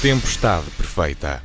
Tempestade 0.00 0.70
Perfeita. 0.76 1.42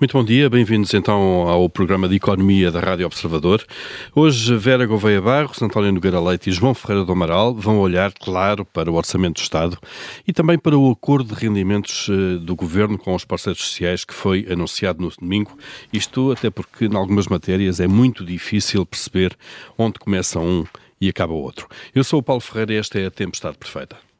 Muito 0.00 0.16
bom 0.16 0.24
dia, 0.24 0.48
bem-vindos 0.48 0.94
então 0.94 1.20
ao 1.46 1.68
programa 1.68 2.08
de 2.08 2.16
Economia 2.16 2.70
da 2.70 2.80
Rádio 2.80 3.04
Observador. 3.04 3.62
Hoje 4.14 4.56
Vera 4.56 4.86
Gouveia 4.86 5.20
Barros, 5.20 5.60
António 5.60 5.92
Nogueira 5.92 6.18
Leite 6.18 6.48
e 6.48 6.52
João 6.52 6.72
Ferreira 6.72 7.04
do 7.04 7.12
Amaral 7.12 7.54
vão 7.54 7.78
olhar, 7.78 8.10
claro, 8.14 8.64
para 8.64 8.90
o 8.90 8.94
Orçamento 8.94 9.34
do 9.34 9.42
Estado 9.42 9.78
e 10.26 10.32
também 10.32 10.58
para 10.58 10.78
o 10.78 10.90
acordo 10.90 11.34
de 11.34 11.44
rendimentos 11.44 12.08
eh, 12.08 12.38
do 12.38 12.56
Governo 12.56 12.96
com 12.96 13.14
os 13.14 13.26
parceiros 13.26 13.62
sociais 13.62 14.02
que 14.02 14.14
foi 14.14 14.46
anunciado 14.50 15.02
no 15.02 15.10
domingo. 15.10 15.58
Isto 15.92 16.32
até 16.32 16.48
porque, 16.48 16.86
em 16.86 16.96
algumas 16.96 17.26
matérias, 17.26 17.80
é 17.80 17.86
muito 17.86 18.24
difícil 18.24 18.86
perceber 18.86 19.36
onde 19.76 19.98
começa 19.98 20.40
um 20.40 20.64
e 20.98 21.10
acaba 21.10 21.34
outro. 21.34 21.68
Eu 21.94 22.02
sou 22.02 22.20
o 22.20 22.22
Paulo 22.22 22.40
Ferreira 22.40 22.72
e 22.72 22.76
esta 22.78 22.98
é 22.98 23.04
a 23.04 23.10
Tempestade 23.10 23.58
Perfeita. 23.58 24.13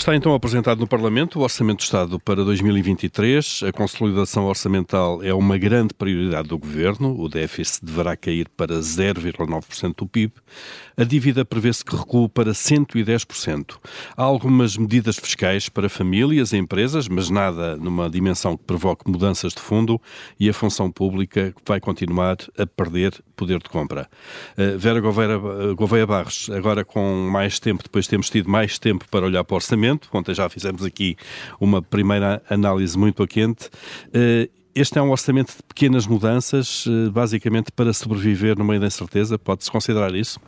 Está 0.00 0.16
então 0.16 0.32
apresentado 0.32 0.78
no 0.78 0.86
Parlamento 0.86 1.38
o 1.38 1.42
Orçamento 1.42 1.80
do 1.80 1.82
Estado 1.82 2.18
para 2.18 2.42
2023. 2.42 3.64
A 3.68 3.70
consolidação 3.70 4.46
orçamental 4.46 5.22
é 5.22 5.34
uma 5.34 5.58
grande 5.58 5.92
prioridade 5.92 6.48
do 6.48 6.56
Governo. 6.56 7.20
O 7.20 7.28
déficit 7.28 7.84
deverá 7.84 8.16
cair 8.16 8.48
para 8.48 8.76
0,9% 8.76 9.94
do 9.98 10.06
PIB. 10.06 10.32
A 10.96 11.04
dívida 11.04 11.44
prevê-se 11.44 11.84
que 11.84 11.94
recua 11.94 12.30
para 12.30 12.52
110%. 12.52 13.76
Há 14.16 14.22
algumas 14.22 14.74
medidas 14.74 15.16
fiscais 15.16 15.68
para 15.68 15.86
famílias 15.90 16.54
e 16.54 16.56
empresas, 16.56 17.06
mas 17.06 17.28
nada 17.28 17.76
numa 17.76 18.08
dimensão 18.08 18.56
que 18.56 18.64
provoque 18.64 19.06
mudanças 19.06 19.52
de 19.52 19.60
fundo 19.60 20.00
e 20.38 20.48
a 20.48 20.54
função 20.54 20.90
pública 20.90 21.54
vai 21.66 21.78
continuar 21.78 22.38
a 22.56 22.66
perder 22.66 23.22
poder 23.40 23.58
de 23.58 23.70
compra. 23.70 24.06
Uh, 24.52 24.78
Vera 24.78 25.00
Gouveia, 25.00 25.38
Gouveia 25.74 26.06
Barros, 26.06 26.50
agora 26.50 26.84
com 26.84 27.28
mais 27.32 27.58
tempo, 27.58 27.82
depois 27.82 28.06
temos 28.06 28.28
tido 28.28 28.50
mais 28.50 28.78
tempo 28.78 29.06
para 29.10 29.24
olhar 29.24 29.42
para 29.42 29.54
o 29.54 29.56
orçamento. 29.56 29.89
Ontem 30.12 30.34
já 30.34 30.48
fizemos 30.48 30.84
aqui 30.84 31.16
uma 31.60 31.80
primeira 31.80 32.42
análise 32.48 32.98
muito 32.98 33.22
a 33.22 33.28
quente. 33.28 33.66
Uh, 34.08 34.50
este 34.74 34.98
é 34.98 35.02
um 35.02 35.10
orçamento 35.10 35.56
de 35.56 35.62
pequenas 35.62 36.06
mudanças, 36.06 36.86
uh, 36.86 37.10
basicamente 37.10 37.72
para 37.72 37.92
sobreviver 37.92 38.58
no 38.58 38.64
meio 38.64 38.80
da 38.80 38.86
incerteza. 38.86 39.38
Pode-se 39.38 39.70
considerar 39.70 40.14
isso? 40.14 40.40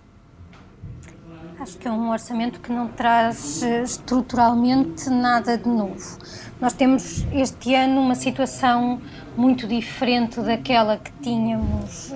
Acho 1.58 1.78
que 1.78 1.86
é 1.86 1.92
um 1.92 2.10
orçamento 2.10 2.60
que 2.60 2.72
não 2.72 2.88
traz 2.88 3.62
estruturalmente 3.62 5.08
nada 5.08 5.56
de 5.56 5.68
novo. 5.68 6.18
Nós 6.60 6.72
temos 6.72 7.24
este 7.32 7.74
ano 7.74 8.00
uma 8.00 8.16
situação 8.16 9.00
muito 9.36 9.68
diferente 9.68 10.40
daquela 10.40 10.96
que 10.96 11.12
tínhamos 11.22 12.12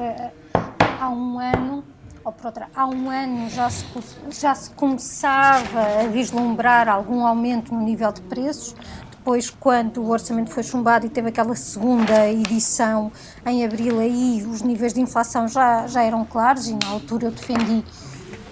há 1.00 1.08
um 1.10 1.38
ano, 1.38 1.84
ou 2.26 2.32
por 2.32 2.46
outra, 2.46 2.68
há 2.74 2.84
um 2.88 3.08
ano 3.08 3.48
já 3.48 3.70
se, 3.70 3.86
já 4.32 4.52
se 4.52 4.70
começava 4.70 6.00
a 6.00 6.08
vislumbrar 6.08 6.88
algum 6.88 7.24
aumento 7.24 7.72
no 7.72 7.80
nível 7.80 8.10
de 8.10 8.20
preços. 8.22 8.74
Depois, 9.12 9.48
quando 9.48 10.02
o 10.02 10.10
orçamento 10.10 10.50
foi 10.50 10.64
chumbado 10.64 11.06
e 11.06 11.08
teve 11.08 11.28
aquela 11.28 11.54
segunda 11.54 12.28
edição 12.28 13.12
em 13.46 13.64
abril, 13.64 14.00
aí 14.00 14.44
os 14.44 14.60
níveis 14.60 14.92
de 14.92 15.00
inflação 15.00 15.46
já, 15.46 15.86
já 15.86 16.02
eram 16.02 16.24
claros 16.24 16.68
e 16.68 16.74
na 16.74 16.90
altura 16.90 17.26
eu 17.26 17.30
defendi 17.30 17.84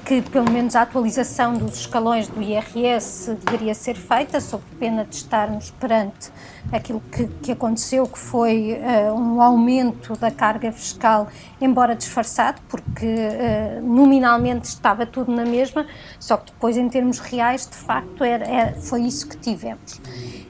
que 0.05 0.21
pelo 0.21 0.51
menos 0.51 0.77
a 0.77 0.83
atualização 0.83 1.55
dos 1.55 1.79
escalões 1.79 2.29
do 2.29 2.43
IRS 2.43 3.35
deveria 3.45 3.75
ser 3.75 3.95
feita, 3.95 4.39
sob 4.39 4.63
pena 4.79 5.05
de 5.05 5.17
estarmos 5.17 5.71
perante 5.71 6.31
aquilo 6.71 7.01
que, 7.11 7.27
que 7.27 7.53
aconteceu, 7.53 8.07
que 8.07 8.19
foi 8.19 8.79
uh, 8.79 9.15
um 9.15 9.41
aumento 9.41 10.15
da 10.19 10.31
carga 10.31 10.71
fiscal, 10.73 11.29
embora 11.59 11.97
disfarçado, 11.97 12.61
porque 12.69 13.07
uh, 13.07 13.83
nominalmente 13.83 14.69
estava 14.69 15.07
tudo 15.07 15.33
na 15.33 15.45
mesma, 15.45 15.87
só 16.21 16.37
que 16.37 16.53
depois, 16.53 16.77
em 16.77 16.89
termos 16.89 17.19
reais, 17.19 17.67
de 17.67 17.77
facto, 17.77 18.23
era, 18.23 18.45
era 18.45 18.75
foi 18.75 19.03
isso 19.03 19.27
que 19.27 19.39
tivemos. 19.39 20.01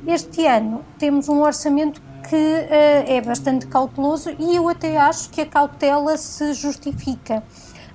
Este 0.07 0.47
ano 0.47 0.85
temos 0.99 1.29
um 1.29 1.41
orçamento 1.43 2.03
que 2.29 2.35
uh, 2.35 3.05
é 3.07 3.21
bastante 3.21 3.67
cauteloso 3.67 4.35
e 4.39 4.57
eu 4.57 4.69
até 4.69 4.97
acho 4.97 5.31
que 5.31 5.43
a 5.43 5.47
cautela 5.47 6.17
se 6.17 6.55
justifica 6.55 7.43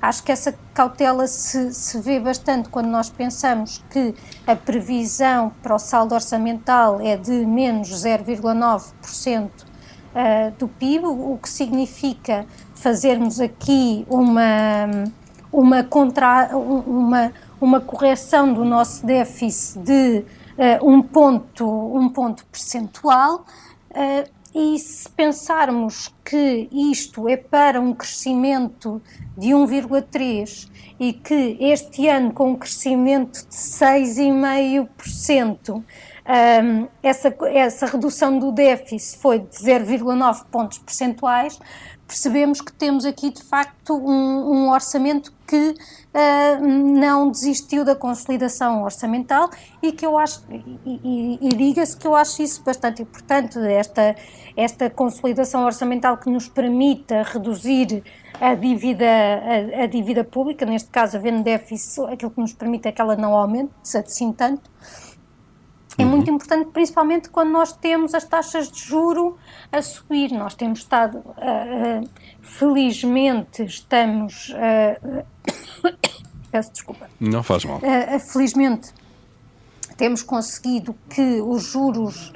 Acho 0.01 0.23
que 0.23 0.31
essa 0.31 0.57
cautela 0.73 1.27
se, 1.27 1.73
se 1.73 1.99
vê 1.99 2.19
bastante 2.19 2.69
quando 2.69 2.87
nós 2.87 3.09
pensamos 3.09 3.83
que 3.89 4.15
a 4.47 4.55
previsão 4.55 5.51
para 5.61 5.75
o 5.75 5.79
saldo 5.79 6.15
orçamental 6.15 7.01
é 7.01 7.17
de 7.17 7.45
menos 7.45 7.89
0,9% 7.89 9.49
eh, 10.15 10.51
do 10.57 10.67
PIB, 10.67 11.05
o 11.05 11.38
que 11.41 11.49
significa 11.49 12.45
fazermos 12.73 13.39
aqui 13.39 14.07
uma, 14.09 14.88
uma, 15.51 15.83
contra, 15.83 16.49
uma, 16.55 17.31
uma 17.59 17.81
correção 17.81 18.53
do 18.53 18.63
nosso 18.63 19.05
déficit 19.05 19.79
de 19.83 20.25
uh, 20.57 20.89
um, 20.89 21.01
ponto, 21.01 21.67
um 21.67 22.09
ponto 22.09 22.45
percentual. 22.47 23.45
Uh, 23.91 24.38
e 24.53 24.77
se 24.79 25.09
pensarmos 25.09 26.13
que 26.25 26.67
isto 26.71 27.29
é 27.29 27.37
para 27.37 27.79
um 27.79 27.93
crescimento 27.93 28.99
de 29.37 29.49
1,3 29.49 30.67
e 30.99 31.13
que 31.13 31.55
este 31.59 32.07
ano 32.07 32.33
com 32.33 32.49
um 32.51 32.55
crescimento 32.55 33.47
de 33.47 33.55
6,5%, 33.55 35.75
um, 35.75 35.83
essa, 37.01 37.33
essa 37.51 37.85
redução 37.85 38.38
do 38.38 38.51
déficit 38.51 39.17
foi 39.19 39.39
de 39.39 39.55
0,9 39.55 40.45
pontos 40.51 40.79
percentuais, 40.79 41.57
percebemos 42.09 42.59
que 42.59 42.73
temos 42.73 43.05
aqui 43.05 43.29
de 43.29 43.43
facto 43.43 43.95
um, 43.95 44.51
um 44.51 44.69
orçamento 44.71 45.31
que 45.45 45.75
uh, 45.75 46.67
não 46.67 47.29
desistiu 47.29 47.85
da 47.85 47.95
consolidação 47.95 48.83
orçamental 48.83 49.51
e 49.79 49.91
que 49.91 50.03
eu 50.03 50.17
acho, 50.17 50.43
e, 50.49 50.99
e, 51.03 51.39
e 51.39 51.49
diga-se 51.49 51.95
que 51.95 52.07
eu 52.07 52.15
acho 52.15 52.41
isso 52.41 52.63
bastante 52.63 53.03
importante, 53.03 53.59
esta, 53.59 54.15
esta 54.57 54.89
consolidação 54.89 55.63
orçamental 55.65 56.17
que 56.17 56.31
nos 56.31 56.47
permita 56.47 57.21
reduzir 57.21 58.03
a 58.41 58.55
dívida, 58.55 59.05
a, 59.05 59.83
a 59.83 59.85
dívida 59.85 60.23
pública, 60.23 60.65
neste 60.65 60.89
caso 60.89 61.15
havendo 61.15 61.43
déficit, 61.43 62.11
aquilo 62.11 62.31
que 62.31 62.41
nos 62.41 62.53
permite 62.53 62.87
é 62.87 62.91
que 62.91 62.99
ela 62.99 63.15
não 63.15 63.35
aumente 63.35 63.71
assim 63.95 64.33
tanto, 64.33 64.67
é 66.01 66.05
uhum. 66.05 66.11
muito 66.11 66.31
importante, 66.31 66.69
principalmente 66.71 67.29
quando 67.29 67.51
nós 67.51 67.73
temos 67.73 68.13
as 68.13 68.23
taxas 68.23 68.71
de 68.71 68.79
juro 68.79 69.37
a 69.71 69.81
subir. 69.81 70.31
Nós 70.31 70.55
temos 70.55 70.79
estado, 70.79 71.17
uh, 71.17 72.03
uh, 72.03 72.09
felizmente, 72.41 73.63
estamos. 73.63 74.49
Uh, 74.49 75.23
peço 76.51 76.71
desculpa. 76.71 77.09
Não 77.19 77.43
faz 77.43 77.65
mal. 77.65 77.79
felizmente, 78.31 78.91
temos 79.97 80.23
conseguido 80.23 80.95
que 81.09 81.41
os 81.41 81.63
juros 81.63 82.33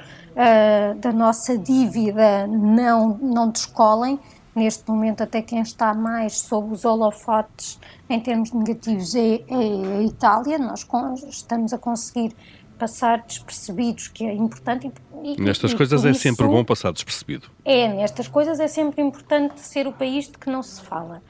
da 1.00 1.12
nossa 1.12 1.56
dívida 1.58 2.46
não, 2.46 3.18
não 3.20 3.50
descolem. 3.50 4.20
Neste 4.54 4.88
momento, 4.88 5.20
até 5.20 5.42
quem 5.42 5.60
está 5.60 5.92
mais 5.92 6.38
sob 6.42 6.72
os 6.72 6.84
holofotes 6.84 7.80
em 8.08 8.20
termos 8.20 8.52
negativos 8.52 9.16
é, 9.16 9.42
é 9.48 9.98
a 9.98 10.02
Itália. 10.02 10.58
Nós 10.58 10.86
estamos 11.28 11.72
a 11.72 11.78
conseguir 11.78 12.36
passar 12.84 13.22
despercebidos, 13.26 14.08
que 14.08 14.26
é 14.26 14.34
importante. 14.34 14.92
E, 15.22 15.40
nestas 15.40 15.72
e, 15.72 15.76
coisas 15.76 16.04
é 16.04 16.10
isso, 16.10 16.20
sempre 16.20 16.46
bom 16.46 16.62
passar 16.62 16.92
despercebido. 16.92 17.48
É, 17.64 17.88
nestas 17.88 18.28
coisas 18.28 18.60
é 18.60 18.68
sempre 18.68 19.00
importante 19.00 19.58
ser 19.58 19.86
o 19.86 19.92
país 19.92 20.26
de 20.26 20.36
que 20.36 20.50
não 20.50 20.62
se 20.62 20.82
fala. 20.82 21.22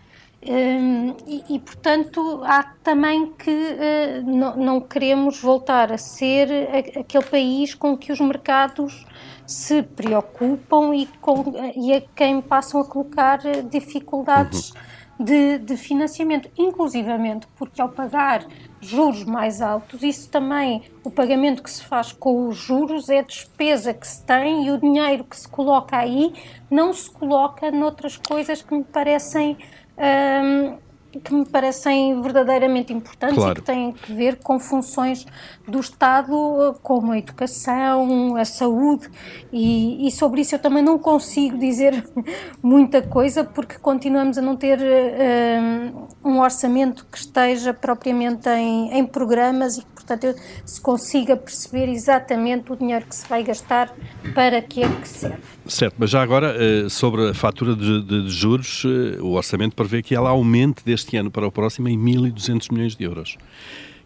Hum, 0.42 1.14
e, 1.26 1.54
e, 1.54 1.58
portanto, 1.60 2.42
há 2.44 2.64
também 2.82 3.32
que 3.32 3.50
uh, 3.50 4.22
não, 4.26 4.56
não, 4.56 4.80
queremos 4.80 5.40
voltar 5.40 5.92
a 5.92 5.96
ser 5.96 6.48
a, 6.50 7.00
aquele 7.00 7.24
país 7.24 7.72
com 7.72 7.96
que 7.96 8.10
os 8.10 8.20
mercados 8.20 9.06
se 9.46 9.80
preocupam 9.80 10.92
e, 10.92 11.06
com, 11.20 11.54
e 11.76 11.94
a 11.94 12.00
quem 12.16 12.42
passam 12.42 12.80
a 12.80 12.84
colocar 12.84 13.38
dificuldades. 13.70 14.70
Uhum 14.70 14.93
de, 15.18 15.58
de 15.58 15.76
financiamento, 15.76 16.50
inclusivamente 16.58 17.46
porque 17.56 17.80
ao 17.80 17.88
pagar 17.88 18.46
juros 18.80 19.24
mais 19.24 19.60
altos, 19.60 20.02
isso 20.02 20.28
também, 20.28 20.82
o 21.02 21.10
pagamento 21.10 21.62
que 21.62 21.70
se 21.70 21.84
faz 21.84 22.12
com 22.12 22.48
os 22.48 22.56
juros 22.56 23.08
é 23.08 23.22
despesa 23.22 23.94
que 23.94 24.06
se 24.06 24.24
tem 24.24 24.66
e 24.66 24.70
o 24.70 24.78
dinheiro 24.78 25.24
que 25.24 25.36
se 25.36 25.48
coloca 25.48 25.96
aí 25.96 26.32
não 26.70 26.92
se 26.92 27.10
coloca 27.10 27.70
noutras 27.70 28.16
coisas 28.16 28.62
que 28.62 28.74
me 28.74 28.84
parecem 28.84 29.56
hum, 29.96 30.78
que 31.20 31.34
me 31.34 31.44
parecem 31.44 32.20
verdadeiramente 32.20 32.92
importantes 32.92 33.36
claro. 33.36 33.52
e 33.52 33.54
que 33.56 33.62
têm 33.62 33.92
que 33.92 34.12
ver 34.12 34.36
com 34.36 34.58
funções 34.58 35.26
do 35.66 35.80
Estado, 35.80 36.76
como 36.82 37.12
a 37.12 37.18
educação, 37.18 38.36
a 38.36 38.44
saúde, 38.44 39.08
e, 39.52 40.06
e 40.06 40.10
sobre 40.10 40.40
isso 40.40 40.54
eu 40.54 40.58
também 40.58 40.82
não 40.82 40.98
consigo 40.98 41.58
dizer 41.58 42.04
muita 42.62 43.02
coisa, 43.02 43.44
porque 43.44 43.78
continuamos 43.78 44.38
a 44.38 44.42
não 44.42 44.56
ter 44.56 44.78
uh, 44.78 46.08
um 46.24 46.40
orçamento 46.40 47.06
que 47.10 47.18
esteja 47.18 47.72
propriamente 47.72 48.48
em, 48.48 48.98
em 48.98 49.06
programas 49.06 49.78
e 49.78 49.82
portanto, 50.06 50.40
se 50.64 50.80
consiga 50.80 51.36
perceber 51.36 51.88
exatamente 51.88 52.72
o 52.72 52.76
dinheiro 52.76 53.06
que 53.06 53.14
se 53.14 53.26
vai 53.28 53.42
gastar 53.42 53.94
para 54.34 54.60
que 54.60 54.82
é 54.82 54.88
que 54.88 55.08
serve. 55.08 55.42
Certo, 55.66 55.96
mas 55.98 56.10
já 56.10 56.22
agora, 56.22 56.54
eh, 56.58 56.88
sobre 56.88 57.30
a 57.30 57.34
fatura 57.34 57.74
de, 57.74 58.02
de, 58.02 58.24
de 58.24 58.30
juros, 58.30 58.84
eh, 58.84 59.20
o 59.20 59.32
orçamento 59.32 59.74
prevê 59.74 60.02
que 60.02 60.14
ela 60.14 60.30
aumente 60.30 60.84
deste 60.84 61.16
ano 61.16 61.30
para 61.30 61.46
o 61.46 61.52
próximo 61.52 61.88
em 61.88 61.98
1.200 61.98 62.72
milhões 62.72 62.96
de 62.96 63.04
euros 63.04 63.36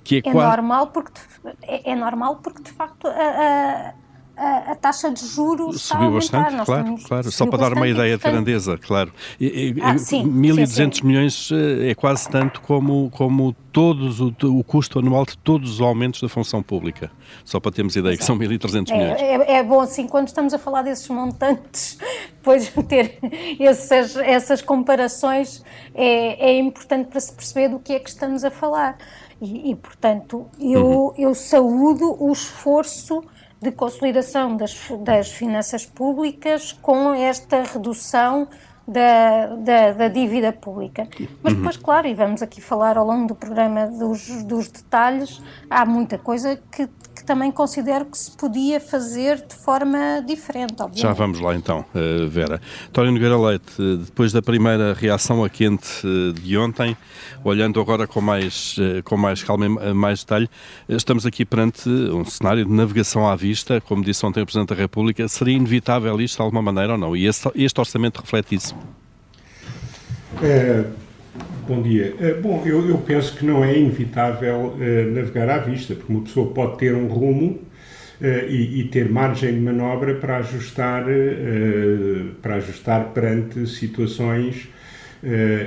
que 0.08 0.16
é, 0.16 0.18
é 0.18 0.32
quase... 0.32 0.48
normal 0.48 0.86
porque 0.86 1.20
é, 1.62 1.92
é, 1.92 1.94
normal 1.94 2.36
porque 2.36 2.62
de 2.62 2.70
facto 2.70 3.06
a, 3.06 3.10
a 3.10 3.94
a, 4.38 4.72
a, 4.72 4.74
taxa 4.76 5.10
de 5.10 5.26
juros 5.26 5.82
subiu 5.82 6.12
bastante, 6.12 6.54
Nós 6.54 6.66
claro, 6.66 6.84
temos, 6.84 7.04
claro. 7.04 7.32
Só 7.32 7.46
para 7.46 7.58
dar 7.58 7.72
uma 7.72 7.88
ideia 7.88 8.16
de 8.16 8.22
grandeza, 8.22 8.78
claro. 8.78 9.12
E, 9.40 9.74
ah, 9.82 9.98
sim, 9.98 10.24
1.200 10.24 10.66
sim, 10.66 10.90
sim. 10.92 11.06
milhões 11.06 11.50
eh, 11.52 11.90
é 11.90 11.94
quase 11.94 12.28
tanto 12.28 12.60
como, 12.60 13.10
como 13.10 13.52
todos 13.72 14.20
o, 14.20 14.32
o, 14.44 14.62
custo 14.62 15.00
anual 15.00 15.26
de 15.26 15.36
todos 15.38 15.74
os 15.74 15.80
aumentos 15.80 16.22
da 16.22 16.28
função 16.28 16.62
pública. 16.62 17.10
Só 17.44 17.58
para 17.58 17.72
termos 17.72 17.96
ideia, 17.96 18.14
Exato. 18.14 18.38
que 18.38 18.46
são 18.46 18.58
1.300 18.58 18.92
milhões. 18.92 19.20
É, 19.20 19.34
é, 19.34 19.52
é, 19.56 19.62
bom, 19.62 19.80
assim, 19.80 20.06
quando 20.06 20.28
estamos 20.28 20.54
a 20.54 20.58
falar 20.58 20.82
desses 20.82 21.08
montantes, 21.08 21.98
depois 22.38 22.72
ter 22.88 23.18
essas, 23.58 24.16
essas 24.16 24.62
comparações 24.62 25.64
é, 25.94 26.50
é 26.50 26.58
importante 26.58 27.08
para 27.08 27.20
se 27.20 27.32
perceber 27.32 27.68
do 27.68 27.80
que 27.80 27.92
é 27.92 27.98
que 27.98 28.08
estamos 28.08 28.44
a 28.44 28.50
falar. 28.50 28.96
E, 29.40 29.70
e 29.70 29.74
portanto, 29.74 30.46
eu, 30.60 30.86
uhum. 30.86 31.14
eu 31.16 31.34
saúdo 31.34 32.16
o 32.22 32.32
esforço 32.32 33.22
de 33.60 33.72
consolidação 33.72 34.56
das, 34.56 34.88
das 35.00 35.32
finanças 35.32 35.84
públicas 35.84 36.72
com 36.72 37.12
esta 37.12 37.62
redução 37.62 38.48
da, 38.86 39.46
da, 39.56 39.92
da, 39.92 40.08
dívida 40.08 40.50
pública. 40.50 41.06
Mas 41.42 41.52
depois, 41.52 41.76
uhum. 41.76 41.82
claro, 41.82 42.06
e 42.06 42.14
vamos 42.14 42.40
aqui 42.40 42.60
falar 42.60 42.96
ao 42.96 43.06
longo 43.06 43.26
do 43.26 43.34
programa 43.34 43.86
dos, 43.86 44.42
dos 44.44 44.68
detalhes, 44.68 45.42
há 45.68 45.84
muita 45.84 46.16
coisa 46.16 46.58
que 46.70 46.88
também 47.28 47.52
considero 47.52 48.06
que 48.06 48.16
se 48.16 48.30
podia 48.30 48.80
fazer 48.80 49.36
de 49.46 49.54
forma 49.54 50.24
diferente, 50.26 50.72
obviamente. 50.80 51.02
Já 51.02 51.12
vamos 51.12 51.38
lá 51.38 51.54
então, 51.54 51.84
eh, 51.94 52.24
Vera. 52.26 52.58
António 52.88 53.12
Nogueira 53.12 53.38
Leite, 53.38 53.70
eh, 53.78 53.96
depois 54.02 54.32
da 54.32 54.40
primeira 54.40 54.94
reação 54.94 55.44
a 55.44 55.50
quente 55.50 55.86
eh, 56.06 56.32
de 56.40 56.56
ontem, 56.56 56.96
olhando 57.44 57.78
agora 57.82 58.06
com 58.06 58.22
mais, 58.22 58.76
com 59.04 59.18
mais 59.18 59.42
calma 59.42 59.66
e 59.66 59.92
mais 59.92 60.20
detalhe, 60.20 60.48
estamos 60.88 61.26
aqui 61.26 61.44
perante 61.44 61.86
um 61.86 62.24
cenário 62.24 62.64
de 62.64 62.72
navegação 62.72 63.28
à 63.28 63.36
vista, 63.36 63.78
como 63.82 64.02
disse 64.02 64.24
ontem 64.24 64.40
o 64.40 64.46
Presidente 64.46 64.70
da 64.70 64.74
República, 64.74 65.28
seria 65.28 65.54
inevitável 65.54 66.18
isto 66.22 66.36
de 66.36 66.42
alguma 66.42 66.62
maneira 66.62 66.92
ou 66.92 66.98
não? 66.98 67.14
E 67.14 67.26
este, 67.26 67.50
este 67.54 67.78
orçamento 67.78 68.22
reflete 68.22 68.54
isso? 68.54 68.74
É 70.42 70.86
Bom 71.66 71.82
dia. 71.82 72.14
Uh, 72.18 72.40
bom, 72.40 72.62
eu, 72.64 72.88
eu, 72.88 72.98
penso 72.98 73.36
que 73.36 73.44
não 73.44 73.64
é 73.64 73.78
inevitável 73.78 74.74
uh, 74.74 75.14
navegar 75.14 75.48
à 75.50 75.58
vista, 75.58 75.94
porque 75.94 76.12
uma 76.12 76.22
pessoa 76.22 76.50
pode 76.52 76.78
ter 76.78 76.94
um 76.94 77.06
rumo 77.06 77.58
uh, 78.20 78.24
e, 78.48 78.80
e, 78.80 78.84
ter 78.84 79.10
margem 79.10 79.52
de 79.52 79.60
manobra 79.60 80.14
para 80.14 80.38
ajustar, 80.38 81.04
para 82.40 82.54
ajustar 82.56 83.12
perante 83.12 83.66
situações 83.66 84.68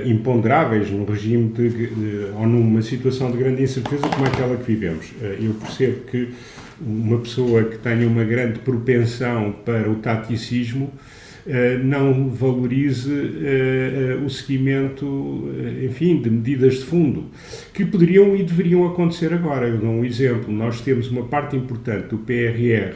imponderáveis 0.06 0.90
num 0.90 1.04
regime 1.04 1.52
de, 1.52 1.90
ou 2.34 2.46
numa 2.46 2.80
situação 2.80 3.30
de 3.30 3.36
grande 3.36 3.62
incerteza 3.62 4.08
como 4.08 4.24
aquela 4.24 4.56
que 4.56 4.64
vivemos. 4.64 5.12
eu 5.20 5.52
percebo 5.52 6.00
que 6.04 6.32
uma 6.80 7.18
pessoa 7.18 7.64
que 7.64 7.78
tenha 7.78 8.06
uma 8.06 8.24
grande 8.24 8.58
propensão 8.60 9.52
para 9.64 9.90
o 9.90 9.96
taticismo 9.96 10.90
eh, 10.90 11.21
não 11.82 12.28
valorize 12.28 13.12
eh, 13.12 14.14
eh, 14.20 14.24
o 14.24 14.30
seguimento, 14.30 15.50
enfim, 15.82 16.20
de 16.20 16.30
medidas 16.30 16.74
de 16.74 16.84
fundo, 16.84 17.30
que 17.74 17.84
poderiam 17.84 18.36
e 18.36 18.42
deveriam 18.42 18.86
acontecer 18.86 19.32
agora. 19.32 19.66
Eu 19.66 19.78
dou 19.78 19.90
um 19.90 20.04
exemplo. 20.04 20.52
Nós 20.52 20.80
temos 20.80 21.10
uma 21.10 21.24
parte 21.24 21.56
importante 21.56 22.08
do 22.08 22.18
PRR 22.18 22.94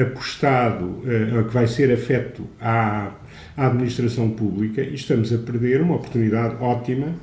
apostado, 0.00 1.00
que 1.48 1.54
vai 1.54 1.66
ser 1.66 1.90
afeto 1.90 2.42
à, 2.60 3.12
administração 3.56 4.30
pública 4.30 4.82
e 4.82 4.94
estamos 4.94 5.32
a 5.32 5.38
perder 5.38 5.80
uma 5.80 5.96
oportunidade 5.96 6.56
ótima 6.60 7.14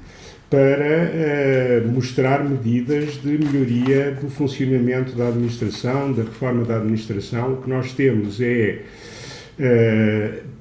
para 0.49 1.85
mostrar 1.85 2.43
medidas 2.43 3.21
de 3.21 3.37
melhoria 3.37 4.11
do 4.19 4.29
funcionamento 4.29 5.15
da 5.15 5.27
administração, 5.27 6.11
da 6.11 6.23
reforma 6.23 6.65
da 6.65 6.77
administração. 6.77 7.53
O 7.53 7.57
que 7.57 7.69
nós 7.69 7.93
temos 7.93 8.41
é 8.41 8.45
eh, 8.45 8.81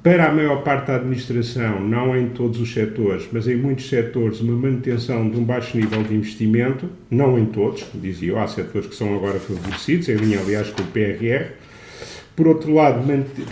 para 0.03 0.29
a 0.29 0.33
maior 0.33 0.63
parte 0.63 0.89
da 0.89 0.97
administração, 0.97 1.81
não 1.81 2.17
em 2.17 2.31
todos 2.31 2.61
os 2.61 2.73
setores, 2.73 3.29
mas 3.33 3.47
em 3.47 3.57
muitos 3.57 3.89
setores, 3.89 4.41
uma 4.41 4.57
manutenção 4.57 5.29
de 5.29 5.37
um 5.37 5.45
baixo 5.45 5.77
nível 5.77 6.03
de 6.03 6.15
investimento, 6.15 6.89
não 7.11 7.39
em 7.39 7.47
todos, 7.47 7.87
dizia 7.95 8.31
eu, 8.31 8.39
há 8.39 8.47
setores 8.47 8.89
que 8.89 8.95
são 8.95 9.15
agora 9.15 9.39
favorecidos, 9.39 10.09
em 10.09 10.17
linha, 10.17 10.41
aliás, 10.41 10.71
com 10.71 10.83
o 10.83 10.87
PRR. 10.87 11.53
Por 12.35 12.47
outro 12.47 12.73
lado, 12.73 13.03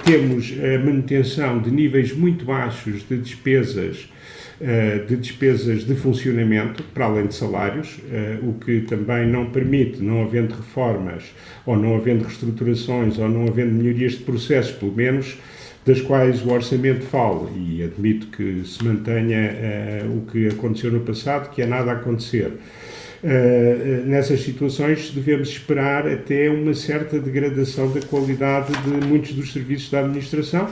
temos 0.05 0.53
a 0.53 0.79
manutenção 0.85 1.61
de 1.61 1.71
níveis 1.71 2.13
muito 2.13 2.45
baixos 2.45 3.03
de 3.09 3.17
despesas 3.17 4.09
eh, 4.09 4.17
de 5.07 5.17
despesas 5.17 5.85
de 5.85 5.95
funcionamento, 5.95 6.83
para 6.95 7.05
além 7.05 7.27
de 7.27 7.35
salários, 7.35 8.01
eh, 8.11 8.39
o 8.43 8.55
que 8.55 8.81
também 8.83 9.27
não 9.27 9.51
permite, 9.51 10.03
não 10.03 10.23
havendo 10.23 10.55
reformas, 10.55 11.35
ou 11.67 11.77
não 11.77 11.95
havendo 11.95 12.25
reestruturações, 12.25 13.19
ou 13.19 13.29
não 13.29 13.47
havendo 13.47 13.73
melhorias 13.73 14.13
de 14.13 14.21
processos, 14.21 14.73
pelo 14.73 14.93
menos, 14.93 15.37
das 15.85 16.01
quais 16.01 16.43
o 16.45 16.51
orçamento 16.51 17.05
fala, 17.05 17.49
e 17.55 17.83
admito 17.83 18.27
que 18.29 18.63
se 18.65 18.83
mantenha 18.83 19.53
uh, 20.05 20.19
o 20.19 20.23
que 20.23 20.49
aconteceu 20.49 20.91
no 20.91 21.01
passado, 21.01 21.51
que 21.51 21.63
é 21.63 21.67
nada 21.67 21.93
a 21.93 21.95
acontecer. 21.95 22.53
Uh, 23.23 24.07
nessas 24.07 24.41
situações 24.43 25.11
devemos 25.11 25.49
esperar 25.49 26.09
até 26.09 26.51
uma 26.51 26.75
certa 26.75 27.19
degradação 27.19 27.91
da 27.93 28.01
qualidade 28.01 28.73
de 28.73 29.07
muitos 29.07 29.33
dos 29.33 29.53
serviços 29.53 29.91
da 29.91 30.01
administração, 30.01 30.69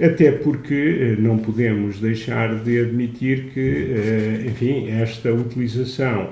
até 0.00 0.32
porque 0.32 0.74
eh, 1.18 1.20
não 1.20 1.38
podemos 1.38 2.00
deixar 2.00 2.54
de 2.62 2.80
admitir 2.80 3.50
que, 3.52 3.60
eh, 3.60 4.46
enfim, 4.46 4.88
esta 4.88 5.30
utilização 5.30 6.30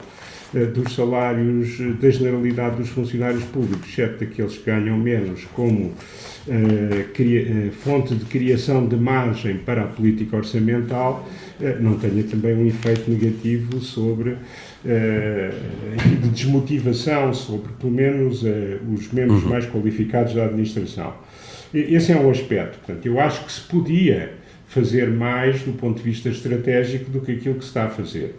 eh, 0.55 0.65
dos 0.65 0.94
salários 0.94 1.79
da 2.00 2.09
generalidade 2.09 2.76
dos 2.76 2.88
funcionários 2.88 3.44
públicos, 3.44 3.87
exceto 3.91 4.25
daqueles 4.25 4.56
que 4.56 4.65
ganham 4.65 4.97
menos, 4.97 5.44
como 5.53 5.93
fonte 7.82 8.15
de 8.15 8.25
criação 8.25 8.87
de 8.88 8.97
margem 8.97 9.59
para 9.59 9.82
a 9.82 9.87
política 9.87 10.35
orçamental, 10.35 11.29
não 11.79 11.99
tenha 11.99 12.23
também 12.23 12.55
um 12.55 12.67
efeito 12.67 13.11
negativo 13.11 13.82
sobre 13.82 14.35
de 14.82 16.29
desmotivação 16.31 17.35
sobre 17.35 17.70
pelo 17.79 17.93
menos 17.93 18.43
os 18.91 19.12
membros 19.12 19.43
uhum. 19.43 19.50
mais 19.50 19.67
qualificados 19.67 20.32
da 20.32 20.47
administração. 20.47 21.13
Esse 21.72 22.13
é 22.13 22.17
um 22.17 22.31
aspecto. 22.31 22.79
Portanto, 22.79 23.06
eu 23.06 23.20
acho 23.20 23.44
que 23.44 23.53
se 23.53 23.60
podia 23.60 24.32
fazer 24.69 25.08
mais 25.08 25.63
do 25.63 25.72
ponto 25.72 25.98
de 25.98 26.03
vista 26.03 26.29
estratégico 26.29 27.10
do 27.10 27.20
que 27.20 27.32
aquilo 27.32 27.55
que 27.56 27.63
se 27.63 27.69
está 27.69 27.84
a 27.84 27.89
fazer. 27.89 28.34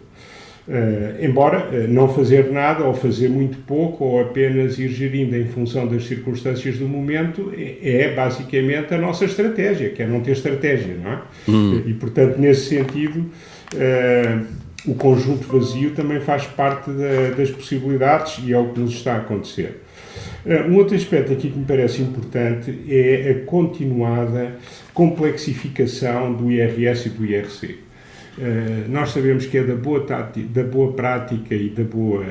Uh, 0.68 1.24
embora 1.24 1.68
uh, 1.68 1.88
não 1.88 2.08
fazer 2.08 2.52
nada 2.52 2.84
ou 2.84 2.94
fazer 2.94 3.28
muito 3.28 3.58
pouco 3.66 4.04
ou 4.04 4.20
apenas 4.20 4.78
ir 4.78 4.88
gerindo 4.88 5.34
em 5.34 5.46
função 5.46 5.88
das 5.88 6.04
circunstâncias 6.04 6.78
do 6.78 6.86
momento 6.86 7.52
é, 7.56 8.02
é 8.02 8.14
basicamente 8.14 8.94
a 8.94 8.98
nossa 8.98 9.24
estratégia, 9.24 9.88
que 9.90 10.02
é 10.02 10.06
não 10.06 10.20
ter 10.20 10.32
estratégia, 10.32 10.94
não 11.02 11.10
é? 11.10 11.18
Hum. 11.48 11.82
E, 11.86 11.94
portanto, 11.94 12.38
nesse 12.38 12.68
sentido, 12.68 13.20
uh, 13.74 14.46
o 14.86 14.94
conjunto 14.94 15.48
vazio 15.48 15.90
também 15.90 16.20
faz 16.20 16.46
parte 16.46 16.90
da, 16.90 17.30
das 17.36 17.50
possibilidades 17.50 18.40
e 18.44 18.52
é 18.52 18.58
o 18.58 18.68
que 18.68 18.80
nos 18.80 18.92
está 18.92 19.14
a 19.14 19.18
acontecer. 19.18 19.80
Eh, 20.46 20.62
um 20.62 20.76
outro 20.76 20.96
aspecto 20.96 21.32
aqui 21.32 21.50
que 21.50 21.58
me 21.58 21.64
parece 21.64 22.02
importante 22.02 22.74
é 22.88 23.30
a 23.30 23.46
continuada 23.46 24.56
complexificação 24.94 26.32
do 26.32 26.50
IRS 26.50 27.08
e 27.08 27.10
do 27.10 27.24
IRC. 27.24 27.78
Uh, 28.38 28.88
nós 28.88 29.10
sabemos 29.10 29.44
que 29.44 29.58
é 29.58 29.62
da 29.62 29.74
boa, 29.74 30.06
da 30.06 30.62
boa 30.62 30.92
prática 30.92 31.54
e 31.54 31.68
da 31.68 31.82
boa, 31.82 32.22
uh, 32.22 32.26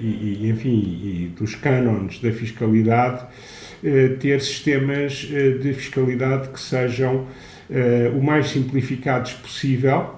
e, 0.00 0.42
e, 0.42 0.50
enfim, 0.50 0.78
e 0.78 1.32
dos 1.36 1.54
cânones 1.54 2.20
da 2.20 2.30
fiscalidade 2.30 3.26
ter 4.20 4.40
sistemas 4.40 5.12
de 5.12 5.72
fiscalidade 5.72 6.48
que 6.48 6.58
sejam 6.58 7.26
o 8.16 8.20
mais 8.20 8.48
simplificados 8.48 9.34
possível 9.34 10.17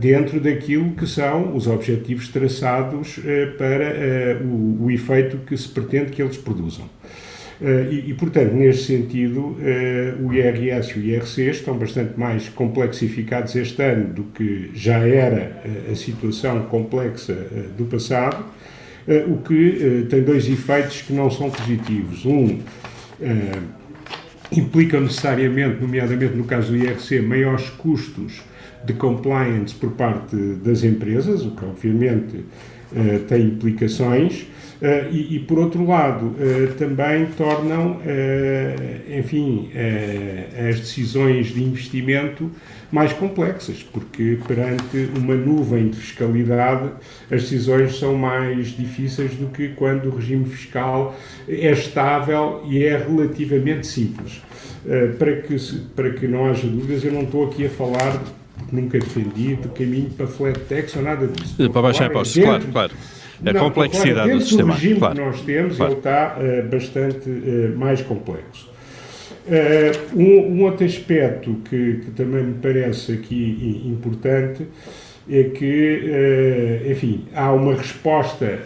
dentro 0.00 0.40
daquilo 0.40 0.92
que 0.92 1.06
são 1.06 1.54
os 1.54 1.66
objetivos 1.66 2.28
traçados 2.28 3.20
eh, 3.24 3.46
para 3.58 3.84
eh, 3.84 4.38
o, 4.42 4.90
efeito 4.90 5.36
que 5.46 5.56
se 5.56 5.68
pretende 5.68 6.10
que 6.10 6.22
eles 6.22 6.38
produzam. 6.38 6.88
E, 7.60 8.10
e, 8.10 8.14
portanto, 8.14 8.52
neste 8.52 8.84
sentido, 8.84 9.56
o 10.22 10.32
IRS 10.32 10.96
e 10.96 11.00
o 11.00 11.04
IRC 11.04 11.50
estão 11.50 11.76
bastante 11.76 12.16
mais 12.16 12.48
complexificados 12.48 13.56
este 13.56 13.82
ano 13.82 14.14
do 14.14 14.22
que 14.22 14.70
já 14.74 14.98
era 15.04 15.60
a 15.90 15.94
situação 15.96 16.66
complexa 16.66 17.34
do 17.76 17.84
passado, 17.86 18.44
o 19.26 19.38
que 19.38 20.06
tem 20.08 20.22
dois 20.22 20.48
efeitos 20.48 21.02
que 21.02 21.12
não 21.12 21.28
são 21.28 21.50
positivos. 21.50 22.24
Um, 22.24 22.60
implica 24.52 25.00
necessariamente, 25.00 25.80
nomeadamente 25.80 26.36
no 26.36 26.44
caso 26.44 26.70
do 26.70 26.76
IRC, 26.76 27.20
maiores 27.22 27.68
custos 27.70 28.40
de 28.84 28.92
compliance 28.94 29.74
por 29.74 29.92
parte 29.92 30.36
das 30.36 30.84
empresas, 30.84 31.44
o 31.44 31.50
que 31.52 31.64
obviamente 31.64 32.44
tem 33.28 33.42
implicações. 33.42 34.46
Uh, 34.80 35.10
e, 35.10 35.34
e, 35.34 35.38
por 35.40 35.58
outro 35.58 35.84
lado, 35.84 36.26
uh, 36.26 36.72
também 36.78 37.26
tornam, 37.36 38.00
enfim, 39.08 39.70
as 40.68 40.78
decisões 40.78 41.48
de 41.48 41.62
investimento 41.62 42.50
mais 42.90 43.12
complexas, 43.12 43.82
porque 43.82 44.38
perante 44.46 45.10
uma 45.16 45.34
nuvem 45.34 45.88
de 45.88 45.96
fiscalidade 45.96 46.90
as 47.30 47.42
decisões 47.42 47.98
são 47.98 48.14
mais 48.14 48.68
difíceis 48.68 49.32
do 49.32 49.48
que 49.48 49.68
quando 49.70 50.06
o 50.06 50.16
regime 50.16 50.44
fiscal 50.44 51.16
é 51.48 51.72
estável 51.72 52.62
e 52.66 52.84
é 52.84 52.96
relativamente 52.96 53.86
simples. 53.86 54.40
para, 55.18 55.36
que, 55.42 55.56
para 55.94 56.10
que 56.10 56.26
não 56.26 56.46
haja 56.46 56.66
dúvidas, 56.66 57.04
eu 57.04 57.12
não 57.12 57.22
estou 57.22 57.46
aqui 57.46 57.66
a 57.66 57.70
falar, 57.70 58.22
nunca 58.74 58.98
defendi, 58.98 59.56
de 59.56 59.68
caminho 59.68 60.10
para 60.10 60.26
flat 60.26 60.58
tax 60.60 60.96
ou 60.96 61.02
nada 61.02 61.26
disso. 61.26 61.70
Para 61.70 61.82
baixar 61.82 62.10
impostos, 62.10 62.42
claro, 62.42 62.64
claro 62.72 62.92
a 63.44 63.52
não, 63.52 63.60
complexidade 63.60 64.32
do 64.32 64.40
sistema. 64.40 64.72
O 64.72 64.74
regime 64.74 64.98
claro. 64.98 65.14
que 65.14 65.20
nós 65.20 65.40
temos 65.42 65.76
claro. 65.76 65.92
ele 65.92 65.98
está 65.98 66.38
uh, 66.38 66.68
bastante 66.68 67.28
uh, 67.28 67.78
mais 67.78 68.02
complexo. 68.02 68.68
Uh, 69.46 70.18
um, 70.18 70.56
um, 70.56 70.62
outro 70.64 70.84
aspecto 70.84 71.54
que, 71.64 72.00
que, 72.04 72.10
também 72.10 72.44
me 72.44 72.54
parece 72.54 73.12
aqui 73.12 73.82
importante 73.86 74.66
que, 75.28 76.90
enfim, 76.90 77.26
há 77.34 77.52
uma 77.52 77.74
resposta 77.74 78.58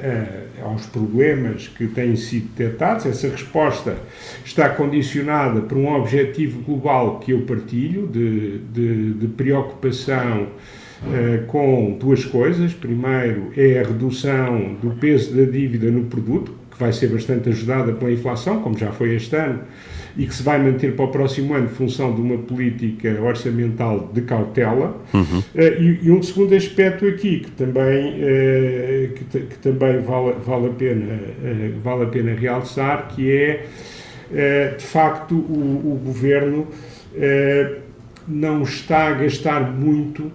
aos 0.63 0.87
problemas 0.87 1.69
que 1.69 1.87
têm 1.89 2.15
sido 2.17 2.49
detectados. 2.57 3.07
Essa 3.07 3.29
resposta 3.29 3.97
está 4.45 4.69
condicionada 4.69 5.61
por 5.63 5.77
um 5.77 5.93
objetivo 5.93 6.63
global 6.63 7.19
que 7.19 7.33
eu 7.33 7.43
partilho 7.43 8.07
de, 8.07 8.59
de, 8.59 9.13
de 9.15 9.27
preocupação 9.29 10.49
eh, 11.11 11.43
com 11.49 11.97
duas 11.99 12.25
coisas. 12.25 12.73
Primeiro 12.73 13.53
é 13.57 13.81
a 13.81 13.83
redução 13.83 14.77
do 14.81 14.91
peso 14.93 15.35
da 15.35 15.51
dívida 15.51 15.91
no 15.91 16.05
produto, 16.05 16.55
vai 16.83 16.93
ser 16.93 17.09
bastante 17.09 17.49
ajudada 17.49 17.93
pela 17.93 18.11
inflação, 18.11 18.61
como 18.61 18.77
já 18.77 18.91
foi 18.93 19.15
este 19.15 19.35
ano, 19.37 19.61
e 20.17 20.27
que 20.27 20.35
se 20.35 20.43
vai 20.43 20.59
manter 20.59 20.95
para 20.95 21.05
o 21.05 21.09
próximo 21.09 21.55
ano, 21.55 21.69
função 21.69 22.15
de 22.15 22.21
uma 22.21 22.37
política 22.37 23.19
orçamental 23.23 24.11
de 24.13 24.23
cautela. 24.23 25.01
Uhum. 25.15 25.39
Uh, 25.39 25.81
e, 25.81 26.01
e, 26.03 26.11
um 26.11 26.23
segundo 26.23 26.55
aspecto 26.55 27.07
aqui, 27.07 27.41
que 27.41 27.51
também, 27.53 28.15
uh, 28.15 29.13
que, 29.15 29.25
que, 29.41 29.59
também 29.59 30.01
vale, 30.01 30.35
vale, 30.45 30.67
a 30.67 30.71
pena, 30.71 31.15
uh, 31.15 31.81
vale 31.83 32.03
a 32.03 32.07
pena 32.07 32.35
realçar, 32.35 33.09
que 33.09 33.31
é, 33.31 33.67
de 34.77 34.85
facto, 34.85 35.35
o, 35.35 35.93
o 35.93 36.01
governo 36.03 36.67
não 38.27 38.63
está 38.63 39.09
a 39.09 39.13
gastar 39.13 39.71
muito 39.71 40.33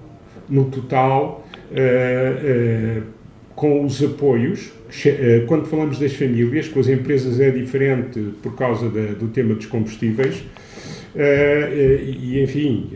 no 0.50 0.66
total 0.66 1.46
uh, 1.72 3.00
uh, 3.00 3.17
com 3.58 3.84
os 3.84 4.04
apoios. 4.04 4.72
Eh, 5.04 5.44
quando 5.48 5.66
falamos 5.66 5.98
das 5.98 6.14
famílias, 6.14 6.68
com 6.68 6.80
as 6.80 6.88
empresas 6.88 7.40
é 7.40 7.50
diferente 7.50 8.20
por 8.44 8.56
causa 8.56 8.88
da, 8.88 9.14
do 9.14 9.30
tema 9.30 9.56
dos 9.56 9.66
combustíveis. 9.66 10.44
e, 11.16 12.40
enfim, 12.44 12.92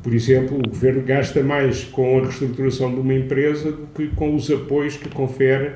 por 0.00 0.14
exemplo, 0.14 0.56
o 0.58 0.68
governo 0.68 1.02
gasta 1.02 1.42
mais 1.42 1.82
com 1.82 2.18
a 2.18 2.22
reestruturação 2.22 2.94
de 2.94 3.00
uma 3.00 3.12
empresa 3.12 3.72
do 3.72 3.88
que 3.92 4.06
com 4.14 4.36
os 4.36 4.48
apoios 4.48 4.96
que 4.96 5.08
confere 5.08 5.72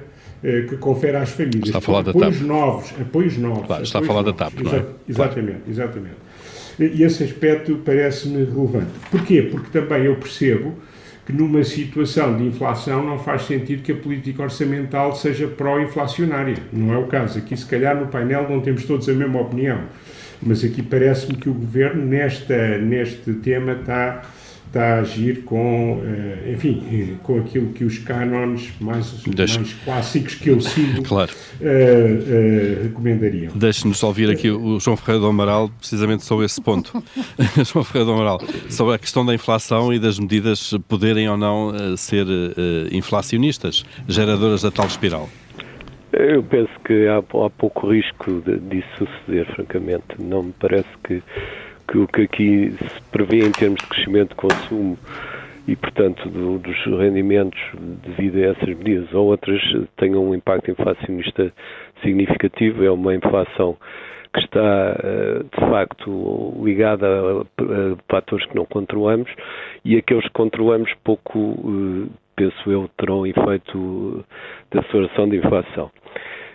que 0.68 0.76
confere 0.76 1.16
às 1.16 1.30
famílias. 1.30 1.66
Está 1.66 1.78
a 1.78 1.80
falar 1.80 2.02
da 2.02 2.12
apoios 2.12 2.38
TAP. 2.38 2.46
novos, 2.46 2.94
apoios 3.00 3.36
novos. 3.36 3.66
Claro, 3.66 3.82
está 3.82 3.98
a 3.98 4.02
falar 4.02 4.22
novos. 4.22 4.38
da 4.38 4.44
TAP, 4.44 4.60
não 4.62 4.72
é? 4.72 4.84
Exatamente, 5.08 5.62
exatamente. 5.68 6.16
E 6.78 7.02
esse 7.02 7.24
aspecto 7.24 7.80
parece-me 7.84 8.44
relevante. 8.44 8.92
Porquê? 9.10 9.42
Porque 9.42 9.76
também 9.76 10.04
eu 10.04 10.14
percebo 10.14 10.76
que 11.26 11.32
numa 11.32 11.62
situação 11.62 12.36
de 12.36 12.44
inflação 12.44 13.04
não 13.04 13.18
faz 13.18 13.42
sentido 13.42 13.82
que 13.82 13.92
a 13.92 13.96
política 13.96 14.42
orçamental 14.42 15.14
seja 15.14 15.46
pró-inflacionária. 15.46 16.56
Não 16.72 16.92
é 16.92 16.98
o 16.98 17.06
caso. 17.06 17.38
Aqui, 17.38 17.56
se 17.56 17.66
calhar, 17.66 17.98
no 17.98 18.06
painel 18.06 18.48
não 18.48 18.60
temos 18.60 18.84
todos 18.84 19.08
a 19.08 19.12
mesma 19.12 19.40
opinião. 19.40 19.80
Mas 20.42 20.64
aqui 20.64 20.82
parece-me 20.82 21.36
que 21.36 21.50
o 21.50 21.54
governo, 21.54 22.04
nesta, 22.04 22.78
neste 22.78 23.32
tema, 23.34 23.72
está 23.72 24.22
está 24.70 24.94
a 24.96 25.00
agir 25.00 25.42
com, 25.42 26.00
eh, 26.04 26.52
enfim, 26.52 27.18
com 27.24 27.38
aquilo 27.38 27.72
que 27.72 27.84
os 27.84 27.98
cânones 27.98 28.72
mais, 28.80 29.24
mais 29.26 29.74
clássicos 29.84 30.36
que 30.36 30.48
eu 30.48 30.60
sigo 30.60 31.02
claro. 31.06 31.32
uh, 31.60 31.64
uh, 31.64 32.82
recomendariam. 32.84 33.52
Deixe-nos 33.54 34.00
ouvir 34.02 34.30
aqui 34.30 34.48
o 34.48 34.78
João 34.78 34.96
Ferreira 34.96 35.20
do 35.20 35.26
Amaral, 35.26 35.68
precisamente 35.78 36.24
sobre 36.24 36.46
esse 36.46 36.60
ponto. 36.60 37.02
João 37.66 37.84
Ferreira 37.84 38.06
do 38.06 38.12
Amaral, 38.12 38.40
sobre 38.68 38.94
a 38.94 38.98
questão 38.98 39.26
da 39.26 39.34
inflação 39.34 39.92
e 39.92 39.98
das 39.98 40.18
medidas 40.18 40.72
poderem 40.88 41.28
ou 41.28 41.36
não 41.36 41.96
ser 41.96 42.26
inflacionistas, 42.92 43.84
geradoras 44.08 44.62
da 44.62 44.70
tal 44.70 44.86
espiral. 44.86 45.28
Eu 46.12 46.42
penso 46.42 46.72
que 46.84 47.06
há, 47.06 47.18
há 47.18 47.50
pouco 47.50 47.90
risco 47.90 48.40
de, 48.42 48.58
disso 48.58 48.88
suceder, 48.98 49.46
francamente. 49.54 50.04
Não 50.18 50.44
me 50.44 50.54
parece 50.58 50.88
que 51.04 51.22
que 51.90 51.98
o 51.98 52.06
que 52.06 52.22
aqui 52.22 52.70
se 52.70 53.02
prevê 53.10 53.40
em 53.40 53.50
termos 53.50 53.80
de 53.80 53.86
crescimento 53.88 54.30
de 54.30 54.34
consumo 54.36 54.96
e, 55.66 55.74
portanto, 55.76 56.28
do, 56.28 56.58
dos 56.58 56.76
rendimentos 56.86 57.60
devido 58.06 58.36
a 58.38 58.50
essas 58.50 58.68
medidas 58.68 59.12
ou 59.12 59.26
outras 59.26 59.60
tenham 59.96 60.24
um 60.24 60.34
impacto 60.34 60.70
inflacionista 60.70 61.52
significativo. 62.02 62.84
É 62.84 62.90
uma 62.90 63.14
inflação 63.14 63.76
que 64.32 64.40
está, 64.40 64.96
eh, 65.02 65.42
de 65.42 65.70
facto, 65.70 66.62
ligada 66.64 67.06
a, 67.06 67.96
fatores 68.08 68.46
que 68.46 68.54
não 68.54 68.64
controlamos 68.64 69.30
e 69.84 69.96
aqueles 69.96 70.24
que 70.24 70.32
controlamos 70.32 70.92
pouco, 71.02 71.56
eh, 72.08 72.08
penso 72.36 72.70
eu, 72.70 72.88
terão 72.96 73.26
efeito 73.26 74.24
de 74.70 74.78
aceleração 74.78 75.28
da 75.28 75.36
inflação. 75.36 75.90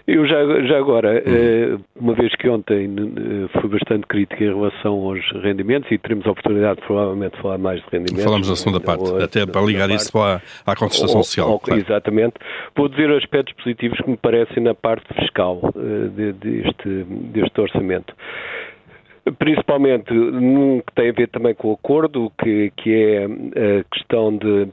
Eu 0.07 0.27
já, 0.27 0.61
já 0.67 0.77
agora, 0.77 1.23
uhum. 1.25 1.79
uma 1.99 2.13
vez 2.13 2.35
que 2.35 2.47
ontem 2.47 2.85
eh, 2.85 3.59
fui 3.59 3.69
bastante 3.69 4.05
crítico 4.05 4.43
em 4.43 4.53
relação 4.53 4.93
aos 4.93 5.19
rendimentos 5.41 5.91
e 5.91 5.97
teremos 5.97 6.27
a 6.27 6.31
oportunidade 6.31 6.79
provavelmente 6.81 7.35
de 7.35 7.41
falar 7.41 7.57
mais 7.57 7.79
de 7.81 7.87
rendimentos. 7.91 8.23
Falamos 8.23 8.47
na 8.47 8.55
segunda 8.55 8.79
parte, 8.79 9.23
até 9.23 9.47
para 9.47 9.61
ligar 9.61 9.89
parte, 9.89 10.01
isso 10.01 10.17
à, 10.19 10.39
à 10.63 10.75
contestação 10.75 11.23
social. 11.23 11.49
Ou, 11.49 11.59
claro. 11.59 11.81
Exatamente. 11.81 12.35
Vou 12.75 12.87
dizer 12.87 13.11
aspectos 13.13 13.55
positivos 13.55 13.97
que 13.97 14.07
me 14.07 14.17
parecem 14.17 14.61
na 14.61 14.75
parte 14.75 15.11
fiscal 15.15 15.59
uh, 15.73 16.09
de, 16.09 16.33
deste, 16.33 17.03
deste 17.31 17.61
orçamento 17.61 18.13
principalmente 19.39 20.13
num 20.13 20.81
que 20.81 20.93
tem 20.93 21.09
a 21.09 21.11
ver 21.11 21.27
também 21.29 21.55
com 21.55 21.69
o 21.69 21.73
acordo, 21.73 22.31
que, 22.37 22.71
que 22.77 22.93
é 22.93 23.25
a 23.25 23.83
questão 23.91 24.37
de 24.37 24.67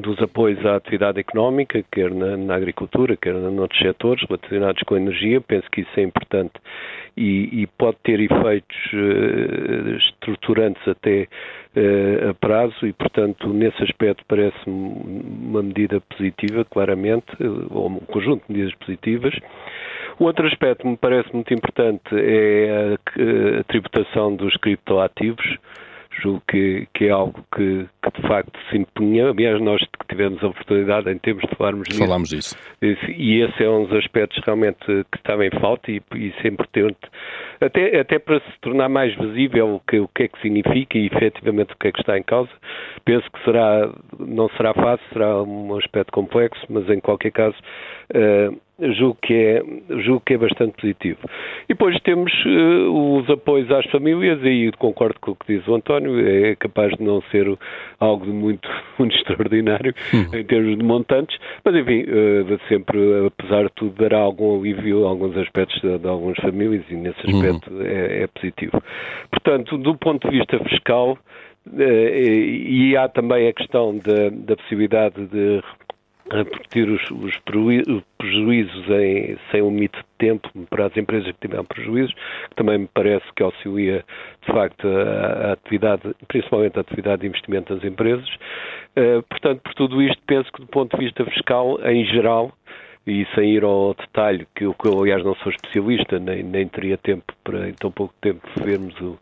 dos 0.00 0.20
apoios 0.20 0.64
à 0.64 0.76
atividade 0.76 1.20
económica, 1.20 1.84
quer 1.90 2.10
na, 2.12 2.36
na 2.36 2.54
agricultura, 2.54 3.16
quer 3.16 3.34
noutros 3.34 3.80
setores 3.80 4.24
relacionados 4.28 4.82
com 4.82 4.94
a 4.94 4.98
energia. 4.98 5.40
Penso 5.40 5.70
que 5.70 5.82
isso 5.82 6.00
é 6.00 6.02
importante 6.02 6.54
e, 7.16 7.62
e 7.62 7.66
pode 7.66 7.96
ter 8.02 8.20
efeitos 8.20 8.76
uh, 8.92 9.96
estruturantes 9.96 10.86
até 10.86 11.22
uh, 11.76 12.30
a 12.30 12.34
prazo 12.34 12.86
e, 12.86 12.92
portanto, 12.92 13.48
nesse 13.52 13.82
aspecto 13.82 14.24
parece-me 14.28 14.72
uma 15.48 15.62
medida 15.62 16.00
positiva, 16.00 16.64
claramente, 16.64 17.26
ou 17.70 17.88
um 17.88 18.00
conjunto 18.00 18.44
de 18.46 18.52
medidas 18.52 18.74
positivas. 18.78 19.34
Outro 20.18 20.46
aspecto 20.46 20.82
que 20.82 20.88
me 20.88 20.96
parece 20.96 21.32
muito 21.32 21.52
importante 21.52 22.02
é 22.12 22.70
a, 22.70 23.60
a 23.60 23.64
tributação 23.64 24.34
dos 24.34 24.56
criptoativos 24.56 25.58
julgo 26.20 26.42
que, 26.48 26.86
que 26.94 27.06
é 27.06 27.10
algo 27.10 27.44
que, 27.54 27.86
que, 28.02 28.20
de 28.20 28.28
facto 28.28 28.58
se 28.70 28.78
impunha. 28.78 29.30
Aliás, 29.30 29.60
nós 29.60 29.80
que 29.80 30.06
tivemos 30.08 30.42
a 30.42 30.48
oportunidade 30.48 31.10
em 31.10 31.18
termos 31.18 31.42
de 31.48 31.56
falarmos 31.56 31.88
disso. 31.88 32.00
Falámos 32.00 32.28
disso. 32.28 32.56
E 32.82 33.42
esse 33.42 33.62
é 33.62 33.68
um 33.70 33.84
dos 33.84 33.98
aspectos 33.98 34.40
realmente 34.44 34.78
que 34.86 35.18
está 35.18 35.34
em 35.44 35.50
falta 35.60 35.90
e, 35.90 36.02
e 36.14 36.28
isso 36.28 36.38
é 36.44 36.48
importante, 36.48 36.98
até, 37.60 38.00
até 38.00 38.18
para 38.18 38.40
se 38.40 38.60
tornar 38.60 38.88
mais 38.88 39.14
visível 39.16 39.76
o 39.76 39.80
que, 39.80 39.98
o 40.00 40.08
que 40.08 40.24
é 40.24 40.28
que 40.28 40.40
significa 40.40 40.98
e 40.98 41.06
efetivamente 41.06 41.72
o 41.72 41.76
que 41.76 41.88
é 41.88 41.92
que 41.92 42.00
está 42.00 42.18
em 42.18 42.22
causa. 42.22 42.50
Penso 43.04 43.30
que 43.30 43.44
será, 43.44 43.90
não 44.18 44.48
será 44.50 44.74
fácil, 44.74 45.06
será 45.12 45.42
um 45.42 45.76
aspecto 45.76 46.12
complexo, 46.12 46.64
mas 46.68 46.88
em 46.88 47.00
qualquer 47.00 47.32
caso. 47.32 47.56
Uh, 48.14 48.56
julgo 48.78 49.16
que 49.22 49.32
é, 49.32 49.62
julgo 50.02 50.22
que 50.24 50.34
é 50.34 50.38
bastante 50.38 50.74
positivo. 50.80 51.18
E 51.64 51.68
depois 51.68 51.98
temos 52.00 52.32
uh, 52.44 53.18
os 53.18 53.30
apoios 53.30 53.70
às 53.70 53.86
famílias, 53.86 54.42
e 54.42 54.48
aí 54.48 54.72
concordo 54.72 55.18
com 55.20 55.30
o 55.30 55.34
que 55.34 55.56
diz 55.56 55.66
o 55.66 55.74
António, 55.74 56.18
é 56.20 56.54
capaz 56.56 56.92
de 56.96 57.02
não 57.02 57.22
ser 57.30 57.46
algo 57.98 58.26
muito, 58.26 58.68
muito 58.98 59.16
extraordinário 59.16 59.94
hum. 60.12 60.36
em 60.36 60.44
termos 60.44 60.76
de 60.76 60.84
montantes, 60.84 61.38
mas 61.64 61.74
enfim, 61.74 62.02
uh, 62.02 62.58
sempre, 62.68 62.98
apesar 63.26 63.64
de 63.64 63.72
tudo, 63.74 63.94
dará 63.96 64.18
algum 64.18 64.58
alívio 64.58 65.06
a 65.06 65.10
alguns 65.10 65.36
aspectos 65.38 65.80
de, 65.80 65.98
de 65.98 66.08
algumas 66.08 66.36
famílias 66.38 66.84
e 66.90 66.94
nesse 66.94 67.26
uhum. 67.26 67.40
aspecto 67.40 67.72
hum. 67.72 67.82
é, 67.82 68.22
é 68.22 68.26
positivo. 68.26 68.82
Portanto, 69.30 69.78
do 69.78 69.96
ponto 69.96 70.28
de 70.28 70.38
vista 70.38 70.58
fiscal, 70.64 71.18
uh, 71.66 71.80
e 71.80 72.94
há 72.94 73.08
também 73.08 73.48
a 73.48 73.52
questão 73.54 73.96
da, 73.96 74.28
da 74.30 74.56
possibilidade 74.56 75.26
de 75.26 75.62
repercutir 76.30 76.88
os, 76.88 77.02
os 77.10 77.36
prejuízos 78.18 78.88
em, 78.90 79.38
sem 79.50 79.62
um 79.62 79.70
limite 79.70 79.98
de 79.98 80.04
tempo 80.18 80.50
para 80.68 80.86
as 80.86 80.96
empresas 80.96 81.30
que 81.32 81.40
tiveram 81.40 81.64
prejuízos, 81.64 82.14
que 82.48 82.56
também 82.56 82.78
me 82.78 82.88
parece 82.92 83.24
que 83.34 83.42
auxilia, 83.42 84.04
de 84.46 84.52
facto, 84.52 84.86
a, 84.88 85.48
a 85.48 85.52
atividade, 85.52 86.14
principalmente 86.28 86.78
a 86.78 86.80
atividade 86.80 87.22
de 87.22 87.28
investimento 87.28 87.74
das 87.74 87.84
empresas. 87.84 88.28
Uh, 88.96 89.22
portanto, 89.28 89.60
por 89.60 89.74
tudo 89.74 90.02
isto, 90.02 90.20
penso 90.26 90.50
que 90.52 90.60
do 90.60 90.68
ponto 90.68 90.96
de 90.96 91.04
vista 91.04 91.24
fiscal, 91.24 91.78
em 91.84 92.04
geral, 92.06 92.52
e 93.06 93.24
sem 93.34 93.54
ir 93.54 93.62
ao 93.62 93.94
detalhe, 93.94 94.46
que 94.54 94.64
eu, 94.64 94.74
que 94.74 94.88
eu 94.88 95.00
aliás 95.00 95.24
não 95.24 95.36
sou 95.36 95.52
especialista, 95.52 96.18
nem, 96.18 96.42
nem 96.42 96.66
teria 96.66 96.98
tempo 96.98 97.32
para 97.44 97.68
em 97.68 97.72
tão 97.74 97.90
pouco 97.90 98.12
tempo 98.20 98.40
vermos 98.60 98.98
o, 99.00 99.16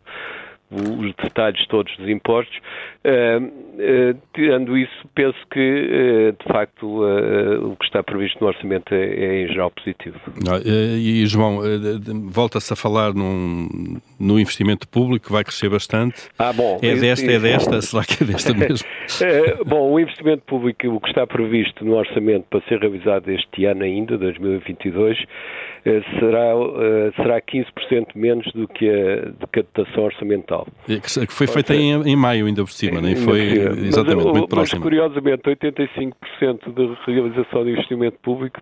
os 0.71 1.13
detalhes 1.23 1.65
todos 1.67 1.95
dos 1.97 2.09
impostos. 2.09 2.57
Uh, 3.05 3.43
uh, 3.43 4.21
tirando 4.33 4.75
isso, 4.75 4.91
penso 5.13 5.37
que, 5.51 5.59
uh, 5.59 6.31
de 6.31 6.51
facto, 6.51 7.03
o 7.63 7.75
que 7.75 7.85
está 7.85 8.01
previsto 8.01 8.39
no 8.41 8.47
orçamento 8.47 8.93
é, 8.93 9.05
é 9.05 9.43
em 9.43 9.47
geral 9.47 9.71
positivo. 9.71 10.19
e, 10.65 11.25
João, 11.27 11.59
volta-se 12.29 12.73
a 12.73 12.75
falar 12.75 13.13
num, 13.13 13.99
no 14.19 14.39
investimento 14.39 14.87
público, 14.87 15.31
vai 15.31 15.43
crescer 15.43 15.69
bastante. 15.69 16.29
Ah, 16.37 16.51
bom. 16.51 16.79
É 16.81 16.95
desta, 16.95 17.31
é 17.31 17.39
desta? 17.39 17.81
Será 17.81 18.03
que 18.03 18.23
é 18.23 18.27
desta 18.27 18.53
mesmo? 18.57 18.87
bom, 19.65 19.91
o 19.91 19.99
investimento 19.99 20.43
público, 20.45 20.87
o 20.87 20.99
que 20.99 21.09
está 21.09 21.27
previsto 21.27 21.85
no 21.85 21.95
orçamento 21.95 22.45
para 22.49 22.61
ser 22.61 22.79
revisado 22.79 23.31
este 23.31 23.65
ano 23.65 23.83
ainda, 23.83 24.17
2022, 24.17 25.17
será, 26.19 26.53
será 27.15 27.41
15% 27.41 28.15
menos 28.15 28.51
do 28.53 28.67
que 28.67 28.89
a, 28.89 29.61
dotação 29.61 30.03
orçamental. 30.03 30.67
Que 30.85 31.27
foi 31.27 31.47
feita 31.47 31.75
em, 31.75 32.01
em 32.07 32.15
maio, 32.15 32.47
ainda 32.47 32.63
por 32.63 32.71
cima, 32.71 33.01
nem 33.01 33.15
foi 33.15 33.59
exatamente 33.87 34.25
mas, 34.25 34.33
muito 34.33 34.47
próximo. 34.47 34.79
Mas, 34.79 34.83
curiosamente, 34.83 35.43
85% 35.43 36.73
da 36.73 37.11
realização 37.11 37.63
de 37.63 37.71
investimento 37.71 38.17
público 38.19 38.59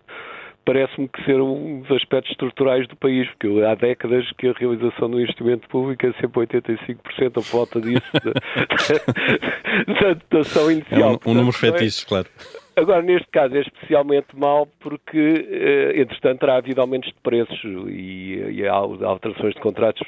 parece-me 0.66 1.08
que 1.08 1.24
ser 1.26 1.42
um 1.42 1.82
dos 1.82 1.92
aspectos 1.92 2.32
estruturais 2.32 2.88
do 2.88 2.96
país, 2.96 3.28
porque 3.30 3.48
há 3.64 3.76
décadas 3.76 4.30
que 4.38 4.48
a 4.48 4.54
realização 4.54 5.10
do 5.10 5.20
investimento 5.20 5.68
público 5.68 6.06
é 6.06 6.14
sempre 6.14 6.46
85% 6.46 7.38
a 7.38 7.42
falta 7.42 7.82
disso 7.82 8.02
da 10.02 10.14
dotação 10.14 10.72
inicial. 10.72 11.02
É 11.02 11.06
um, 11.06 11.32
um 11.32 11.34
número 11.34 11.56
é? 11.56 11.60
fetiche, 11.60 12.06
claro. 12.06 12.28
Agora, 12.76 13.02
neste 13.02 13.28
caso, 13.30 13.56
é 13.56 13.62
especialmente 13.62 14.28
mal 14.36 14.68
porque, 14.80 15.48
eh, 15.50 16.02
entretanto, 16.02 16.40
terá 16.40 16.56
havido 16.56 16.82
aumentos 16.82 17.10
de 17.10 17.20
preços 17.22 17.90
e, 17.90 18.44
e 18.52 18.68
há 18.68 18.74
alterações 18.74 19.54
de 19.54 19.62
contratos 19.62 20.08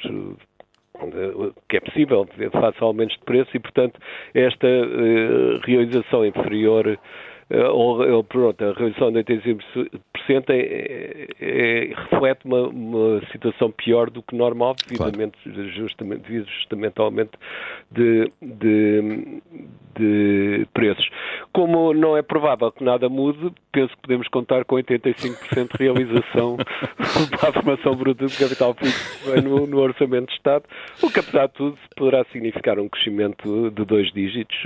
que 1.68 1.76
é 1.76 1.80
possível 1.80 2.26
face 2.52 2.78
a 2.80 2.84
aumentos 2.84 3.16
de 3.16 3.24
preço 3.24 3.50
e, 3.54 3.60
portanto, 3.60 4.00
esta 4.34 4.66
uh, 4.66 5.58
realização 5.64 6.24
inferior 6.24 6.98
ou, 7.48 8.24
pronto, 8.24 8.64
a 8.64 8.72
realização 8.72 9.12
de 9.12 9.20
85% 9.20 10.50
é, 10.50 10.56
é, 10.56 11.28
é, 11.40 11.94
reflete 11.94 12.44
uma, 12.44 12.62
uma, 12.68 13.20
situação 13.30 13.70
pior 13.70 14.10
do 14.10 14.20
que 14.20 14.34
normal 14.34 14.74
devidamente, 14.74 15.38
claro. 15.44 15.68
justamente, 15.70 16.22
devido 16.22 16.48
justamente 16.48 16.98
ao 16.98 17.04
aumento 17.04 17.38
de, 17.90 18.32
de, 18.42 19.42
de 19.96 20.66
preços. 20.74 21.08
Como 21.52 21.94
não 21.94 22.16
é 22.16 22.22
provável 22.22 22.72
que 22.72 22.82
nada 22.82 23.08
mude, 23.08 23.52
penso 23.70 23.94
que 23.94 24.02
podemos 24.02 24.26
contar 24.28 24.64
com 24.64 24.74
85% 24.76 25.78
de 25.78 25.84
realização 25.84 26.56
da 27.40 27.52
formação 27.52 27.94
bruta 27.94 28.26
de 28.26 28.36
capital 28.36 28.74
fixo 28.74 29.42
no, 29.42 29.68
no, 29.68 29.78
Orçamento 29.78 30.26
de 30.26 30.34
Estado, 30.34 30.64
o 31.00 31.10
que, 31.10 31.20
apesar 31.20 31.46
de 31.46 31.54
tudo, 31.54 31.78
poderá 31.96 32.24
significar 32.32 32.80
um 32.80 32.88
crescimento 32.88 33.70
de 33.70 33.84
dois 33.84 34.10
dígitos, 34.12 34.56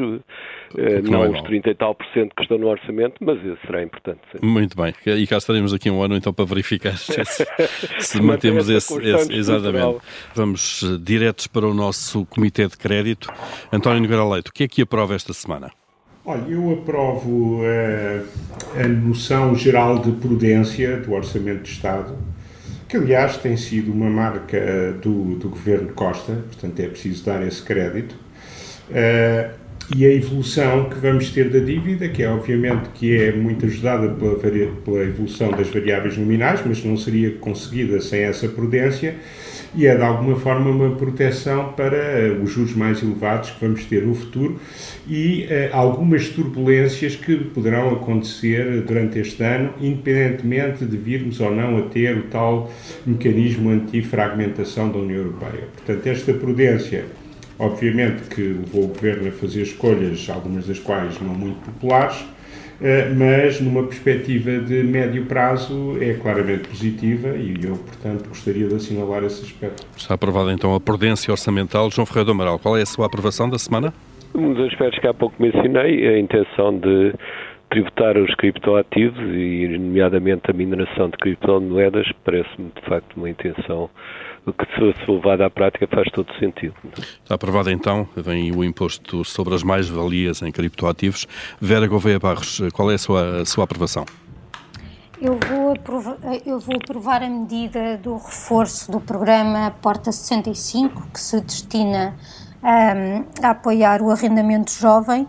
eh, 0.78 1.02
não, 1.02 1.12
não 1.12 1.24
é 1.24 1.28
os 1.28 1.42
30 1.42 1.70
e 1.70 1.74
tal 1.74 1.94
por 1.94 2.06
cento 2.06 2.34
que 2.34 2.42
estão 2.42 2.56
no 2.56 2.69
Orçamento, 2.70 3.14
mas 3.20 3.38
será 3.66 3.82
importante. 3.82 4.20
Sim. 4.32 4.46
Muito 4.46 4.76
bem, 4.76 4.94
e 5.06 5.26
cá 5.26 5.38
estaremos 5.38 5.72
aqui 5.72 5.90
um 5.90 6.02
ano 6.02 6.16
então 6.16 6.32
para 6.32 6.44
verificar 6.44 6.96
se, 6.96 7.12
se 8.00 8.22
mantemos 8.22 8.68
esse, 8.68 8.94
esse, 9.02 9.32
Exatamente. 9.32 9.98
Vamos 10.34 10.82
uh, 10.82 10.98
diretos 10.98 11.46
para 11.46 11.66
o 11.66 11.74
nosso 11.74 12.24
Comitê 12.26 12.66
de 12.66 12.76
Crédito. 12.76 13.32
António 13.72 14.00
Nogueira 14.02 14.24
Leite, 14.24 14.50
o 14.50 14.52
que 14.52 14.64
é 14.64 14.68
que 14.68 14.82
aprova 14.82 15.14
esta 15.14 15.32
semana? 15.32 15.70
Olha, 16.24 16.44
eu 16.48 16.72
aprovo 16.72 17.60
uh, 17.60 18.26
a 18.78 18.86
noção 18.88 19.54
geral 19.54 19.98
de 19.98 20.12
prudência 20.12 20.98
do 20.98 21.12
Orçamento 21.12 21.62
de 21.62 21.70
Estado, 21.70 22.16
que 22.88 22.96
aliás 22.96 23.36
tem 23.38 23.56
sido 23.56 23.92
uma 23.92 24.10
marca 24.10 24.92
do, 25.00 25.36
do 25.36 25.48
Governo 25.48 25.92
Costa, 25.92 26.32
portanto 26.32 26.80
é 26.80 26.88
preciso 26.88 27.24
dar 27.24 27.46
esse 27.46 27.62
crédito. 27.62 28.14
Uh, 28.90 29.59
e 29.96 30.06
a 30.06 30.12
evolução 30.12 30.88
que 30.88 30.96
vamos 30.98 31.30
ter 31.30 31.50
da 31.50 31.58
dívida, 31.58 32.08
que 32.08 32.22
é 32.22 32.30
obviamente 32.30 32.90
que 32.94 33.16
é 33.16 33.32
muito 33.32 33.66
ajudada 33.66 34.08
pela, 34.08 34.36
pela 34.36 35.02
evolução 35.02 35.50
das 35.50 35.68
variáveis 35.68 36.16
nominais, 36.16 36.60
mas 36.64 36.84
não 36.84 36.96
seria 36.96 37.32
conseguida 37.32 38.00
sem 38.00 38.20
essa 38.20 38.48
prudência, 38.48 39.16
e 39.74 39.86
é 39.86 39.96
de 39.96 40.02
alguma 40.02 40.36
forma 40.36 40.70
uma 40.70 40.96
proteção 40.96 41.72
para 41.72 41.96
eh, 41.96 42.38
os 42.42 42.50
juros 42.50 42.74
mais 42.74 43.02
elevados 43.02 43.50
que 43.50 43.60
vamos 43.64 43.84
ter 43.84 44.04
no 44.04 44.14
futuro 44.14 44.58
e 45.08 45.44
uh, 45.44 45.76
algumas 45.76 46.28
turbulências 46.28 47.14
que 47.14 47.36
poderão 47.36 47.90
acontecer 47.90 48.82
durante 48.82 49.20
este 49.20 49.42
ano, 49.44 49.72
independentemente 49.80 50.84
de 50.84 50.96
virmos 50.96 51.38
ou 51.38 51.54
não 51.54 51.78
a 51.78 51.82
ter 51.82 52.16
o 52.16 52.22
tal 52.24 52.72
mecanismo 53.06 53.70
anti-fragmentação 53.70 54.90
da 54.90 54.98
União 54.98 55.18
Europeia. 55.18 55.68
Portanto, 55.76 56.06
esta 56.06 56.32
prudência 56.34 57.04
obviamente 57.60 58.22
que 58.34 58.40
levou 58.40 58.84
o 58.84 58.88
Governo 58.88 59.28
a 59.28 59.32
fazer 59.32 59.62
escolhas, 59.62 60.28
algumas 60.30 60.66
das 60.66 60.78
quais 60.78 61.20
não 61.20 61.34
muito 61.34 61.60
populares, 61.60 62.24
eh, 62.80 63.12
mas 63.14 63.60
numa 63.60 63.82
perspectiva 63.82 64.58
de 64.58 64.82
médio 64.82 65.26
prazo 65.26 65.98
é 66.00 66.14
claramente 66.14 66.66
positiva 66.68 67.36
e 67.36 67.54
eu, 67.62 67.76
portanto, 67.76 68.28
gostaria 68.28 68.66
de 68.66 68.74
assinalar 68.74 69.22
esse 69.24 69.44
aspecto. 69.44 69.86
Está 69.94 70.14
aprovada 70.14 70.50
então 70.52 70.74
a 70.74 70.80
prudência 70.80 71.30
orçamental. 71.30 71.90
João 71.90 72.06
Ferreira 72.06 72.24
do 72.24 72.32
Amaral, 72.32 72.58
qual 72.58 72.78
é 72.78 72.82
a 72.82 72.86
sua 72.86 73.06
aprovação 73.06 73.48
da 73.50 73.58
semana? 73.58 73.92
Um 74.34 74.54
dos 74.54 74.72
aspectos 74.72 74.98
que 74.98 75.06
há 75.06 75.12
pouco 75.12 75.34
mencionei, 75.38 76.08
a 76.08 76.18
intenção 76.18 76.78
de 76.78 77.12
tributar 77.68 78.16
os 78.16 78.34
criptoativos 78.36 79.20
e, 79.20 79.68
nomeadamente, 79.78 80.50
a 80.50 80.52
mineração 80.52 81.10
de 81.10 81.16
criptomoedas, 81.18 82.06
parece-me, 82.24 82.70
de 82.74 82.88
facto, 82.88 83.16
uma 83.16 83.28
intenção 83.28 83.90
que, 84.44 85.04
se 85.04 85.10
levada 85.10 85.46
à 85.46 85.50
prática, 85.50 85.86
faz 85.86 86.08
todo 86.12 86.32
sentido. 86.38 86.74
Está 86.98 87.34
aprovado 87.34 87.70
então, 87.70 88.08
vem 88.16 88.52
o 88.52 88.64
imposto 88.64 89.24
sobre 89.24 89.54
as 89.54 89.62
mais-valias 89.62 90.42
em 90.42 90.50
criptoativos. 90.50 91.26
Vera 91.60 91.86
Gouveia 91.86 92.18
Barros, 92.18 92.60
qual 92.72 92.90
é 92.90 92.94
a 92.94 92.98
sua, 92.98 93.42
a 93.42 93.44
sua 93.44 93.64
aprovação? 93.64 94.04
Eu 95.20 95.38
vou, 95.48 95.72
aprovar, 95.72 96.16
eu 96.46 96.58
vou 96.58 96.76
aprovar 96.76 97.22
a 97.22 97.28
medida 97.28 97.98
do 97.98 98.14
reforço 98.14 98.90
do 98.90 98.98
programa 98.98 99.70
Porta 99.82 100.10
65, 100.10 101.08
que 101.12 101.20
se 101.20 101.38
destina 101.42 102.16
um, 102.62 103.24
a 103.44 103.50
apoiar 103.50 104.00
o 104.00 104.10
arrendamento 104.10 104.72
jovem. 104.72 105.28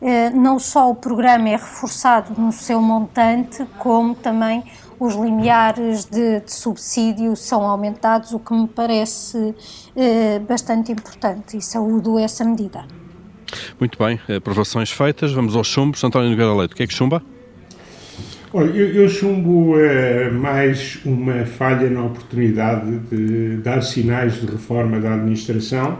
Uh, 0.00 0.36
não 0.36 0.60
só 0.60 0.88
o 0.88 0.94
programa 0.94 1.48
é 1.48 1.56
reforçado 1.56 2.40
no 2.40 2.52
seu 2.52 2.80
montante, 2.80 3.64
como 3.78 4.14
também 4.14 4.62
os 5.02 5.16
limiares 5.16 6.04
de, 6.04 6.40
de 6.40 6.52
subsídio 6.52 7.34
são 7.34 7.62
aumentados, 7.62 8.32
o 8.32 8.38
que 8.38 8.54
me 8.54 8.68
parece 8.68 9.52
eh, 9.96 10.38
bastante 10.38 10.92
importante 10.92 11.56
e 11.56 11.60
saúdo 11.60 12.20
essa 12.20 12.44
medida. 12.44 12.84
Muito 13.80 13.98
bem, 13.98 14.20
aprovações 14.36 14.92
feitas, 14.92 15.32
vamos 15.32 15.56
aos 15.56 15.66
chumbos. 15.66 16.04
António 16.04 16.30
Nogueira 16.30 16.54
Leite, 16.54 16.74
o 16.74 16.76
que 16.76 16.84
é 16.84 16.86
que 16.86 16.94
chumba? 16.94 17.20
Olha, 18.52 18.70
eu, 18.70 19.02
eu 19.02 19.08
chumbo 19.08 19.76
eh, 19.80 20.30
mais 20.30 21.00
uma 21.04 21.46
falha 21.46 21.90
na 21.90 22.04
oportunidade 22.04 22.98
de 23.10 23.56
dar 23.56 23.82
sinais 23.82 24.40
de 24.40 24.46
reforma 24.46 25.00
da 25.00 25.14
administração 25.14 25.98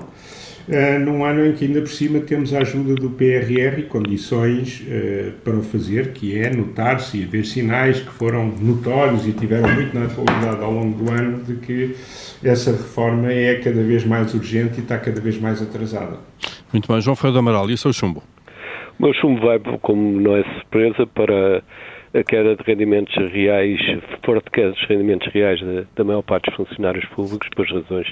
uh, 0.68 0.98
num 1.01 1.25
ano 1.25 1.46
em 1.46 1.53
que 1.53 1.64
ainda 1.64 1.81
por 1.81 1.90
cima 1.90 2.20
temos 2.20 2.55
a 2.55 2.59
ajuda 2.59 2.94
do 2.94 3.11
PRR 3.11 3.81
e 3.81 3.83
condições 3.83 4.81
uh, 4.81 5.33
para 5.44 5.57
o 5.57 5.62
fazer, 5.62 6.12
que 6.12 6.38
é 6.38 6.51
notar-se 6.51 7.18
e 7.18 7.25
haver 7.25 7.44
sinais 7.44 8.01
que 8.01 8.11
foram 8.11 8.48
notórios 8.61 9.27
e 9.27 9.33
tiveram 9.33 9.72
muito 9.75 9.94
na 9.96 10.07
atualidade 10.07 10.62
ao 10.62 10.72
longo 10.72 11.05
do 11.05 11.11
ano 11.11 11.42
de 11.44 11.55
que 11.57 11.94
essa 12.42 12.72
reforma 12.72 13.33
é 13.33 13.57
cada 13.57 13.83
vez 13.83 14.05
mais 14.05 14.35
urgente 14.35 14.79
e 14.79 14.83
está 14.83 14.98
cada 14.98 15.20
vez 15.20 15.38
mais 15.40 15.62
atrasada. 15.62 16.18
Muito 16.72 16.90
bem, 16.90 17.01
João 17.01 17.16
Ferreira 17.16 17.35
do 17.35 17.38
Amaral, 17.38 17.70
e 17.70 17.75
o 17.75 17.79
seu 17.79 17.92
chumbo? 17.92 18.22
O 18.98 19.05
meu 19.05 19.14
chumbo 19.14 19.40
vai, 19.40 19.59
como 19.81 20.20
não 20.20 20.37
é 20.37 20.42
surpresa, 20.55 21.07
para 21.07 21.62
a 22.14 22.22
queda 22.22 22.55
de 22.55 22.62
rendimentos 22.62 23.14
reais, 23.33 23.81
forte 24.25 24.51
queda 24.51 24.72
de 24.72 24.87
rendimentos 24.87 25.33
reais 25.33 25.61
da, 25.61 25.85
da 25.96 26.05
maior 26.05 26.22
parte 26.22 26.51
dos 26.51 26.57
funcionários 26.57 27.05
públicos, 27.07 27.48
por 27.57 27.66
razões 27.66 28.07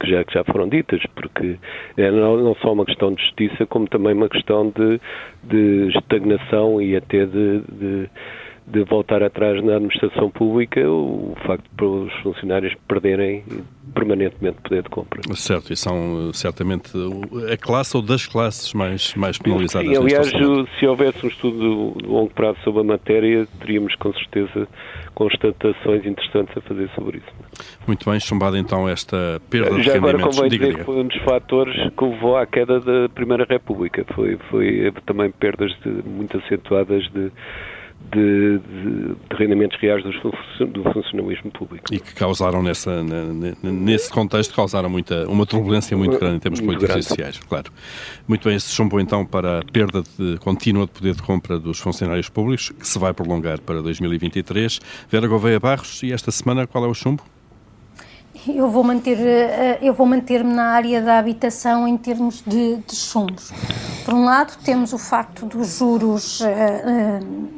que 0.00 0.10
já, 0.10 0.24
que 0.24 0.32
já 0.32 0.44
foram 0.44 0.68
ditas, 0.68 1.02
porque 1.14 1.58
é 1.96 2.10
não, 2.10 2.36
não 2.36 2.54
só 2.56 2.72
uma 2.72 2.86
questão 2.86 3.12
de 3.12 3.22
justiça, 3.22 3.66
como 3.66 3.86
também 3.88 4.14
uma 4.14 4.28
questão 4.28 4.70
de, 4.70 5.00
de 5.44 5.88
estagnação 5.96 6.80
e 6.80 6.96
até 6.96 7.26
de, 7.26 7.60
de 7.60 8.10
de 8.66 8.84
voltar 8.84 9.22
atrás 9.22 9.62
na 9.62 9.74
administração 9.74 10.30
pública, 10.30 10.80
o 10.88 11.34
facto 11.46 11.68
de 11.76 11.84
os 11.84 12.12
funcionários 12.22 12.74
perderem 12.86 13.44
permanentemente 13.94 14.58
poder 14.62 14.82
de 14.82 14.88
compra. 14.88 15.20
Certo, 15.34 15.72
e 15.72 15.76
são 15.76 16.32
certamente 16.32 16.92
a 17.52 17.56
classe 17.56 17.96
ou 17.96 18.02
das 18.02 18.26
classes 18.26 18.72
mais, 18.72 19.14
mais 19.14 19.38
penalizadas. 19.38 19.88
Sim, 19.88 19.96
aliás, 19.96 20.32
se 20.78 20.86
houvesse 20.86 21.24
um 21.24 21.28
estudo 21.28 21.98
de 21.98 22.06
longo 22.06 22.30
prazo 22.32 22.58
sobre 22.64 22.80
a 22.80 22.84
matéria, 22.84 23.46
teríamos 23.60 23.94
com 23.96 24.12
certeza 24.14 24.66
constatações 25.14 26.06
interessantes 26.06 26.56
a 26.56 26.60
fazer 26.62 26.88
sobre 26.94 27.18
isso. 27.18 27.26
Muito 27.86 28.08
bem, 28.08 28.18
chumbada 28.18 28.58
então 28.58 28.88
esta 28.88 29.40
perda 29.50 29.82
Já 29.82 29.92
de 29.92 29.98
agora 29.98 30.18
convém 30.18 30.48
dizer 30.48 30.76
que 30.76 30.84
foi 30.84 30.96
um 30.96 31.06
dos 31.06 31.18
fatores 31.22 31.74
que 31.74 32.04
levou 32.04 32.36
à 32.36 32.46
queda 32.46 32.80
da 32.80 33.08
Primeira 33.08 33.44
República. 33.44 34.04
Foi, 34.14 34.38
foi 34.50 34.92
também 35.04 35.30
perdas 35.30 35.72
de, 35.84 35.90
muito 36.08 36.38
acentuadas 36.38 37.04
de 37.12 37.30
de, 38.10 38.58
de, 38.58 39.14
de, 39.14 39.36
rendimentos 39.36 39.78
reais 39.80 40.02
do, 40.02 40.66
do, 40.66 40.92
funcionalismo 40.92 41.50
público. 41.50 41.84
E 41.92 42.00
que 42.00 42.14
causaram, 42.14 42.62
nessa, 42.62 43.02
nesse 43.62 44.10
contexto, 44.10 44.54
causaram 44.54 44.88
muita, 44.88 45.28
uma 45.28 45.46
turbulência 45.46 45.96
muito 45.96 46.18
grande 46.18 46.36
em 46.36 46.40
termos 46.40 46.60
políticos 46.60 46.96
e 46.96 47.02
sociais, 47.02 47.38
claro. 47.48 47.70
Muito 48.26 48.48
bem, 48.48 48.56
esse 48.56 48.72
chumbo 48.72 49.00
então 49.00 49.24
para 49.24 49.60
a 49.60 49.64
perda 49.64 50.02
de, 50.18 50.38
contínua 50.38 50.86
de 50.86 50.92
poder 50.92 51.14
de 51.14 51.22
compra 51.22 51.58
dos 51.58 51.78
funcionários 51.78 52.28
públicos, 52.28 52.70
que 52.70 52.86
se 52.86 52.98
vai 52.98 53.12
prolongar 53.12 53.60
para 53.60 53.80
2023. 53.82 54.80
Vera 55.08 55.26
Gouveia 55.26 55.60
Barros, 55.60 56.02
e 56.02 56.12
esta 56.12 56.30
semana 56.30 56.66
qual 56.66 56.84
é 56.84 56.88
o 56.88 56.94
chumbo? 56.94 57.22
Eu 58.48 58.68
vou 58.68 58.82
manter 58.82 59.18
eh, 59.20 59.78
eu 59.82 59.94
vou 59.94 60.06
manter-me 60.06 60.52
na 60.52 60.70
área 60.70 61.00
da 61.00 61.18
habitação 61.18 61.86
em 61.86 61.96
termos 61.96 62.42
de, 62.44 62.76
de 62.78 62.96
chumbos. 62.96 63.52
Por 64.04 64.14
um 64.14 64.24
lado, 64.24 64.56
temos 64.64 64.92
o 64.92 64.98
facto 64.98 65.46
dos 65.46 65.78
juros 65.78 66.40
uh, 66.40 66.44
uh, 66.44 67.52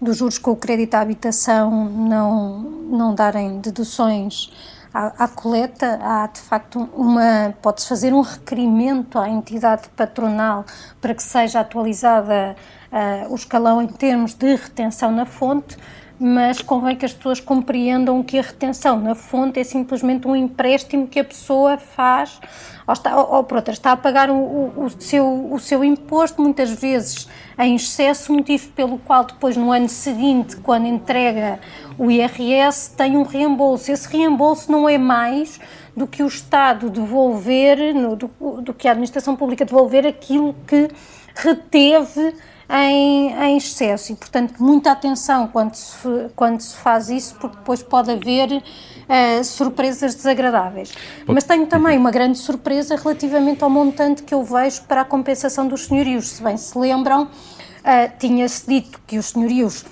dos 0.00 0.16
juros 0.16 0.38
com 0.38 0.52
o 0.52 0.56
crédito 0.56 0.94
à 0.94 1.00
habitação 1.00 1.88
não, 1.88 2.60
não 2.60 3.14
darem 3.14 3.60
deduções 3.60 4.50
à, 4.92 5.24
à 5.24 5.28
coleta, 5.28 5.98
há 6.02 6.26
de 6.26 6.40
facto 6.40 6.88
uma. 6.94 7.54
pode-se 7.60 7.88
fazer 7.88 8.14
um 8.14 8.22
requerimento 8.22 9.18
à 9.18 9.28
entidade 9.28 9.88
patronal 9.90 10.64
para 11.00 11.14
que 11.14 11.22
seja 11.22 11.60
atualizada 11.60 12.56
uh, 12.90 13.32
o 13.32 13.34
escalão 13.34 13.82
em 13.82 13.88
termos 13.88 14.32
de 14.32 14.54
retenção 14.54 15.10
na 15.10 15.26
fonte 15.26 15.76
mas 16.18 16.62
convém 16.62 16.96
que 16.96 17.04
as 17.04 17.12
pessoas 17.12 17.40
compreendam 17.40 18.22
que 18.22 18.38
a 18.38 18.42
retenção 18.42 18.98
na 18.98 19.14
fonte 19.14 19.60
é 19.60 19.64
simplesmente 19.64 20.26
um 20.26 20.34
empréstimo 20.34 21.06
que 21.06 21.20
a 21.20 21.24
pessoa 21.24 21.76
faz, 21.76 22.40
ou, 22.86 22.92
está, 22.92 23.20
ou, 23.20 23.34
ou 23.34 23.58
está 23.70 23.92
a 23.92 23.96
pagar 23.96 24.30
o, 24.30 24.34
o, 24.34 24.90
seu, 24.98 25.52
o 25.52 25.58
seu 25.58 25.84
imposto, 25.84 26.40
muitas 26.40 26.70
vezes 26.70 27.28
em 27.58 27.74
excesso, 27.74 28.32
motivo 28.32 28.68
pelo 28.68 28.98
qual 28.98 29.24
depois 29.24 29.56
no 29.56 29.72
ano 29.72 29.88
seguinte, 29.88 30.56
quando 30.56 30.86
entrega 30.86 31.58
o 31.98 32.10
IRS, 32.10 32.94
tem 32.96 33.16
um 33.16 33.22
reembolso. 33.22 33.90
Esse 33.90 34.08
reembolso 34.08 34.70
não 34.70 34.88
é 34.88 34.98
mais 34.98 35.60
do 35.96 36.06
que 36.06 36.22
o 36.22 36.26
Estado 36.26 36.90
devolver, 36.90 37.94
no, 37.94 38.14
do, 38.16 38.28
do 38.62 38.74
que 38.74 38.88
a 38.88 38.92
administração 38.92 39.34
pública 39.34 39.64
devolver 39.64 40.06
aquilo 40.06 40.54
que 40.66 40.88
reteve 41.34 42.34
em, 42.68 43.32
em 43.32 43.56
excesso 43.56 44.12
e, 44.12 44.16
portanto, 44.16 44.54
muita 44.58 44.90
atenção 44.90 45.46
quando 45.48 45.74
se, 45.74 46.30
quando 46.34 46.60
se 46.60 46.76
faz 46.76 47.08
isso, 47.08 47.36
porque 47.36 47.56
depois 47.56 47.82
pode 47.82 48.10
haver 48.10 48.50
uh, 48.52 49.44
surpresas 49.44 50.14
desagradáveis. 50.14 50.92
Mas 51.26 51.44
tenho 51.44 51.66
também 51.66 51.96
uma 51.96 52.10
grande 52.10 52.38
surpresa 52.38 52.96
relativamente 52.96 53.62
ao 53.62 53.70
montante 53.70 54.22
que 54.22 54.34
eu 54.34 54.42
vejo 54.42 54.82
para 54.82 55.02
a 55.02 55.04
compensação 55.04 55.68
dos 55.68 55.86
senhorios. 55.86 56.30
Se 56.30 56.42
bem 56.42 56.56
se 56.56 56.76
lembram, 56.76 57.24
uh, 57.24 57.28
tinha-se 58.18 58.66
dito 58.66 59.00
que 59.06 59.18
os 59.18 59.26
senhorios 59.26 59.84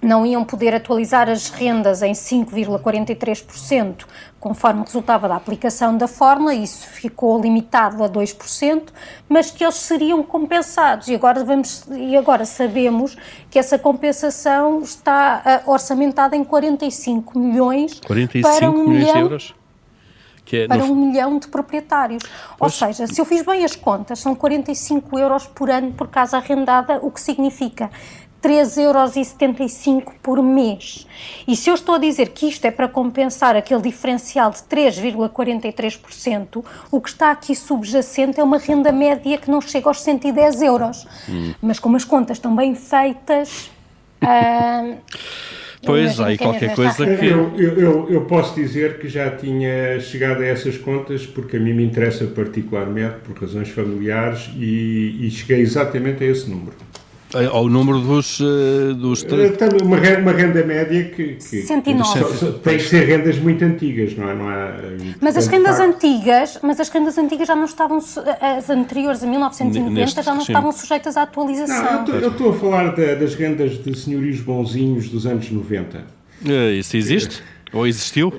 não 0.00 0.24
iam 0.24 0.44
poder 0.44 0.74
atualizar 0.74 1.28
as 1.28 1.50
rendas 1.50 2.02
em 2.02 2.12
5,43%, 2.12 4.04
conforme 4.40 4.82
resultava 4.82 5.28
da 5.28 5.36
aplicação 5.36 5.96
da 5.96 6.06
fórmula, 6.06 6.54
isso 6.54 6.86
ficou 6.86 7.40
limitado 7.40 8.02
a 8.04 8.08
2%, 8.08 8.88
mas 9.28 9.50
que 9.50 9.64
eles 9.64 9.76
seriam 9.76 10.22
compensados. 10.22 11.08
E 11.08 11.14
agora, 11.14 11.44
vamos, 11.44 11.84
e 11.90 12.16
agora 12.16 12.44
sabemos 12.44 13.16
que 13.50 13.58
essa 13.58 13.78
compensação 13.78 14.80
está 14.80 15.62
uh, 15.66 15.70
orçamentada 15.70 16.36
em 16.36 16.44
45 16.44 17.38
milhões 17.38 18.00
45 18.00 18.48
para 18.48 18.70
um 18.70 18.88
milhões 18.88 18.98
milhão, 18.98 19.14
de 19.14 19.20
euros? 19.20 19.54
É 20.50 20.66
para 20.66 20.78
no... 20.78 20.92
um 20.92 20.94
milhão 20.94 21.38
de 21.38 21.48
proprietários. 21.48 22.22
Pois. 22.56 22.60
Ou 22.60 22.70
seja, 22.70 23.06
se 23.06 23.20
eu 23.20 23.24
fiz 23.24 23.42
bem 23.42 23.64
as 23.64 23.76
contas, 23.76 24.20
são 24.20 24.34
45 24.34 25.18
euros 25.18 25.46
por 25.46 25.68
ano 25.68 25.92
por 25.92 26.08
casa 26.08 26.36
arrendada, 26.36 26.98
o 27.02 27.10
que 27.10 27.20
significa 27.20 27.90
3,75 28.42 28.78
euros 28.78 29.12
por 30.22 30.42
mês. 30.42 31.06
E 31.46 31.54
se 31.56 31.70
eu 31.70 31.74
estou 31.74 31.96
a 31.96 31.98
dizer 31.98 32.30
que 32.30 32.48
isto 32.48 32.64
é 32.64 32.70
para 32.70 32.88
compensar 32.88 33.56
aquele 33.56 33.82
diferencial 33.82 34.50
de 34.50 34.58
3,43%, 34.58 36.64
o 36.90 37.00
que 37.00 37.08
está 37.08 37.30
aqui 37.30 37.54
subjacente 37.54 38.40
é 38.40 38.44
uma 38.44 38.58
renda 38.58 38.92
média 38.92 39.38
que 39.38 39.50
não 39.50 39.60
chega 39.60 39.88
aos 39.88 40.00
110 40.02 40.62
euros. 40.62 41.06
Hum. 41.28 41.54
Mas 41.60 41.78
como 41.78 41.96
as 41.96 42.04
contas 42.04 42.36
estão 42.36 42.54
bem 42.54 42.74
feitas. 42.74 43.70
uh, 44.22 44.98
Pois, 45.84 46.18
há 46.18 46.26
aí 46.26 46.38
qualquer 46.38 46.74
coisa 46.74 47.16
que. 47.16 47.26
Eu, 47.26 47.52
eu, 47.56 48.10
eu, 48.10 48.20
posso 48.22 48.54
dizer 48.54 48.98
que 48.98 49.08
já 49.08 49.30
tinha 49.30 50.00
chegado 50.00 50.42
a 50.42 50.46
essas 50.46 50.76
contas 50.76 51.26
porque 51.26 51.56
a 51.56 51.60
mim 51.60 51.72
me 51.72 51.84
interessa 51.84 52.26
particularmente, 52.26 53.16
por 53.24 53.40
razões 53.40 53.68
familiares, 53.68 54.50
e, 54.56 55.26
e 55.26 55.30
cheguei 55.30 55.60
exatamente 55.60 56.24
a 56.24 56.26
esse 56.26 56.50
número. 56.50 56.76
Ao 57.52 57.68
número 57.68 58.00
dos. 58.00 58.40
Uh, 58.40 58.94
dos... 58.94 59.22
Uh, 59.22 59.84
uma, 59.84 59.96
renda, 59.98 60.20
uma 60.22 60.32
renda 60.32 60.64
média 60.64 61.04
que, 61.04 61.34
que, 61.34 61.62
109. 61.62 62.52
tem 62.62 62.78
que 62.78 62.84
ser 62.84 63.04
rendas 63.04 63.38
muito 63.38 63.62
antigas, 63.64 64.16
não 64.16 64.30
é? 64.30 64.34
Não 64.34 64.48
há, 64.48 64.72
mas 65.20 65.36
as 65.36 65.46
rendas 65.46 65.76
facto... 65.76 65.94
antigas, 65.94 66.58
mas 66.62 66.80
as 66.80 66.88
rendas 66.88 67.18
antigas 67.18 67.46
já 67.46 67.54
não 67.54 67.66
estavam, 67.66 67.98
as 67.98 68.70
anteriores 68.70 69.22
a 69.22 69.26
1990 69.26 70.00
Neste 70.00 70.22
já 70.22 70.32
não 70.32 70.40
estavam 70.40 70.72
sujeitas 70.72 71.16
à 71.16 71.22
atualização. 71.22 72.06
Não, 72.06 72.14
eu 72.14 72.30
estou 72.30 72.50
a 72.50 72.54
falar 72.54 72.94
da, 72.94 73.14
das 73.14 73.34
rendas 73.34 73.82
de 73.82 73.98
senhorios 73.98 74.40
bonzinhos 74.40 75.10
dos 75.10 75.26
anos 75.26 75.50
90. 75.50 75.98
Uh, 75.98 76.72
isso 76.78 76.96
existe? 76.96 77.42
Ou 77.72 77.86
existiu? 77.86 78.32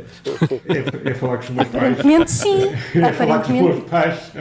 É, 0.67 1.09
é 1.09 1.13
falar 1.13 1.37
com 1.37 1.43
os 1.43 1.49
meus 1.49 1.67
pais. 1.67 1.75
Aparentemente 1.75 2.31
sim. 2.31 2.71
É 2.95 3.13
falar 3.13 3.39
com 3.39 3.53
os 3.53 3.61
meus 3.61 3.83
pais. 3.89 4.31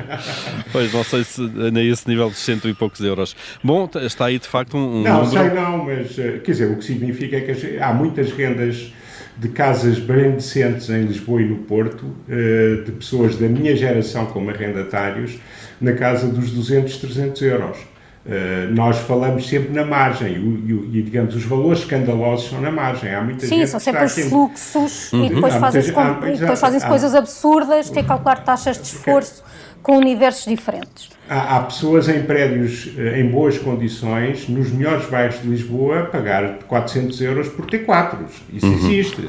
Pois, 0.72 0.92
não 0.92 1.04
sei 1.04 1.24
se 1.24 1.40
nesse 1.40 2.08
nível 2.08 2.30
de 2.30 2.36
cento 2.36 2.68
e 2.68 2.74
poucos 2.74 3.00
euros. 3.00 3.36
Bom, 3.62 3.88
está 4.02 4.26
aí 4.26 4.38
de 4.38 4.46
facto 4.46 4.76
um. 4.76 5.02
Não, 5.02 5.24
número... 5.24 5.30
sei 5.30 5.50
não, 5.50 5.84
mas 5.84 6.18
eh, 6.18 6.40
quer 6.42 6.52
dizer, 6.52 6.70
o 6.70 6.76
que 6.76 6.84
significa 6.84 7.36
é 7.36 7.40
que 7.40 7.78
há 7.78 7.92
muitas 7.92 8.32
rendas 8.32 8.92
de 9.36 9.48
casas 9.48 9.98
bem 9.98 10.32
decentes 10.32 10.90
em 10.90 11.04
Lisboa 11.04 11.40
e 11.40 11.44
no 11.44 11.58
Porto, 11.58 12.16
eh, 12.28 12.82
de 12.84 12.92
pessoas 12.92 13.36
da 13.36 13.46
minha 13.48 13.76
geração 13.76 14.26
como 14.26 14.50
arrendatários, 14.50 15.38
na 15.80 15.92
casa 15.92 16.26
dos 16.26 16.50
200, 16.50 16.96
300 16.96 17.42
euros. 17.42 17.78
Uh, 18.26 18.74
nós 18.74 18.98
falamos 18.98 19.48
sempre 19.48 19.72
na 19.72 19.84
margem 19.84 20.34
e, 20.34 20.98
e, 20.98 21.02
digamos, 21.02 21.34
os 21.34 21.44
valores 21.44 21.80
escandalosos 21.80 22.50
são 22.50 22.60
na 22.60 22.70
margem. 22.70 23.14
Há 23.14 23.22
muita 23.22 23.46
Sim, 23.46 23.64
são 23.64 23.80
sempre 23.80 24.04
os 24.04 24.14
fluxos 24.14 25.12
uhum. 25.12 25.24
e 25.24 25.28
depois 25.30 25.54
fazem-se 25.54 25.92
fazem 25.92 26.80
coisas 26.80 27.14
absurdas, 27.14 27.88
que 27.88 27.98
é 27.98 28.02
calcular 28.02 28.44
taxas 28.44 28.76
de 28.76 28.88
esforço 28.88 29.42
com 29.82 29.96
universos 29.96 30.44
diferentes. 30.44 31.08
Há, 31.28 31.56
há, 31.56 31.62
pessoas 31.62 32.08
em 32.08 32.22
prédios 32.22 32.90
eh, 32.98 33.20
em 33.20 33.30
boas 33.30 33.58
condições, 33.58 34.48
nos 34.48 34.70
melhores 34.70 35.06
bairros 35.06 35.40
de 35.40 35.48
Lisboa, 35.48 36.00
a 36.00 36.04
pagar 36.04 36.58
400 36.66 37.20
euros 37.20 37.48
por 37.48 37.66
T4. 37.66 38.16
Isso 38.52 38.66
uhum. 38.66 38.74
existe. 38.74 39.28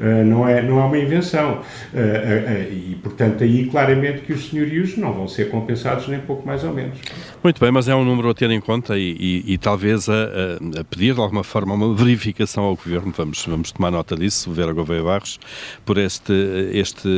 Uh, 0.00 0.24
não, 0.24 0.48
é, 0.48 0.62
não 0.62 0.80
é 0.80 0.84
uma 0.84 0.98
invenção. 0.98 1.60
Uh, 1.92 1.96
uh, 1.96 2.72
e, 2.72 2.98
portanto, 3.02 3.44
aí 3.44 3.66
claramente 3.66 4.22
que 4.22 4.32
os 4.32 4.48
senhorios 4.48 4.96
não 4.96 5.12
vão 5.12 5.28
ser 5.28 5.50
compensados 5.50 6.08
nem 6.08 6.20
pouco 6.20 6.46
mais 6.46 6.64
ou 6.64 6.72
menos. 6.72 6.98
Muito 7.42 7.60
bem, 7.60 7.70
mas 7.70 7.88
é 7.88 7.94
um 7.94 8.04
número 8.04 8.30
a 8.30 8.34
ter 8.34 8.50
em 8.50 8.60
conta 8.60 8.98
e, 8.98 9.16
e, 9.18 9.54
e 9.54 9.58
talvez 9.58 10.08
a, 10.08 10.12
a, 10.80 10.84
pedir 10.84 11.14
de 11.14 11.20
alguma 11.20 11.44
forma 11.44 11.74
uma 11.74 11.94
verificação 11.94 12.64
ao 12.64 12.76
Governo, 12.76 13.12
vamos, 13.16 13.44
vamos 13.44 13.72
tomar 13.72 13.90
nota 13.90 14.16
disso, 14.16 14.50
Vera 14.50 14.72
Gouveia 14.72 15.02
Barros, 15.02 15.38
por 15.84 15.98
este, 15.98 16.32
este 16.72 17.08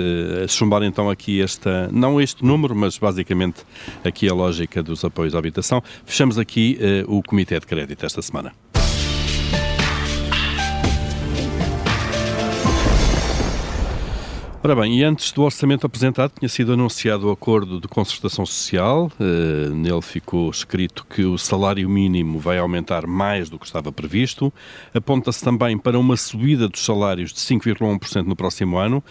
chumbar 0.49 0.83
então 0.83 1.11
aqui 1.11 1.43
esta, 1.43 1.89
não 1.93 2.21
este 2.21 2.45
número, 2.45 2.75
mas 2.75 2.99
basicamente 2.99 3.63
aqui 4.05 4.29
a 4.29 4.35
lógica 4.35 4.83
dos 4.83 5.05
apoios 5.05 5.35
à 5.35 5.39
habitação. 5.39 5.83
Fechamos 6.05 6.39
aqui 6.39 6.79
o 7.07 7.23
Comitê 7.23 7.59
de 7.59 7.67
Crédito 7.67 8.05
esta 8.05 8.23
semana. 8.23 8.53
Ora 14.67 14.75
bem, 14.75 14.99
e 14.99 15.05
antes 15.05 15.31
do 15.31 15.43
orçamento 15.43 15.87
apresentado, 15.87 16.33
tinha 16.39 16.49
sido 16.49 16.73
anunciado 16.73 17.29
o 17.29 17.31
acordo 17.31 17.79
de 17.79 17.87
concertação 17.87 18.47
social. 18.47 19.13
Uh, 19.21 19.75
nele 19.75 20.01
ficou 20.01 20.51
escrito 20.51 21.05
que 21.05 21.23
o 21.23 21.37
salário 21.37 21.87
mínimo 21.87 22.39
vai 22.39 22.57
aumentar 22.57 23.07
mais 23.07 23.51
do 23.51 23.59
que 23.59 23.67
estava 23.67 23.93
previsto. 23.93 24.51
Aponta-se 24.95 25.45
também 25.45 25.77
para 25.77 25.99
uma 25.99 26.17
subida 26.17 26.67
dos 26.67 26.83
salários 26.83 27.31
de 27.31 27.41
5,1% 27.41 28.25
no 28.25 28.35
próximo 28.35 28.79
ano. 28.79 29.05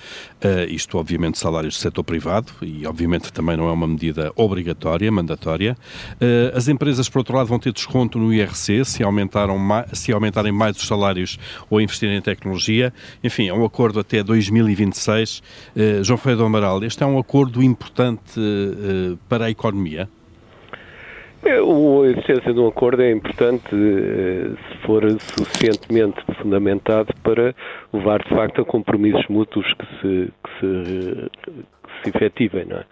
Uh, 0.43 0.67
isto, 0.71 0.97
obviamente, 0.97 1.37
salários 1.37 1.75
do 1.75 1.81
setor 1.81 2.03
privado 2.03 2.51
e, 2.59 2.87
obviamente, 2.87 3.31
também 3.31 3.55
não 3.55 3.69
é 3.69 3.71
uma 3.71 3.87
medida 3.87 4.31
obrigatória, 4.35 5.11
mandatória. 5.11 5.77
Uh, 6.13 6.57
as 6.57 6.67
empresas, 6.67 7.07
por 7.07 7.19
outro 7.19 7.37
lado, 7.37 7.45
vão 7.45 7.59
ter 7.59 7.71
desconto 7.71 8.17
no 8.17 8.33
IRC 8.33 8.83
se, 8.85 9.03
aumentaram 9.03 9.55
se 9.93 10.11
aumentarem 10.11 10.51
mais 10.51 10.77
os 10.77 10.87
salários 10.87 11.37
ou 11.69 11.79
investirem 11.79 12.17
em 12.17 12.21
tecnologia. 12.21 12.91
Enfim, 13.23 13.49
é 13.49 13.53
um 13.53 13.63
acordo 13.63 13.99
até 13.99 14.23
2026 14.23 15.42
Uh, 15.75 16.03
João 16.03 16.17
Ferreira 16.17 16.41
do 16.41 16.45
Amaral, 16.45 16.83
este 16.83 17.03
é 17.03 17.05
um 17.05 17.17
acordo 17.17 17.61
importante 17.63 18.39
uh, 18.39 19.17
para 19.29 19.45
a 19.45 19.49
economia? 19.49 20.07
É, 21.45 21.57
a 21.57 22.09
existência 22.09 22.53
de 22.53 22.59
um 22.59 22.67
acordo 22.67 23.01
é 23.01 23.11
importante 23.11 23.69
se 23.69 24.77
for 24.85 25.03
suficientemente 25.19 26.23
fundamentado 26.41 27.13
para 27.21 27.53
levar, 27.91 28.23
de 28.23 28.29
facto, 28.29 28.61
a 28.61 28.65
compromissos 28.65 29.27
mútuos 29.27 29.65
que 29.73 29.85
se, 29.85 30.33
que 30.41 30.59
se, 30.59 31.31
se 32.01 32.09
efetivem. 32.15 32.63
Não 32.63 32.77
é? 32.77 32.85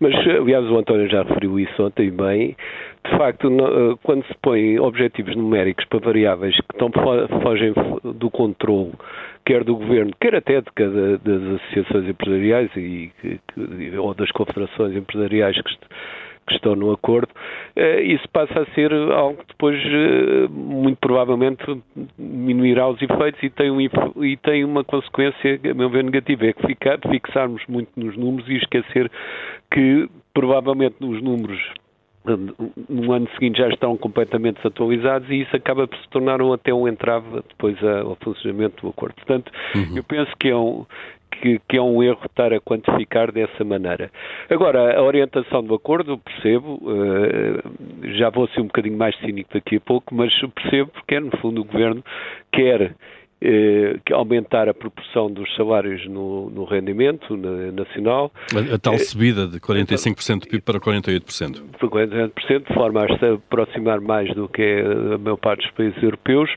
Mas, 0.00 0.14
aliás, 0.14 0.66
o 0.66 0.76
António 0.76 1.08
já 1.08 1.22
referiu 1.22 1.58
isso 1.58 1.82
ontem 1.82 2.10
bem. 2.10 2.54
De 3.10 3.16
facto, 3.16 3.50
quando 4.02 4.22
se 4.26 4.34
põe 4.42 4.78
objetivos 4.78 5.34
numéricos 5.34 5.86
para 5.86 6.00
variáveis 6.00 6.54
que 6.56 6.74
estão, 6.74 6.90
fogem 7.42 7.72
do 8.02 8.30
controle 8.30 8.92
quer 9.44 9.64
do 9.64 9.76
governo, 9.76 10.12
quer 10.20 10.34
até 10.34 10.60
de 10.60 10.70
cada 10.74 11.18
das 11.18 11.42
associações 11.42 12.08
empresariais 12.08 12.70
e, 12.76 13.12
ou 13.98 14.14
das 14.14 14.30
confederações 14.32 14.96
empresariais 14.96 15.60
que, 15.60 15.76
que 16.46 16.54
estão 16.54 16.74
no 16.74 16.92
acordo, 16.92 17.28
eh, 17.76 18.02
isso 18.02 18.28
passa 18.30 18.60
a 18.60 18.66
ser 18.74 18.92
algo 18.92 19.38
que 19.38 19.48
depois, 19.48 19.78
eh, 19.78 20.48
muito 20.50 20.98
provavelmente, 20.98 21.62
diminuirá 22.18 22.88
os 22.88 23.00
efeitos 23.00 23.42
e 23.42 23.50
tem, 23.50 23.70
um, 23.70 23.80
e 23.80 24.36
tem 24.36 24.64
uma 24.64 24.84
consequência, 24.84 25.60
a 25.70 25.74
meu 25.74 25.88
ver, 25.88 26.04
negativa, 26.04 26.46
é 26.46 26.52
que 26.52 26.66
ficar, 26.66 26.98
fixarmos 27.10 27.62
muito 27.68 27.90
nos 27.96 28.16
números 28.16 28.48
e 28.48 28.56
esquecer 28.56 29.10
que, 29.70 30.08
provavelmente, 30.32 30.96
nos 31.00 31.22
números 31.22 31.60
no 32.88 33.12
ano 33.12 33.28
seguinte 33.34 33.58
já 33.58 33.68
estão 33.68 33.96
completamente 33.96 34.56
desatualizados 34.56 35.28
e 35.30 35.42
isso 35.42 35.54
acaba 35.54 35.86
por 35.86 35.98
se 35.98 36.08
tornar 36.08 36.40
até 36.40 36.72
um 36.72 36.88
entrave 36.88 37.42
depois 37.48 37.76
ao 37.82 38.16
funcionamento 38.16 38.82
do 38.82 38.88
acordo. 38.88 39.14
Portanto, 39.16 39.52
uhum. 39.74 39.96
eu 39.96 40.04
penso 40.04 40.32
que 40.38 40.48
é 40.48 40.56
um, 40.56 40.86
que, 41.30 41.60
que, 41.68 41.76
é 41.76 41.82
um 41.82 42.02
erro 42.02 42.20
estar 42.24 42.52
a 42.52 42.60
quantificar 42.60 43.30
dessa 43.30 43.62
maneira. 43.64 44.10
Agora, 44.48 44.96
a 44.98 45.02
orientação 45.02 45.62
do 45.62 45.74
acordo, 45.74 46.18
percebo, 46.18 46.80
uh, 46.82 48.08
já 48.16 48.30
vou 48.30 48.48
ser 48.48 48.60
um 48.60 48.66
bocadinho 48.66 48.96
mais 48.96 49.16
cínico 49.18 49.50
daqui 49.52 49.76
a 49.76 49.80
pouco, 49.80 50.14
mas 50.14 50.32
percebo 50.54 50.90
porque, 50.92 51.20
no 51.20 51.36
fundo, 51.38 51.60
o 51.60 51.64
Governo 51.64 52.02
quer 52.52 52.94
eh, 53.44 53.96
aumentar 54.12 54.68
a 54.70 54.74
proporção 54.74 55.30
dos 55.30 55.54
salários 55.54 56.06
no, 56.08 56.48
no 56.48 56.64
rendimento 56.64 57.36
na, 57.36 57.70
nacional. 57.72 58.32
A, 58.54 58.74
a 58.74 58.78
tal 58.78 58.94
eh, 58.94 58.98
subida 58.98 59.46
de 59.46 59.60
45% 59.60 60.40
do 60.40 60.48
PIB 60.48 60.62
para 60.62 60.80
48%. 60.80 61.62
Para 61.78 61.88
48%, 61.88 62.66
de 62.66 62.74
forma 62.74 63.04
a 63.04 63.18
se 63.18 63.26
aproximar 63.26 64.00
mais 64.00 64.34
do 64.34 64.48
que 64.48 64.62
é 64.62 64.80
a 65.14 65.18
maior 65.18 65.36
parte 65.36 65.62
dos 65.62 65.70
países 65.72 66.02
europeus. 66.02 66.50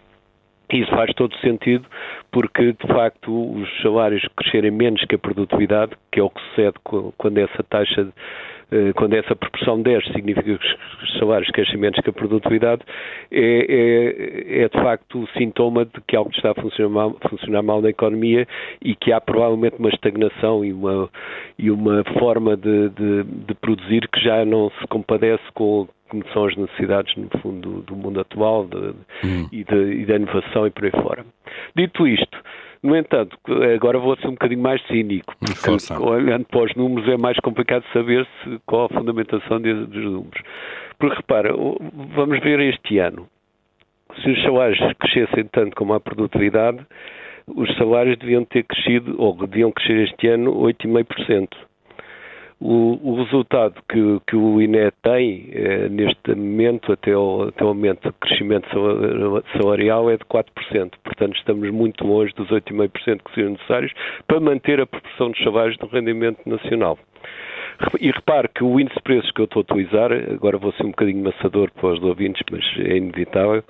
Isso 0.71 0.89
faz 0.91 1.13
todo 1.15 1.34
sentido, 1.39 1.86
porque 2.32 2.73
de 2.73 2.88
facto 2.88 3.32
os 3.32 3.69
salários 3.82 4.26
crescerem 4.36 4.71
menos 4.71 5.04
que 5.06 5.15
a 5.15 5.19
produtividade, 5.19 5.93
que 6.12 6.19
é 6.19 6.23
o 6.23 6.30
que 6.30 6.41
sucede 6.50 6.76
quando 7.17 7.38
essa 7.38 7.63
taxa 7.63 8.02
eh, 8.02 8.12
quando 8.95 9.13
essa 9.13 9.36
proporção 9.36 9.82
desce, 9.82 10.12
significa 10.12 10.58
que 10.58 11.06
os 11.06 11.19
salários 11.19 11.49
crescem 11.51 11.77
menos 11.77 11.99
que 11.99 12.10
a 12.10 12.13
produtividade, 12.13 12.82
é, 13.32 13.39
é, 13.39 14.63
é, 14.63 14.69
de 14.69 14.84
facto 14.84 15.27
sintoma 15.38 15.86
de 15.86 16.01
que 16.06 16.15
algo 16.15 16.32
está 16.32 16.51
a 16.51 16.56
funcionar 16.56 16.89
mal, 16.89 17.17
funcionar 17.30 17.62
mal 17.62 17.82
na 17.82 17.89
economia 17.89 18.47
e 18.82 18.95
que 18.95 19.12
há 19.12 19.21
provavelmente 19.21 19.77
uma 19.80 19.89
estagnação 19.89 20.65
e 20.65 20.73
uma, 20.73 21.10
e 21.58 21.71
uma 21.71 22.03
forma 22.19 22.58
de, 22.58 22.89
de, 22.89 23.23
de 23.23 23.53
produzir 23.56 24.08
que 24.10 24.19
já 24.19 24.43
não 24.43 24.69
se 24.82 24.88
compadece 24.88 25.43
com, 25.53 25.88
como 26.10 26.23
são 26.34 26.45
as 26.45 26.56
necessidades, 26.56 27.15
no 27.15 27.30
fundo, 27.39 27.82
do, 27.82 27.95
mundo 27.95 28.19
atual 28.19 28.65
de, 28.65 28.77
hum. 28.77 29.47
e, 29.51 29.63
de, 29.63 30.01
e 30.01 30.06
da 30.06 30.15
inovação 30.15 30.67
e 30.67 30.71
por 30.71 30.86
aí 30.86 30.91
fora. 30.91 31.25
Dito 31.75 32.08
isto, 32.08 32.38
no 32.84 32.96
entanto, 32.96 33.38
agora 33.76 33.98
vou 33.98 34.16
ser 34.18 34.28
um 34.28 34.32
bocadinho 34.32 34.62
mais 34.62 34.82
cínico, 34.88 35.36
porque 35.40 35.94
olhando 35.94 36.46
para 36.46 36.63
os 36.63 36.76
números 36.76 37.10
é 37.10 37.18
mais 37.18 37.38
complicado 37.40 37.84
saber 37.92 38.26
se, 38.44 38.60
qual 38.66 38.86
a 38.86 38.90
fundamentação 38.90 39.60
dos 39.62 40.04
números. 40.04 40.42
Porque 41.00 41.18
repara, 41.18 41.54
vamos 42.16 42.40
ver 42.40 42.60
este 42.60 43.00
ano. 43.00 43.28
Se 44.22 44.30
os 44.30 44.42
salários 44.44 44.80
crescessem 45.00 45.46
tanto 45.52 45.76
como 45.76 45.94
a 45.94 46.00
produtividade, 46.00 46.80
os 47.48 47.74
salários 47.78 48.18
deviam 48.18 48.44
ter 48.46 48.63
crescido, 48.63 49.16
ou 49.18 49.34
deviam 49.36 49.72
crescer 49.72 50.10
este 50.10 50.28
ano, 50.28 50.54
8,5%. 50.54 51.50
O, 52.60 52.98
o 53.04 53.24
resultado 53.24 53.76
que, 53.88 54.20
que, 54.26 54.36
o 54.36 54.60
INE 54.60 54.91
tem 55.04 55.48
eh, 55.54 55.89
neste 55.89 56.34
momento, 56.34 56.91
até 56.91 57.15
o, 57.15 57.43
até 57.50 57.63
o 57.63 57.67
momento 57.67 58.10
de 58.10 58.13
crescimento 58.20 58.67
salarial, 59.56 60.10
é 60.10 60.17
de 60.17 60.26
4%. 60.26 60.46
Portanto, 61.04 61.38
estamos 61.38 61.70
muito 61.70 62.06
longe 62.06 62.34
dos 62.34 62.50
8,5% 62.50 63.22
que 63.24 63.34
seriam 63.36 63.52
necessários 63.52 63.93
para 64.28 64.39
manter 64.39 64.82
a 64.82 64.88
proporção 64.88 65.30
dos 65.30 65.43
salários 65.43 65.78
do 65.78 65.86
rendimento 65.86 66.39
nacional. 66.48 66.98
E 68.02 68.10
repare 68.10 68.48
que 68.48 68.63
o 68.63 68.80
índice 68.80 68.96
de 68.98 69.04
preços 69.04 69.32
que 69.32 69.41
eu 69.41 69.46
estou 69.46 69.60
a 69.60 69.72
utilizar, 69.72 70.12
agora 70.12 70.58
vou 70.58 70.74
ser 70.74 70.84
um 70.84 70.89
bocadinho 70.89 71.24
maçador 71.24 71.70
para 71.72 71.89
os 71.89 72.02
ouvintes, 72.02 72.41
mas 72.52 72.63
é 72.80 72.98
inevitável, 72.98 73.63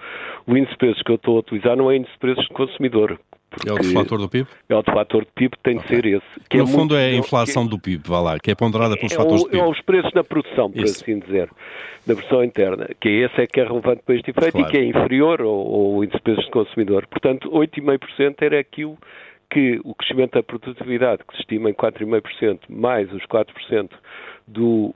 o 0.48 0.56
índice 0.56 0.72
de 0.72 0.78
preços 0.78 1.04
que 1.04 1.12
eu 1.12 1.16
estou 1.16 1.36
a 1.36 1.40
utilizar 1.40 1.76
não 1.76 1.92
é 1.92 1.98
índice 1.98 2.14
de 2.14 2.20
preços 2.20 2.48
de 2.48 2.54
consumidor, 2.54 3.20
é 3.66 3.74
o 3.74 3.84
fator 3.94 4.20
do 4.20 4.30
PIB? 4.30 4.48
É 4.70 4.76
o 4.76 4.84
fator 4.84 5.26
do 5.26 5.32
PIB, 5.34 5.56
tem 5.64 5.78
okay. 5.78 5.88
de 5.88 5.96
ser 5.96 6.06
esse. 6.18 6.48
Que 6.50 6.58
no 6.58 6.64
é 6.64 6.68
fundo 6.68 6.94
muito, 6.94 6.96
é 6.96 7.06
a 7.06 7.16
inflação 7.16 7.64
que, 7.64 7.70
do 7.70 7.80
PIB, 7.80 8.04
vá 8.08 8.20
lá, 8.20 8.40
que 8.40 8.52
é 8.52 8.56
ponderada 8.56 8.96
pelos 8.96 9.12
é 9.12 9.16
fatores 9.16 9.42
o, 9.42 9.46
do 9.46 9.52
PIB. 9.52 9.64
É 9.64 9.68
os 9.68 9.82
preços 9.82 10.12
da 10.12 10.24
produção, 10.24 10.72
por 10.72 10.84
Isso. 10.84 11.04
assim 11.04 11.20
dizer, 11.20 11.50
da 12.06 12.16
produção 12.16 12.44
interna, 12.44 12.88
que 13.00 13.10
é 13.10 13.26
esse 13.26 13.42
é 13.42 13.48
que 13.48 13.60
é 13.60 13.64
relevante 13.64 14.02
para 14.06 14.16
este 14.16 14.32
efeito 14.32 14.52
claro. 14.52 14.68
e 14.68 14.72
que 14.72 14.78
é 14.78 14.84
inferior 14.86 15.42
ao, 15.42 15.48
ao 15.50 16.04
índice 16.04 16.18
de 16.18 16.24
preços 16.24 16.46
de 16.46 16.52
consumidor. 16.52 17.08
Portanto, 17.08 17.50
8,5% 17.50 18.36
era 18.42 18.60
aquilo 18.60 18.98
que 19.50 19.80
o 19.84 19.96
crescimento 19.96 20.34
da 20.34 20.44
produtividade, 20.44 21.24
que 21.28 21.34
se 21.36 21.42
estima 21.42 21.70
em 21.70 21.74
4,5%, 21.74 22.60
mais 22.70 23.12
os 23.14 23.24
4% 23.26 23.90
do 24.48 24.94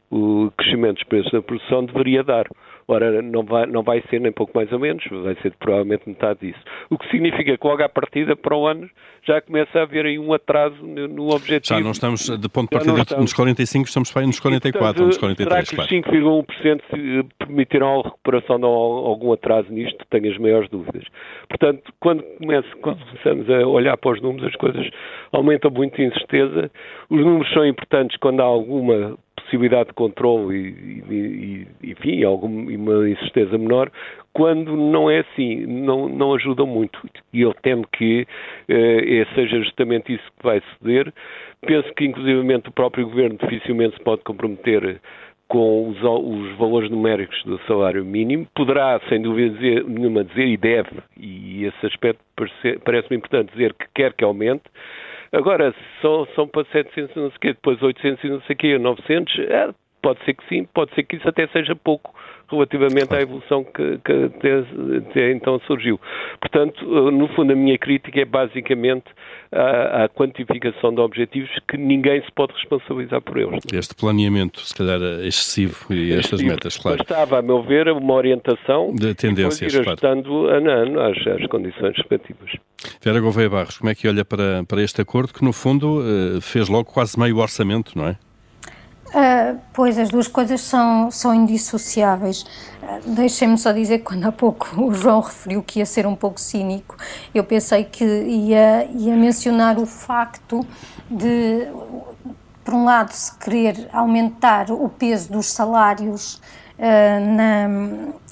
crescimento 0.57 0.95
dos 0.95 1.03
preços 1.03 1.31
da 1.31 1.41
produção, 1.41 1.85
deveria 1.85 2.23
dar. 2.23 2.47
Ora, 2.93 3.21
não 3.21 3.43
vai, 3.43 3.65
não 3.67 3.83
vai 3.83 4.03
ser 4.09 4.19
nem 4.19 4.33
pouco 4.33 4.51
mais 4.53 4.69
ou 4.71 4.77
menos, 4.77 5.01
vai 5.23 5.33
ser 5.41 5.53
provavelmente 5.57 6.03
metade 6.05 6.41
disso. 6.41 6.59
O 6.89 6.97
que 6.97 7.09
significa 7.09 7.57
que 7.57 7.67
logo 7.67 7.81
à 7.81 7.87
partida, 7.87 8.35
para 8.35 8.53
o 8.53 8.67
ano, 8.67 8.89
já 9.23 9.39
começa 9.39 9.79
a 9.79 9.83
haver 9.83 10.05
aí 10.05 10.19
um 10.19 10.33
atraso 10.33 10.75
no 10.83 11.29
objetivo. 11.33 11.79
Já 11.79 11.83
não 11.83 11.91
estamos, 11.91 12.25
de 12.25 12.49
ponto 12.49 12.69
de 12.69 12.77
partida, 12.77 13.01
estamos. 13.01 13.23
nos 13.23 13.33
45, 13.33 13.87
estamos 13.87 14.11
para 14.11 14.25
nos 14.25 14.39
44, 14.41 15.05
nos 15.05 15.17
43. 15.17 15.69
Será 15.69 15.87
que 15.87 15.95
os 15.95 16.03
5,1% 16.03 17.25
permitirão 17.39 18.01
a 18.01 18.03
recuperação 18.03 18.59
de 18.59 18.65
algum 18.65 19.31
atraso 19.31 19.71
nisto? 19.71 20.05
Tenho 20.09 20.29
as 20.29 20.37
maiores 20.37 20.69
dúvidas. 20.69 21.05
Portanto, 21.47 21.93
quando, 21.99 22.23
quando 22.81 22.99
começamos 23.05 23.49
a 23.49 23.67
olhar 23.67 23.95
para 23.95 24.11
os 24.11 24.21
números, 24.21 24.47
as 24.47 24.55
coisas 24.55 24.89
aumentam 25.31 25.71
muito 25.71 26.01
a 26.01 26.03
incerteza. 26.03 26.69
Os 27.09 27.19
números 27.19 27.53
são 27.53 27.65
importantes 27.65 28.17
quando 28.17 28.41
há 28.41 28.45
alguma 28.45 29.17
possibilidade 29.43 29.89
de 29.89 29.93
controle 29.93 30.57
e, 31.09 31.67
e, 31.83 31.91
enfim, 31.91 32.23
alguma 32.23 33.09
incerteza 33.09 33.57
menor, 33.57 33.91
quando 34.33 34.75
não 34.75 35.09
é 35.09 35.19
assim, 35.19 35.65
não, 35.65 36.07
não 36.07 36.33
ajudam 36.33 36.65
muito. 36.65 36.99
E 37.33 37.41
eu 37.41 37.53
temo 37.61 37.85
que 37.91 38.25
eh, 38.69 39.25
seja 39.35 39.59
justamente 39.61 40.13
isso 40.13 40.23
que 40.37 40.43
vai 40.43 40.61
suceder. 40.61 41.13
Penso 41.61 41.93
que, 41.93 42.05
inclusivamente, 42.05 42.69
o 42.69 42.71
próprio 42.71 43.05
Governo 43.05 43.37
dificilmente 43.37 43.97
se 43.97 44.03
pode 44.03 44.23
comprometer 44.23 45.01
com 45.51 45.89
os, 45.89 45.97
os, 46.01 46.57
valores 46.57 46.89
numéricos 46.89 47.43
do 47.43 47.59
salário 47.67 48.05
mínimo, 48.05 48.47
poderá, 48.55 49.01
sem 49.09 49.21
dúvida 49.21 49.53
dizer, 49.55 49.83
nenhuma 49.83 50.23
dizer, 50.23 50.47
e 50.47 50.55
deve, 50.55 50.91
e 51.17 51.65
esse 51.65 51.85
aspecto 51.85 52.23
parece-me 52.85 53.17
importante 53.17 53.51
dizer 53.51 53.73
que 53.73 53.85
quer 53.93 54.13
que 54.13 54.23
aumente, 54.23 54.63
Agora, 55.33 55.73
só 56.01 56.25
são 56.35 56.47
para 56.47 56.65
700 56.65 57.15
não 57.15 57.29
sei 57.29 57.37
o 57.37 57.39
quê, 57.39 57.53
depois 57.53 57.81
800 57.81 58.23
e 58.23 58.29
não 58.29 58.41
sei 58.41 58.53
o 58.53 58.57
quê, 58.57 58.77
900, 58.77 59.39
é, 59.39 59.73
pode 60.01 60.23
ser 60.25 60.33
que 60.33 60.47
sim, 60.47 60.65
pode 60.73 60.93
ser 60.95 61.03
que 61.03 61.15
isso 61.15 61.27
até 61.27 61.47
seja 61.47 61.75
pouco 61.75 62.13
relativamente 62.51 63.13
à 63.15 63.21
evolução 63.21 63.63
que, 63.63 63.97
que 64.03 64.11
até, 64.11 64.59
até, 64.97 65.31
então 65.31 65.59
surgiu. 65.65 65.99
Portanto, 66.39 66.85
no 66.85 67.27
fundo, 67.29 67.53
a 67.53 67.55
minha 67.55 67.77
crítica 67.77 68.19
é 68.19 68.25
basicamente 68.25 69.05
a, 69.51 70.03
a, 70.03 70.09
quantificação 70.09 70.93
de 70.93 70.99
objetivos 70.99 71.49
que 71.67 71.77
ninguém 71.77 72.21
se 72.21 72.31
pode 72.33 72.53
responsabilizar 72.53 73.21
por 73.21 73.37
eles. 73.37 73.63
Este 73.71 73.95
planeamento, 73.95 74.59
se 74.59 74.75
calhar, 74.75 74.99
excessivo 75.25 75.93
e 75.93 76.13
estas 76.13 76.41
metas, 76.41 76.77
claro. 76.77 76.97
Bastava, 76.97 77.39
a 77.39 77.41
meu 77.41 77.63
ver, 77.63 77.87
uma 77.89 78.13
orientação 78.13 78.93
de 78.93 79.15
tendências, 79.15 79.73
e 79.73 79.77
ir 79.77 79.81
ajustando 79.81 80.29
claro. 80.29 80.57
ano 80.57 80.69
a 80.69 80.73
ano 80.73 81.01
às, 81.01 81.27
às 81.27 81.47
condições 81.47 81.95
respectivas. 81.95 82.51
Vera 83.01 83.19
Gouveia 83.19 83.49
Barros, 83.49 83.77
como 83.77 83.89
é 83.89 83.95
que 83.95 84.07
olha 84.07 84.25
para, 84.25 84.63
para 84.67 84.81
este 84.81 85.01
acordo 85.01 85.33
que, 85.33 85.43
no 85.43 85.53
fundo, 85.53 86.01
eh, 86.01 86.41
fez 86.41 86.67
logo 86.67 86.85
quase 86.85 87.19
meio 87.19 87.37
orçamento, 87.37 87.97
não 87.97 88.07
é? 88.07 88.17
Uh, 89.11 89.59
pois, 89.73 89.97
as 89.97 90.07
duas 90.07 90.29
coisas 90.29 90.61
são, 90.61 91.11
são 91.11 91.35
indissociáveis. 91.35 92.43
Uh, 92.81 93.09
Deixem-me 93.09 93.57
só 93.57 93.73
dizer 93.73 93.97
que 93.97 94.05
quando 94.05 94.25
há 94.25 94.31
pouco 94.31 94.69
o 94.81 94.93
João 94.93 95.19
referiu 95.19 95.61
que 95.61 95.79
ia 95.79 95.85
ser 95.85 96.07
um 96.07 96.15
pouco 96.15 96.39
cínico, 96.39 96.95
eu 97.35 97.43
pensei 97.43 97.83
que 97.83 98.05
ia, 98.05 98.85
ia 98.85 99.15
mencionar 99.17 99.77
o 99.77 99.85
facto 99.85 100.65
de, 101.09 101.67
por 102.63 102.73
um 102.73 102.85
lado, 102.85 103.11
se 103.11 103.35
querer 103.37 103.89
aumentar 103.91 104.71
o 104.71 104.87
peso 104.87 105.29
dos 105.33 105.51
salários 105.51 106.35
uh, 106.79 107.35
na, 107.35 107.67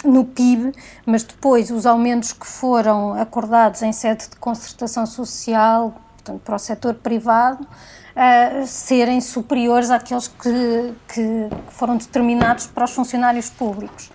no 0.05 0.23
PIB, 0.23 0.71
mas 1.05 1.23
depois 1.23 1.71
os 1.71 1.85
aumentos 1.85 2.31
que 2.31 2.47
foram 2.47 3.15
acordados 3.15 3.81
em 3.81 3.91
sede 3.91 4.29
de 4.29 4.37
concertação 4.37 5.05
social, 5.05 5.93
portanto, 6.13 6.39
para 6.39 6.55
o 6.55 6.59
setor 6.59 6.93
privado, 6.93 7.67
uh, 8.15 8.65
serem 8.67 9.21
superiores 9.21 9.89
àqueles 9.89 10.27
que, 10.27 10.93
que 11.13 11.49
foram 11.69 11.97
determinados 11.97 12.67
para 12.67 12.85
os 12.85 12.91
funcionários 12.91 13.49
públicos. 13.49 14.11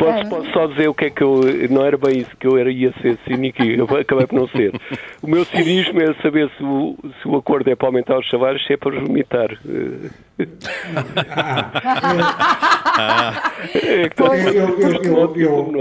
Posso, 0.00 0.28
posso, 0.30 0.50
só 0.52 0.66
dizer 0.66 0.88
o 0.88 0.94
que 0.94 1.04
é 1.04 1.10
que 1.10 1.22
eu. 1.22 1.42
Não 1.68 1.84
era 1.84 1.98
bem 1.98 2.20
isso 2.20 2.34
que 2.38 2.46
eu 2.46 2.56
era, 2.56 2.72
ia 2.72 2.90
ser 3.02 3.18
cínico 3.28 3.62
e 3.62 3.78
eu 3.78 3.84
acabei 3.84 4.26
por 4.26 4.40
não 4.40 4.48
ser. 4.48 4.72
O 5.20 5.26
meu 5.26 5.44
cinismo 5.44 6.00
é 6.00 6.14
saber 6.22 6.50
se 6.56 6.64
o, 6.64 6.96
se 7.20 7.28
o 7.28 7.36
acordo 7.36 7.68
é 7.68 7.76
para 7.76 7.88
aumentar 7.88 8.18
os 8.18 8.26
salários, 8.30 8.66
se 8.66 8.72
é 8.72 8.78
para 8.78 8.96
os 8.96 9.02
limitar. 9.02 9.50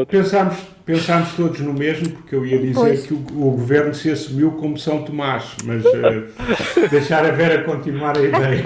pensámos, 0.05 0.58
pensámos 0.86 1.34
todos 1.36 1.62
no 1.62 1.73
mesmo, 1.73 2.10
porque 2.10 2.36
eu 2.36 2.45
ia 2.45 2.60
dizer 2.60 2.73
pois. 2.73 3.08
que 3.08 3.13
o, 3.13 3.17
o, 3.17 3.51
governo 3.51 3.93
se 3.93 4.12
assumiu 4.12 4.51
como 4.51 4.77
São 4.77 5.03
Tomás, 5.03 5.55
mas 5.63 5.86
uh, 5.86 6.89
deixar 6.91 7.25
a 7.25 7.32
Vera 7.32 7.63
continuar 7.63 8.17
a 8.17 8.21
ideia. 8.21 8.63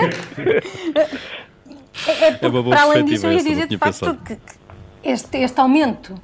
É, 2.08 2.26
é 2.26 2.32
porque, 2.32 2.70
para 2.70 2.82
além 2.82 3.06
disso, 3.06 3.28
eu 3.28 3.34
ia 3.34 3.44
dizer 3.44 3.68
de 3.68 3.78
facto 3.78 4.18
que, 4.26 4.36
que 4.36 4.63
este, 5.04 5.38
este 5.38 5.60
aumento 5.60 6.16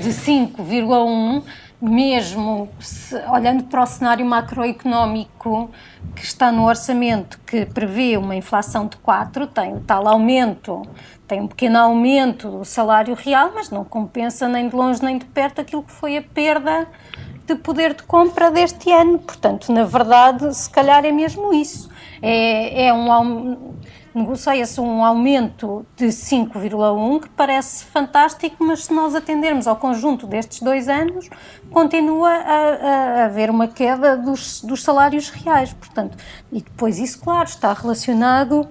de 0.00 0.10
5,1, 0.10 1.42
mesmo 1.80 2.68
se, 2.78 3.14
olhando 3.28 3.64
para 3.64 3.82
o 3.82 3.86
cenário 3.86 4.24
macroeconómico 4.24 5.70
que 6.14 6.24
está 6.24 6.50
no 6.50 6.64
orçamento, 6.64 7.38
que 7.46 7.66
prevê 7.66 8.16
uma 8.16 8.34
inflação 8.34 8.86
de 8.86 8.96
4, 8.98 9.46
tem 9.48 9.80
tal 9.80 10.08
aumento, 10.08 10.82
tem 11.26 11.40
um 11.40 11.46
pequeno 11.46 11.78
aumento 11.78 12.50
do 12.50 12.64
salário 12.64 13.14
real, 13.14 13.52
mas 13.54 13.70
não 13.70 13.84
compensa 13.84 14.48
nem 14.48 14.68
de 14.68 14.76
longe 14.76 15.02
nem 15.02 15.18
de 15.18 15.26
perto 15.26 15.60
aquilo 15.60 15.82
que 15.82 15.92
foi 15.92 16.16
a 16.16 16.22
perda 16.22 16.88
de 17.46 17.54
poder 17.54 17.94
de 17.94 18.02
compra 18.02 18.50
deste 18.50 18.90
ano. 18.90 19.18
Portanto, 19.18 19.72
na 19.72 19.84
verdade, 19.84 20.54
se 20.54 20.68
calhar 20.68 21.04
é 21.04 21.12
mesmo 21.12 21.52
isso. 21.54 21.88
É, 22.20 22.86
é 22.86 22.92
um 22.92 23.74
negocia-se 24.16 24.80
um 24.80 25.04
aumento 25.04 25.84
de 25.94 26.06
5,1, 26.06 27.20
que 27.20 27.28
parece 27.28 27.84
fantástico, 27.84 28.64
mas 28.64 28.86
se 28.86 28.94
nós 28.94 29.14
atendermos 29.14 29.66
ao 29.66 29.76
conjunto 29.76 30.26
destes 30.26 30.62
dois 30.62 30.88
anos, 30.88 31.28
continua 31.70 32.30
a, 32.30 33.20
a 33.20 33.24
haver 33.26 33.50
uma 33.50 33.68
queda 33.68 34.16
dos, 34.16 34.62
dos, 34.62 34.82
salários 34.82 35.28
reais. 35.28 35.74
Portanto, 35.74 36.16
e 36.50 36.62
depois 36.62 36.98
isso, 36.98 37.20
claro, 37.20 37.46
está 37.46 37.74
relacionado. 37.74 38.66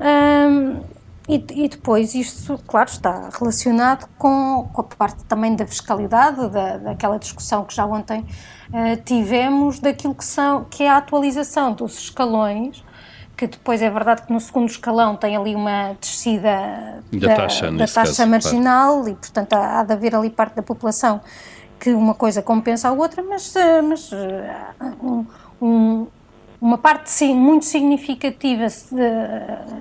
Hum, 0.00 0.80
e, 1.28 1.44
e, 1.64 1.68
depois 1.68 2.14
isto, 2.14 2.58
claro, 2.66 2.88
está 2.88 3.28
relacionado 3.38 4.08
com, 4.18 4.68
com 4.72 4.80
a 4.80 4.84
parte 4.84 5.22
também 5.24 5.54
da 5.54 5.66
fiscalidade, 5.66 6.48
da, 6.48 6.78
daquela 6.78 7.18
discussão 7.18 7.64
que 7.64 7.74
já 7.74 7.84
ontem 7.84 8.20
uh, 8.20 8.96
tivemos, 9.04 9.78
daquilo 9.78 10.14
que, 10.14 10.24
são, 10.24 10.64
que 10.64 10.82
é 10.84 10.88
a 10.88 10.96
atualização 10.96 11.74
dos 11.74 11.98
escalões 11.98 12.82
que 13.38 13.46
depois 13.46 13.80
é 13.80 13.88
verdade 13.88 14.22
que 14.22 14.32
no 14.32 14.40
segundo 14.40 14.68
escalão 14.68 15.14
tem 15.14 15.36
ali 15.36 15.54
uma 15.54 15.96
descida 16.00 17.00
da, 17.12 17.28
da 17.28 17.36
taxa, 17.36 17.70
da 17.70 17.86
taxa 17.86 18.02
caso, 18.02 18.26
marginal 18.26 18.96
claro. 18.96 19.10
e, 19.10 19.14
portanto, 19.14 19.52
há, 19.52 19.78
há, 19.78 19.84
de 19.84 19.92
haver 19.92 20.12
ali 20.16 20.28
parte 20.28 20.56
da 20.56 20.62
população 20.62 21.20
que 21.78 21.90
uma 21.90 22.14
coisa 22.14 22.42
compensa 22.42 22.88
a 22.88 22.92
outra, 22.92 23.22
mas, 23.22 23.54
eh, 23.54 23.80
mas 23.80 24.10
eh, 24.12 24.56
um, 25.00 25.24
um, 25.62 26.06
uma 26.60 26.76
parte 26.76 27.08
sim, 27.08 27.32
muito 27.32 27.64
significativa, 27.64 28.66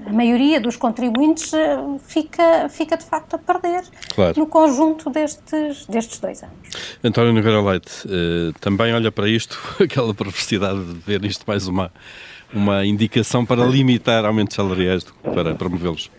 a 0.06 0.13
maioria 0.13 0.62
dos 0.62 0.76
contribuintes 0.76 1.52
eh, 1.52 1.80
fica, 2.06 2.70
fica 2.70 2.96
de 2.96 3.06
facto 3.06 3.34
a 3.34 3.39
perder 3.39 3.84
claro. 4.13 4.39
no 4.39 4.46
conjunto 4.46 5.10
destes, 5.10 5.88
destes 5.88 6.20
dois 6.20 6.43
anos. 6.43 6.56
António 7.04 7.34
Nogueira 7.34 7.60
Leite, 7.60 8.08
também 8.62 8.93
olha 8.93 9.12
para 9.12 9.28
isto, 9.28 9.60
aquela 9.84 10.13
perversidade 10.13 10.93
de 10.93 11.00
ver 11.00 11.26
isto 11.26 11.43
mais 11.48 11.67
uma 11.67 11.91
uma 12.54 12.86
indicação 12.86 13.46
para 13.46 13.66
limitar 13.66 14.26
aumentos 14.26 14.56
salariais 14.56 15.06
para 15.24 15.56
promovê-los? 15.56 16.10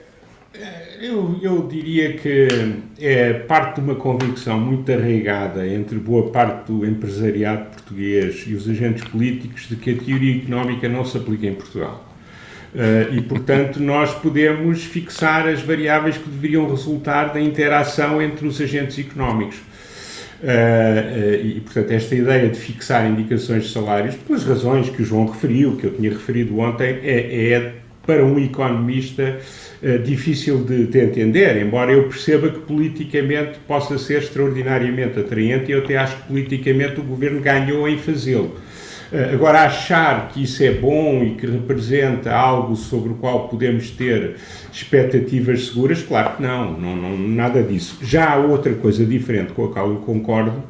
Eu, 1.01 1.39
eu, 1.41 1.69
diria 1.69 2.15
que 2.15 2.49
é 2.99 3.33
parte 3.33 3.77
de 3.77 3.83
uma 3.83 3.95
convicção 3.95 4.59
muito 4.59 4.91
arraigada 4.91 5.65
entre 5.67 5.97
boa 5.97 6.33
parte 6.33 6.73
do 6.73 6.85
empresariado 6.85 7.67
português 7.71 8.45
e 8.49 8.55
os 8.55 8.69
agentes 8.69 9.05
políticos 9.05 9.69
de 9.69 9.77
que 9.77 9.91
a 9.91 9.97
teoria 9.97 10.37
económica 10.39 10.89
não 10.89 11.05
se 11.05 11.17
aplica 11.17 11.47
em 11.47 11.55
Portugal. 11.55 12.05
Uh, 12.75 13.15
e, 13.15 13.23
portanto, 13.23 13.81
nós 13.81 14.13
podemos 14.13 14.85
fixar 14.85 15.49
as 15.49 15.63
variáveis 15.63 16.19
que 16.19 16.29
deveriam 16.29 16.69
resultar 16.69 17.33
da 17.33 17.41
interação 17.41 18.21
entre 18.21 18.47
os 18.47 18.61
agentes 18.61 18.99
económicos. 18.99 19.57
Uh, 20.41 21.45
e, 21.45 21.61
portanto, 21.61 21.91
esta 21.91 22.15
ideia 22.15 22.49
de 22.49 22.59
fixar 22.59 23.11
indicações 23.11 23.65
de 23.65 23.71
salários, 23.71 24.15
pelas 24.15 24.45
razões 24.45 24.89
que 24.89 25.03
o 25.03 25.05
João 25.05 25.27
referiu, 25.27 25.77
que 25.77 25.85
eu 25.85 25.95
tinha 25.95 26.11
referido 26.11 26.59
ontem, 26.61 27.01
é, 27.03 27.51
é 27.53 27.73
para 28.07 28.25
um 28.25 28.39
economista 28.39 29.39
uh, 29.83 29.99
difícil 29.99 30.63
de, 30.65 30.87
de, 30.87 31.01
entender, 31.01 31.61
embora 31.61 31.93
eu 31.93 32.05
perceba 32.05 32.49
que 32.51 32.61
politicamente 32.61 33.59
possa 33.67 33.99
ser 33.99 34.23
extraordinariamente 34.23 35.19
atraente 35.19 35.71
e 35.71 35.73
eu 35.73 35.81
até 35.81 35.97
acho 35.97 36.17
que 36.17 36.29
politicamente 36.29 37.01
o 37.01 37.03
governo 37.03 37.41
ganhou 37.41 37.89
em 37.89 37.99
fazê-lo. 37.99 38.57
Eh, 39.11 39.31
agora, 39.33 39.63
achar 39.63 40.29
que 40.29 40.43
isso 40.43 40.63
é 40.63 40.71
bom 40.71 41.23
e 41.23 41.35
que 41.35 41.47
representa 41.47 42.33
algo 42.33 42.77
sobre 42.77 43.11
o 43.11 43.15
qual 43.15 43.49
podemos 43.49 43.91
ter 43.91 44.37
expectativas 44.73 45.69
seguras, 45.69 46.03
claro 46.03 46.37
que 46.37 46.43
não, 46.43 46.79
não, 46.79 46.97
não 46.97 47.19
nada 47.19 47.63
disso. 47.63 47.99
Já 48.03 48.35
há 48.35 48.37
outra 48.37 48.75
coisa 48.75 49.05
diferente 49.05 49.53
com 49.53 49.65
a 49.65 49.73
qual 49.73 49.91
eu 49.91 49.97
concordo, 49.97 50.63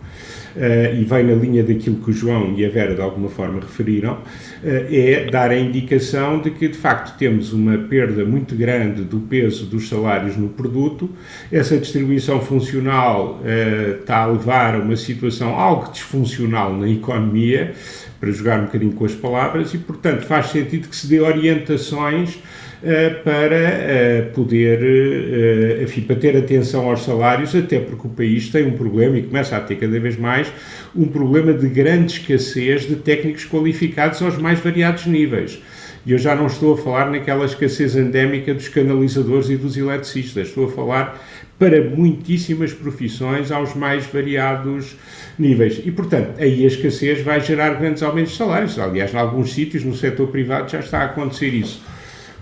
Uh, 0.56 0.98
e 0.98 1.04
vem 1.04 1.24
na 1.24 1.34
linha 1.34 1.62
daquilo 1.62 1.96
que 1.96 2.10
o 2.10 2.12
João 2.12 2.54
e 2.56 2.64
a 2.64 2.68
Vera 2.68 2.92
de 2.92 3.00
alguma 3.00 3.28
forma 3.28 3.60
referiram, 3.60 4.14
uh, 4.14 4.18
é 4.64 5.26
dar 5.30 5.50
a 5.50 5.56
indicação 5.56 6.40
de 6.40 6.50
que 6.50 6.66
de 6.66 6.76
facto 6.76 7.16
temos 7.16 7.52
uma 7.52 7.78
perda 7.78 8.24
muito 8.24 8.56
grande 8.56 9.04
do 9.04 9.20
peso 9.20 9.66
dos 9.66 9.88
salários 9.88 10.36
no 10.36 10.48
produto, 10.48 11.08
essa 11.52 11.78
distribuição 11.78 12.40
funcional 12.40 13.40
uh, 13.40 14.00
está 14.00 14.22
a 14.22 14.26
levar 14.26 14.74
a 14.74 14.78
uma 14.78 14.96
situação 14.96 15.54
algo 15.54 15.92
disfuncional 15.92 16.76
na 16.76 16.88
economia, 16.88 17.74
para 18.20 18.30
jogar 18.32 18.60
um 18.60 18.64
bocadinho 18.64 18.92
com 18.92 19.04
as 19.04 19.14
palavras, 19.14 19.72
e, 19.74 19.78
portanto, 19.78 20.26
faz 20.26 20.46
sentido 20.46 20.88
que 20.88 20.96
se 20.96 21.06
dê 21.06 21.20
orientações 21.20 22.34
uh, 22.34 23.22
para 23.22 24.30
uh, 24.30 24.32
poder, 24.34 24.80
uh, 24.80 25.82
enfim, 25.82 26.00
para 26.02 26.16
ter 26.16 26.36
atenção 26.36 26.88
aos 26.90 27.04
salários, 27.04 27.54
até 27.54 27.78
porque 27.78 28.06
o 28.06 28.10
país 28.10 28.48
tem 28.48 28.66
um 28.66 28.72
problema, 28.72 29.16
e 29.16 29.22
começa 29.22 29.56
a 29.56 29.60
ter 29.60 29.76
cada 29.76 29.98
vez 30.00 30.16
mais, 30.16 30.52
um 30.96 31.06
problema 31.06 31.52
de 31.52 31.68
grande 31.68 32.12
escassez 32.12 32.88
de 32.88 32.96
técnicos 32.96 33.44
qualificados 33.44 34.20
aos 34.20 34.36
mais 34.36 34.58
variados 34.58 35.06
níveis. 35.06 35.62
E 36.04 36.12
eu 36.12 36.18
já 36.18 36.34
não 36.34 36.46
estou 36.46 36.74
a 36.74 36.76
falar 36.76 37.10
naquela 37.10 37.44
escassez 37.44 37.94
endémica 37.94 38.54
dos 38.54 38.68
canalizadores 38.68 39.50
e 39.50 39.56
dos 39.56 39.76
eletricistas, 39.76 40.48
estou 40.48 40.66
a 40.66 40.70
falar 40.70 41.22
para 41.58 41.82
muitíssimas 41.90 42.72
profissões 42.72 43.50
aos 43.50 43.74
mais 43.74 44.06
variados 44.06 44.96
níveis. 45.38 45.80
E, 45.84 45.90
portanto, 45.90 46.34
aí 46.38 46.64
a 46.64 46.68
escassez 46.68 47.20
vai 47.22 47.40
gerar 47.40 47.70
grandes 47.74 48.02
aumentos 48.02 48.32
de 48.32 48.38
salários. 48.38 48.78
Aliás, 48.78 49.12
em 49.12 49.16
alguns 49.16 49.52
sítios, 49.52 49.84
no 49.84 49.94
setor 49.94 50.28
privado, 50.28 50.70
já 50.70 50.78
está 50.78 51.00
a 51.00 51.04
acontecer 51.06 51.48
isso. 51.48 51.82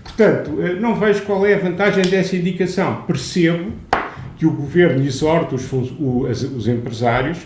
Portanto, 0.03 0.61
eh, 0.61 0.73
não 0.75 0.95
vejo 0.95 1.23
qual 1.23 1.45
é 1.45 1.55
a 1.55 1.57
vantagem 1.57 2.03
dessa 2.03 2.35
indicação. 2.35 3.03
Percebo 3.07 3.71
que 4.37 4.45
o 4.45 4.51
governo 4.51 5.03
exorta 5.03 5.55
os, 5.55 5.71
os, 5.73 6.43
os 6.43 6.67
empresários 6.67 7.39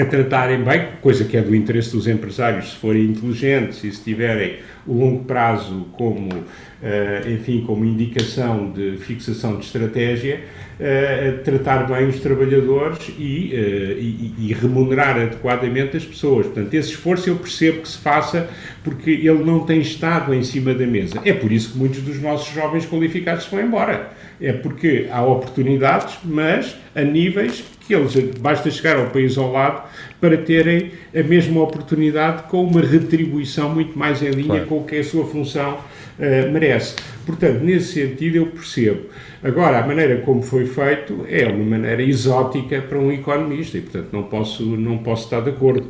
a 0.00 0.04
tratarem 0.04 0.62
bem, 0.62 0.88
coisa 1.00 1.24
que 1.24 1.36
é 1.36 1.42
do 1.42 1.54
interesse 1.54 1.92
dos 1.92 2.06
empresários, 2.06 2.70
se 2.70 2.76
forem 2.76 3.04
inteligentes 3.04 3.82
e 3.82 3.90
se 3.90 4.02
tiverem 4.02 4.56
o 4.86 4.94
longo 4.94 5.24
prazo 5.24 5.88
como, 5.92 6.32
uh, 6.32 7.30
enfim, 7.30 7.64
como 7.66 7.84
indicação 7.84 8.70
de 8.70 8.96
fixação 8.98 9.58
de 9.58 9.66
estratégia, 9.66 10.40
uh, 10.78 11.42
tratar 11.42 11.86
bem 11.86 12.06
os 12.06 12.20
trabalhadores 12.20 13.12
e, 13.18 13.52
uh, 13.52 13.98
e, 13.98 14.34
e, 14.38 14.52
remunerar 14.52 15.16
adequadamente 15.16 15.96
as 15.96 16.04
pessoas. 16.04 16.46
Portanto, 16.46 16.72
esse 16.72 16.90
esforço 16.90 17.28
eu 17.28 17.36
percebo 17.36 17.82
que 17.82 17.88
se 17.88 17.98
faça 17.98 18.48
porque 18.84 19.10
ele 19.10 19.42
não 19.44 19.60
tem 19.60 19.80
estado 19.80 20.32
em 20.32 20.44
cima 20.44 20.72
da 20.72 20.86
mesa. 20.86 21.20
É 21.24 21.32
por 21.32 21.50
isso 21.50 21.72
que 21.72 21.78
muitos 21.78 22.00
dos 22.02 22.22
nossos 22.22 22.54
jovens 22.54 22.86
qualificados 22.86 23.44
se 23.44 23.50
vão 23.50 23.60
embora. 23.60 24.12
É 24.40 24.52
porque 24.52 25.08
há 25.10 25.22
oportunidades, 25.22 26.18
mas 26.24 26.76
a 26.94 27.02
níveis 27.02 27.64
que 27.88 27.94
eles 27.94 28.14
basta 28.38 28.70
chegar 28.70 28.98
ao 28.98 29.06
país 29.06 29.38
ao 29.38 29.50
lado 29.50 29.88
para 30.20 30.36
terem 30.36 30.90
a 31.16 31.22
mesma 31.22 31.62
oportunidade 31.62 32.42
com 32.44 32.62
uma 32.62 32.82
retribuição 32.82 33.74
muito 33.74 33.98
mais 33.98 34.22
em 34.22 34.30
linha 34.30 34.46
claro. 34.46 34.66
com 34.66 34.78
o 34.80 34.84
que 34.84 34.96
a 34.96 35.02
sua 35.02 35.24
função 35.24 35.78
uh, 36.18 36.52
merece. 36.52 36.96
Portanto, 37.24 37.64
nesse 37.64 37.94
sentido 37.94 38.36
eu 38.36 38.46
percebo. 38.48 39.06
Agora, 39.42 39.78
a 39.78 39.86
maneira 39.86 40.18
como 40.18 40.42
foi 40.42 40.66
feito 40.66 41.24
é 41.30 41.46
uma 41.46 41.64
maneira 41.64 42.02
exótica 42.02 42.82
para 42.82 42.98
um 42.98 43.10
economista 43.10 43.78
e, 43.78 43.80
portanto, 43.80 44.08
não 44.12 44.24
posso, 44.24 44.64
não 44.64 44.98
posso 44.98 45.24
estar 45.24 45.40
de 45.40 45.48
acordo. 45.48 45.88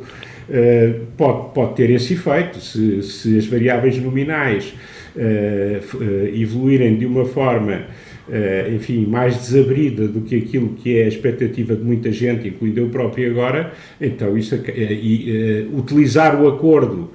Uh, 0.49 1.05
pode, 1.17 1.53
pode 1.53 1.75
ter 1.75 1.89
esse 1.89 2.13
efeito 2.13 2.61
se, 2.61 3.03
se 3.03 3.37
as 3.37 3.45
variáveis 3.45 3.97
nominais 3.97 4.73
uh, 5.17 6.33
evoluírem 6.33 6.97
de 6.97 7.05
uma 7.05 7.25
forma 7.25 7.83
Uh, 8.29 8.75
enfim, 8.75 9.07
mais 9.07 9.37
desabrida 9.37 10.07
do 10.07 10.21
que 10.21 10.35
aquilo 10.35 10.75
que 10.75 10.99
é 10.99 11.05
a 11.05 11.07
expectativa 11.07 11.75
de 11.75 11.83
muita 11.83 12.11
gente, 12.11 12.47
incluindo 12.47 12.79
eu 12.79 12.87
próprio 12.89 13.31
agora, 13.31 13.73
então 13.99 14.37
isso, 14.37 14.53
uh, 14.53 14.61
e, 14.67 15.65
uh, 15.71 15.77
utilizar 15.79 16.39
o 16.39 16.47
acordo 16.47 17.09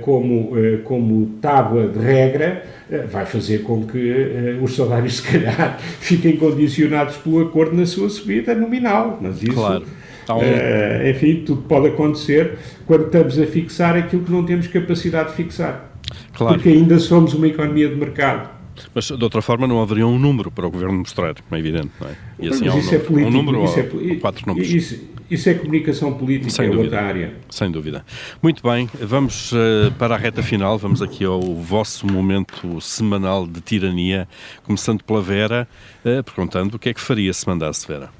como, 0.00 0.52
como 0.84 1.26
tábua 1.42 1.88
de 1.88 1.98
regra, 1.98 2.62
vai 3.10 3.26
fazer 3.26 3.62
com 3.62 3.84
que 3.84 4.14
os 4.62 4.76
salários, 4.76 5.16
se 5.18 5.22
calhar, 5.22 5.76
fiquem 5.80 6.36
condicionados 6.36 7.16
pelo 7.16 7.42
acordo 7.42 7.74
na 7.74 7.84
sua 7.84 8.08
subida 8.08 8.54
nominal. 8.54 9.18
Mas 9.20 9.42
isso. 9.42 9.54
Claro. 9.54 9.84
Um... 10.30 11.10
enfim, 11.10 11.42
tudo 11.44 11.62
pode 11.62 11.88
acontecer 11.88 12.58
quando 12.86 13.06
estamos 13.06 13.40
a 13.40 13.46
fixar 13.46 13.96
aquilo 13.96 14.22
que 14.22 14.30
não 14.30 14.44
temos 14.44 14.68
capacidade 14.68 15.30
de 15.30 15.34
fixar. 15.34 15.90
Claro. 16.32 16.54
Porque 16.54 16.68
ainda 16.68 17.00
somos 17.00 17.34
uma 17.34 17.48
economia 17.48 17.88
de 17.88 17.96
mercado. 17.96 18.55
Mas, 18.94 19.06
de 19.06 19.22
outra 19.22 19.42
forma, 19.42 19.66
não 19.66 19.80
haveria 19.80 20.06
um 20.06 20.18
número 20.18 20.50
para 20.50 20.66
o 20.66 20.70
Governo 20.70 20.98
mostrar, 20.98 21.34
é 21.50 21.58
evidente, 21.58 21.90
não 22.00 22.08
é? 22.08 22.16
E 22.38 22.48
assim, 22.48 22.66
Mas 22.66 22.74
isso 22.76 22.90
um, 22.90 22.94
é 22.94 22.98
político. 22.98 23.28
Um 23.28 23.30
número 23.30 23.64
isso 23.64 23.78
ou, 23.78 24.10
é, 24.10 24.16
quatro 24.16 24.46
números. 24.46 24.70
Isso, 24.70 25.00
isso, 25.30 25.48
é 25.48 25.54
comunicação 25.54 26.12
política, 26.14 26.50
Sem 26.50 26.66
é 26.66 26.68
dúvida. 26.68 26.84
outra 26.84 27.02
área. 27.02 27.34
Sem 27.50 27.70
dúvida. 27.70 28.04
Muito 28.42 28.62
bem, 28.62 28.88
vamos 29.00 29.52
uh, 29.52 29.90
para 29.98 30.14
a 30.14 30.18
reta 30.18 30.42
final, 30.42 30.78
vamos 30.78 31.02
aqui 31.02 31.24
ao 31.24 31.40
vosso 31.54 32.06
momento 32.06 32.80
semanal 32.80 33.46
de 33.46 33.60
tirania, 33.60 34.28
começando 34.64 35.02
pela 35.02 35.22
Vera, 35.22 35.68
uh, 36.04 36.22
perguntando 36.22 36.76
o 36.76 36.78
que 36.78 36.88
é 36.88 36.94
que 36.94 37.00
faria 37.00 37.32
se 37.32 37.46
mandasse 37.46 37.86
Vera. 37.86 38.10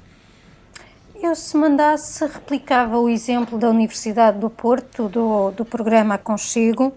Eu, 1.21 1.33
se 1.33 1.57
mandasse, 1.57 2.23
replicava 2.25 2.99
o 2.99 3.09
exemplo 3.09 3.57
da 3.57 3.69
Universidade 3.69 4.37
do 4.39 4.51
Porto, 4.51 5.09
do, 5.09 5.49
do 5.51 5.65
programa 5.65 6.13
Aconchego, 6.13 6.93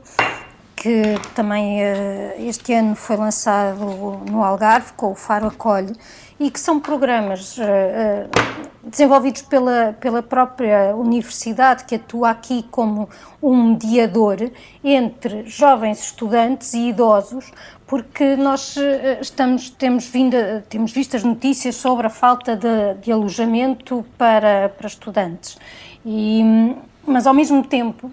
que 0.81 1.03
também 1.35 1.83
uh, 1.83 2.49
este 2.49 2.73
ano 2.73 2.97
foi 2.97 3.15
lançado 3.15 3.85
no 4.31 4.43
Algarve, 4.43 4.95
com 4.95 5.13
o 5.13 5.15
Faro 5.15 5.49
Acolhe, 5.49 5.95
e 6.39 6.51
que 6.51 6.59
são 6.59 6.81
programas 6.81 7.59
uh, 7.59 7.63
desenvolvidos 8.83 9.43
pela, 9.43 9.95
pela 10.01 10.23
própria 10.23 10.97
universidade, 10.97 11.85
que 11.85 11.97
atua 11.97 12.31
aqui 12.31 12.63
como 12.71 13.11
um 13.43 13.73
mediador 13.73 14.51
entre 14.83 15.45
jovens 15.45 16.01
estudantes 16.01 16.73
e 16.73 16.89
idosos, 16.89 17.53
porque 17.87 18.35
nós 18.37 18.77
estamos, 19.21 19.69
temos, 19.69 20.07
vindo, 20.07 20.37
temos 20.71 20.93
visto 20.93 21.15
as 21.15 21.25
notícias 21.25 21.75
sobre 21.75 22.07
a 22.07 22.11
falta 22.11 22.57
de, 22.57 22.95
de 23.03 23.13
alojamento 23.13 24.03
para, 24.17 24.71
para 24.71 24.87
estudantes. 24.87 25.59
E, 26.07 26.43
mas 27.11 27.27
ao 27.27 27.35
mesmo 27.35 27.65
tempo, 27.65 28.11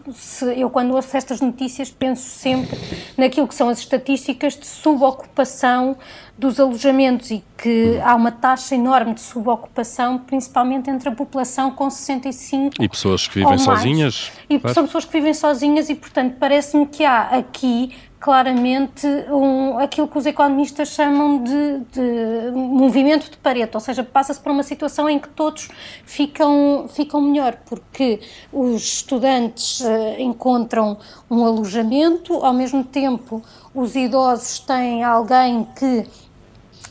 eu 0.55 0.69
quando 0.69 0.93
ouço 0.93 1.15
estas 1.15 1.39
notícias 1.39 1.89
penso 1.89 2.27
sempre 2.27 2.77
naquilo 3.15 3.47
que 3.47 3.55
são 3.55 3.69
as 3.69 3.79
estatísticas 3.79 4.57
de 4.57 4.65
subocupação 4.65 5.95
dos 6.37 6.59
alojamentos 6.59 7.31
e 7.31 7.43
que 7.57 7.99
há 8.03 8.13
uma 8.13 8.31
taxa 8.31 8.75
enorme 8.75 9.13
de 9.13 9.21
subocupação, 9.21 10.19
principalmente 10.19 10.89
entre 10.89 11.09
a 11.09 11.11
população 11.11 11.71
com 11.71 11.89
65 11.89 12.75
E 12.79 12.87
pessoas 12.87 13.27
que 13.27 13.39
vivem 13.39 13.57
sozinhas. 13.57 14.31
E 14.49 14.59
claro. 14.59 14.73
são 14.75 14.85
pessoas 14.85 15.05
que 15.05 15.11
vivem 15.11 15.33
sozinhas 15.33 15.89
e, 15.89 15.95
portanto, 15.95 16.35
parece-me 16.39 16.85
que 16.85 17.03
há 17.03 17.23
aqui 17.23 17.95
claramente 18.19 19.05
um, 19.29 19.77
aquilo 19.77 20.07
que 20.07 20.17
os 20.17 20.25
economistas 20.25 20.89
chamam 20.89 21.43
de, 21.43 21.79
de 21.91 22.51
movimento 22.51 23.29
de 23.29 23.37
Pareto, 23.37 23.77
ou 23.77 23.79
seja, 23.81 24.03
passa-se 24.03 24.39
para 24.39 24.51
uma 24.51 24.63
situação 24.63 25.09
em 25.09 25.19
que 25.19 25.29
todos 25.29 25.69
ficam, 26.03 26.87
ficam 26.89 27.21
melhor, 27.21 27.57
porque 27.65 28.19
os 28.51 28.81
estudantes 28.81 29.81
uh, 29.81 30.19
encontram 30.19 30.97
um 31.29 31.45
alojamento, 31.45 32.33
ao 32.43 32.53
mesmo 32.53 32.83
tempo 32.83 33.41
os 33.73 33.95
idosos 33.95 34.59
têm 34.59 35.03
alguém 35.03 35.67
que 35.77 36.07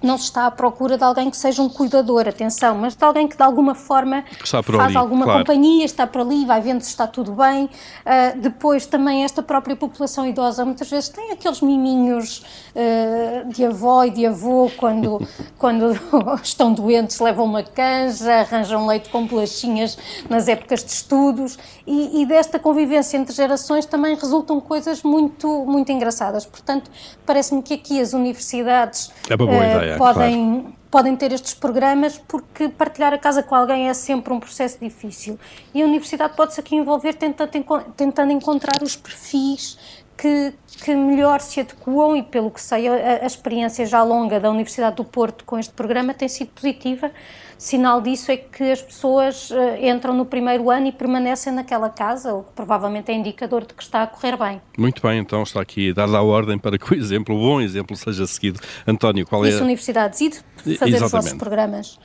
não 0.03 0.18
se 0.18 0.24
está 0.24 0.47
à 0.47 0.51
procura 0.51 0.97
de 0.97 1.05
alguém 1.05 1.30
que 1.30 1.36
seja 1.36 1.62
um 1.62 1.68
cuidador, 1.68 2.28
atenção, 2.28 2.76
mas 2.76 2.94
de 2.94 3.05
alguém 3.05 3.26
que 3.28 3.36
de 3.36 3.42
alguma 3.42 3.74
forma 3.74 4.24
faz 4.44 4.68
ali, 4.68 4.97
alguma 4.97 5.24
claro. 5.24 5.40
companhia, 5.40 5.84
está 5.84 6.07
por 6.07 6.22
ali, 6.22 6.44
vai 6.44 6.61
vendo 6.61 6.80
se 6.80 6.90
está 6.90 7.07
tudo 7.07 7.32
bem. 7.32 7.64
Uh, 7.64 8.40
depois 8.40 8.86
também 8.86 9.24
esta 9.24 9.42
própria 9.42 9.76
população 9.76 10.26
idosa 10.26 10.64
muitas 10.64 10.88
vezes 10.88 11.09
tem 11.09 11.32
aqueles 11.32 11.61
miminhos 11.61 12.42
uh, 12.74 13.49
de 13.53 13.64
avó 13.64 14.05
e 14.05 14.11
de 14.11 14.26
avô 14.26 14.70
quando, 14.76 15.26
quando 15.59 15.99
estão 16.42 16.72
doentes, 16.72 17.20
levam 17.20 17.44
uma 17.44 17.62
canja, 17.62 18.40
arranjam 18.40 18.86
leite 18.86 19.09
com 19.09 19.26
bolachinhas 19.26 19.99
nas 20.28 20.49
épocas 20.49 20.84
de 20.84 20.90
estudos 20.90 21.59
e, 21.86 22.22
e 22.22 22.26
desta 22.26 22.59
convivência 22.59 23.16
entre 23.16 23.34
gerações 23.34 23.86
também 23.86 24.14
resultam 24.14 24.61
coisas 24.61 25.03
muito, 25.03 25.64
muito 25.64 25.90
engraçadas. 25.92 26.44
Portanto, 26.44 26.90
parece-me 27.24 27.62
que 27.62 27.74
aqui 27.74 28.01
as 28.01 28.12
universidades 28.12 29.11
é 29.28 29.34
uma 29.34 29.47
boa 29.47 29.59
uh, 29.59 29.76
ideia, 29.76 29.86
podem, 29.99 30.61
claro. 30.61 30.76
podem 30.91 31.16
ter 31.16 31.32
estes 31.32 31.55
programas 31.55 32.18
porque 32.18 32.68
partilhar 32.68 33.12
a 33.12 33.18
casa 33.18 33.43
com 33.43 33.55
alguém 33.55 33.89
é 33.89 33.95
sempre 33.95 34.32
um 34.32 34.41
processo 34.41 34.78
difícil. 34.80 35.39
E 35.74 35.82
a 35.82 35.84
universidade 35.84 36.34
pode-se 36.34 36.61
aqui 36.61 36.74
envolver 36.76 37.14
tentando, 37.14 37.51
tentando 37.97 38.32
encontrar 38.32 38.82
os 38.82 38.97
perfis 38.97 40.05
que, 40.17 40.53
que, 40.83 40.95
melhor 40.95 41.41
se 41.41 41.61
adequam 41.61 42.17
e, 42.17 42.23
pelo 42.23 42.51
que 42.51 42.61
sei, 42.61 42.89
a, 42.89 43.23
a, 43.23 43.27
experiência 43.27 43.85
já 43.85 44.03
longa 44.03 44.41
da 44.41 44.51
Universidade 44.51 44.97
do 44.97 45.05
Porto 45.05 45.45
com 45.45 45.59
este 45.59 45.73
programa 45.73 46.14
tem 46.14 46.29
sido 46.29 46.49
positiva. 46.49 47.11
Sinal 47.59 48.01
disso 48.01 48.31
é 48.31 48.37
que 48.37 48.71
as 48.71 48.83
pessoas 48.83 49.51
uh, 49.51 49.57
entram 49.81 50.14
no 50.14 50.27
primeiro 50.27 50.71
ano 50.71 50.89
e 50.89 50.93
permanecem 50.93 51.53
naquela 51.53 51.89
casa, 51.89 52.35
o 52.35 52.43
que 52.43 52.53
provavelmente 52.55 53.11
é 53.11 53.14
indicador 53.14 53.67
de 53.67 53.73
que 53.73 53.83
está 53.83 54.03
a 54.03 54.07
correr 54.07 54.37
bem. 54.37 54.61
Muito 54.77 55.01
bem, 55.01 55.19
então 55.19 55.43
está 55.43 55.61
aqui 55.61 55.93
dada 55.93 56.19
a 56.19 56.23
ordem 56.23 56.59
para 56.59 56.79
que 56.79 56.93
o 56.93 56.95
exemplo, 56.95 57.35
o 57.35 57.41
bom 57.41 57.61
exemplo, 57.61 57.97
seja 57.97 58.27
seguido. 58.27 58.61
António, 58.87 59.27
qual 59.27 59.45
é... 59.45 59.49
Isso, 59.49 59.62
universidades, 59.62 60.21
e 60.21 60.29
de 60.29 60.37
fazer 60.37 60.97
Exatamente. 60.97 61.05
os 61.05 61.12
vossos 61.12 61.33
programas. 61.35 61.99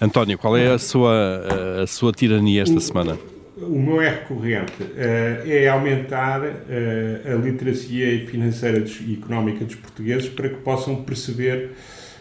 António, 0.00 0.38
qual 0.38 0.56
é 0.56 0.72
a 0.72 0.78
sua, 0.78 1.12
a 1.82 1.86
sua 1.86 2.12
tirania 2.12 2.62
esta 2.62 2.80
semana? 2.80 3.18
O 3.68 3.78
meu 3.78 4.00
é 4.00 4.08
recorrente 4.08 4.82
uh, 4.82 5.50
é 5.50 5.68
aumentar 5.68 6.40
uh, 6.42 7.32
a 7.32 7.34
literacia 7.36 8.26
financeira 8.26 8.84
e 9.00 9.14
económica 9.14 9.64
dos 9.64 9.74
portugueses 9.74 10.28
para 10.28 10.48
que 10.48 10.56
possam 10.56 11.02
perceber 11.02 11.70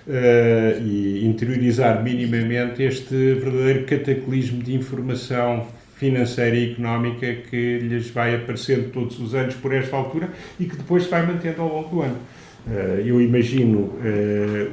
uh, 0.08 0.82
e 0.82 1.26
interiorizar 1.26 2.04
minimamente 2.04 2.84
este 2.84 3.16
verdadeiro 3.36 3.86
cataclismo 3.86 4.62
de 4.64 4.74
informação 4.74 5.68
financeira 5.96 6.56
e 6.56 6.72
económica 6.72 7.34
que 7.50 7.80
lhes 7.80 8.10
vai 8.10 8.36
aparecendo 8.36 8.92
todos 8.92 9.20
os 9.20 9.36
anos 9.36 9.56
por 9.56 9.74
esta 9.74 9.96
altura 9.96 10.30
e 10.60 10.66
que 10.66 10.76
depois 10.76 11.04
se 11.04 11.10
vai 11.10 11.26
mantendo 11.26 11.62
ao 11.62 11.70
longo 11.70 11.90
do 11.90 12.02
ano. 12.02 12.18
eu 13.06 13.22
imagino 13.22 13.94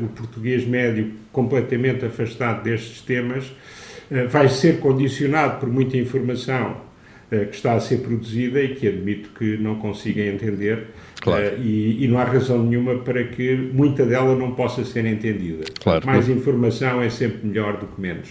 o 0.03 0.09
português 0.09 0.67
médio 0.67 1.13
completamente 1.31 2.05
afastado 2.05 2.65
destes 2.65 3.03
temas 3.03 3.45
eh, 3.45 3.80
vai 4.29 4.49
ser 4.49 4.81
condicionado 4.81 5.61
por 5.61 5.69
muita 5.69 5.97
informação 5.97 6.91
eh, 7.33 7.45
que 7.45 7.55
está 7.55 7.75
a 7.75 7.81
ser 7.81 7.99
produzida 7.99 8.61
e 8.61 8.75
que 8.75 8.89
admito 8.89 9.31
que 9.39 9.57
não 9.57 9.77
consiga 9.77 10.21
entender. 10.21 10.89
Claro. 11.21 11.55
Uh, 11.55 11.61
e, 11.63 12.05
e, 12.05 12.09
não 12.09 12.19
há 12.19 12.25
razão 12.25 12.61
nenhuma 12.61 12.97
para 12.97 13.23
que 13.23 13.55
muita 13.73 14.05
dela 14.05 14.35
não 14.35 14.53
possa 14.53 14.85
ser 14.85 15.07
entendida. 15.07 15.65
Claro. 15.81 16.05
Mais 16.05 16.29
informação 16.29 17.01
é 17.01 17.09
sempre 17.09 17.47
melhor 17.47 17.77
do 17.77 17.87
que 17.87 18.01
menos. 18.01 18.31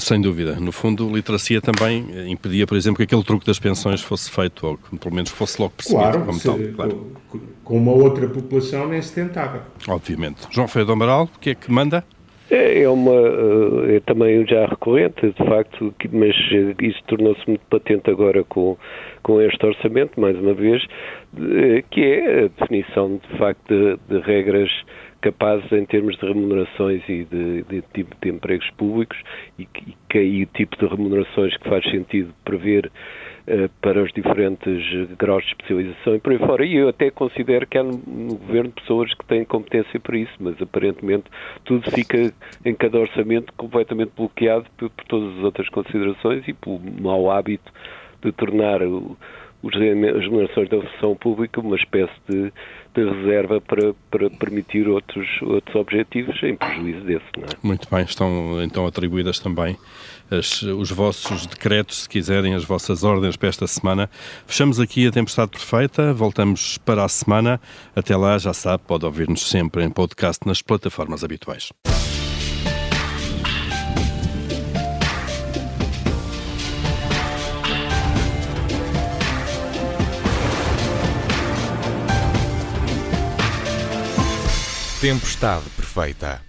Sem 0.00 0.20
dúvida. 0.20 0.56
No 0.60 0.70
fundo, 0.70 1.08
literacia 1.08 1.62
também 1.62 2.04
impedia, 2.30 2.66
por 2.66 2.76
exemplo, 2.76 2.98
que 2.98 3.04
aquele 3.04 3.22
truque 3.22 3.46
das 3.46 3.58
pensões 3.58 4.02
fosse 4.02 4.30
feito, 4.30 4.66
ou 4.66 4.76
que 4.76 4.98
pelo 4.98 5.14
menos 5.14 5.30
fosse 5.30 5.62
logo 5.62 5.72
percebido 5.74 6.02
claro, 6.02 6.26
como 6.26 6.38
se, 6.38 6.44
tal. 6.44 6.58
Claro. 6.74 7.12
Com 7.64 7.78
uma 7.78 7.92
outra 7.92 8.28
população 8.28 8.88
nem 8.88 9.00
se 9.00 9.14
tentava. 9.14 9.66
Obviamente. 9.88 10.40
João 10.50 10.68
Feio 10.68 10.84
do 10.84 10.92
Amaral, 10.92 11.30
o 11.34 11.38
que 11.38 11.50
é 11.50 11.54
que 11.54 11.70
manda? 11.70 12.04
É, 12.50 12.82
é 12.82 12.88
uma 12.88 13.12
eh, 13.12 13.96
é 13.96 14.00
também 14.00 14.46
já 14.46 14.66
recorrente, 14.66 15.26
de 15.26 15.44
facto, 15.46 15.92
mas 16.12 16.34
isso 16.80 17.02
tornou-se 17.08 17.42
muito 17.48 17.64
patente 17.68 18.08
agora 18.10 18.44
com, 18.44 18.76
com 19.22 19.40
este 19.40 19.66
orçamento, 19.66 20.20
mais 20.20 20.38
uma 20.38 20.54
vez, 20.54 20.84
que 21.90 22.00
é 22.00 22.44
a 22.44 22.48
definição 22.48 23.16
de 23.16 23.38
facto 23.38 23.66
de, 23.68 23.98
de 24.08 24.20
regras 24.20 24.70
capazes 25.20 25.70
em 25.72 25.84
termos 25.86 26.16
de 26.18 26.26
remunerações 26.26 27.02
e 27.08 27.24
de, 27.24 27.62
de 27.64 27.82
tipo 27.94 28.14
de 28.22 28.30
empregos 28.30 28.70
públicos 28.76 29.18
e, 29.58 29.66
e, 30.14 30.18
e 30.18 30.42
o 30.44 30.46
tipo 30.46 30.76
de 30.76 30.86
remunerações 30.86 31.56
que 31.56 31.68
faz 31.68 31.84
sentido 31.90 32.32
prever 32.44 32.86
eh, 32.86 33.25
para 33.80 34.02
os 34.02 34.12
diferentes 34.12 35.08
graus 35.16 35.44
de 35.44 35.50
especialização 35.50 36.16
e 36.16 36.18
por 36.18 36.32
aí 36.32 36.38
fora. 36.38 36.64
E 36.64 36.76
eu 36.76 36.88
até 36.88 37.10
considero 37.10 37.66
que 37.66 37.78
há 37.78 37.82
no, 37.82 37.92
no 38.06 38.34
governo 38.34 38.70
pessoas 38.72 39.14
que 39.14 39.24
têm 39.24 39.44
competência 39.44 40.00
para 40.00 40.18
isso, 40.18 40.32
mas 40.40 40.60
aparentemente 40.60 41.24
tudo 41.64 41.88
fica 41.90 42.32
em 42.64 42.74
cada 42.74 42.98
orçamento 42.98 43.52
completamente 43.56 44.10
bloqueado 44.16 44.66
por, 44.76 44.90
por 44.90 45.04
todas 45.04 45.38
as 45.38 45.44
outras 45.44 45.68
considerações 45.68 46.46
e 46.48 46.52
pelo 46.52 46.80
mau 47.00 47.30
hábito 47.30 47.72
de 48.20 48.32
tornar 48.32 48.82
o, 48.82 49.16
os, 49.62 49.74
as 49.74 50.22
remunerações 50.24 50.68
da 50.68 50.80
função 50.80 51.14
pública 51.14 51.60
uma 51.60 51.76
espécie 51.76 52.14
de, 52.28 52.52
de 52.94 53.04
reserva 53.04 53.60
para, 53.60 53.94
para 54.10 54.28
permitir 54.30 54.88
outros, 54.88 55.26
outros 55.42 55.76
objetivos 55.76 56.40
em 56.42 56.56
prejuízo 56.56 57.00
desse. 57.00 57.24
É? 57.36 57.56
Muito 57.62 57.88
bem, 57.88 58.02
estão 58.04 58.62
então 58.62 58.86
atribuídas 58.86 59.38
também 59.38 59.76
as, 60.30 60.62
os 60.62 60.90
vossos 60.90 61.46
decretos, 61.46 62.02
se 62.02 62.08
quiserem, 62.08 62.54
as 62.54 62.64
vossas 62.64 63.04
ordens 63.04 63.36
para 63.36 63.48
esta 63.48 63.66
semana. 63.66 64.10
Fechamos 64.46 64.80
aqui 64.80 65.06
a 65.06 65.12
Tempestade 65.12 65.50
Perfeita, 65.50 66.12
voltamos 66.12 66.78
para 66.78 67.04
a 67.04 67.08
semana. 67.08 67.60
Até 67.94 68.16
lá, 68.16 68.38
já 68.38 68.52
sabe, 68.52 68.82
pode 68.86 69.04
ouvir-nos 69.04 69.48
sempre 69.48 69.84
em 69.84 69.90
podcast 69.90 70.46
nas 70.46 70.62
plataformas 70.62 71.22
habituais. 71.24 71.70
Tempestade 85.00 85.68
Perfeita. 85.76 86.40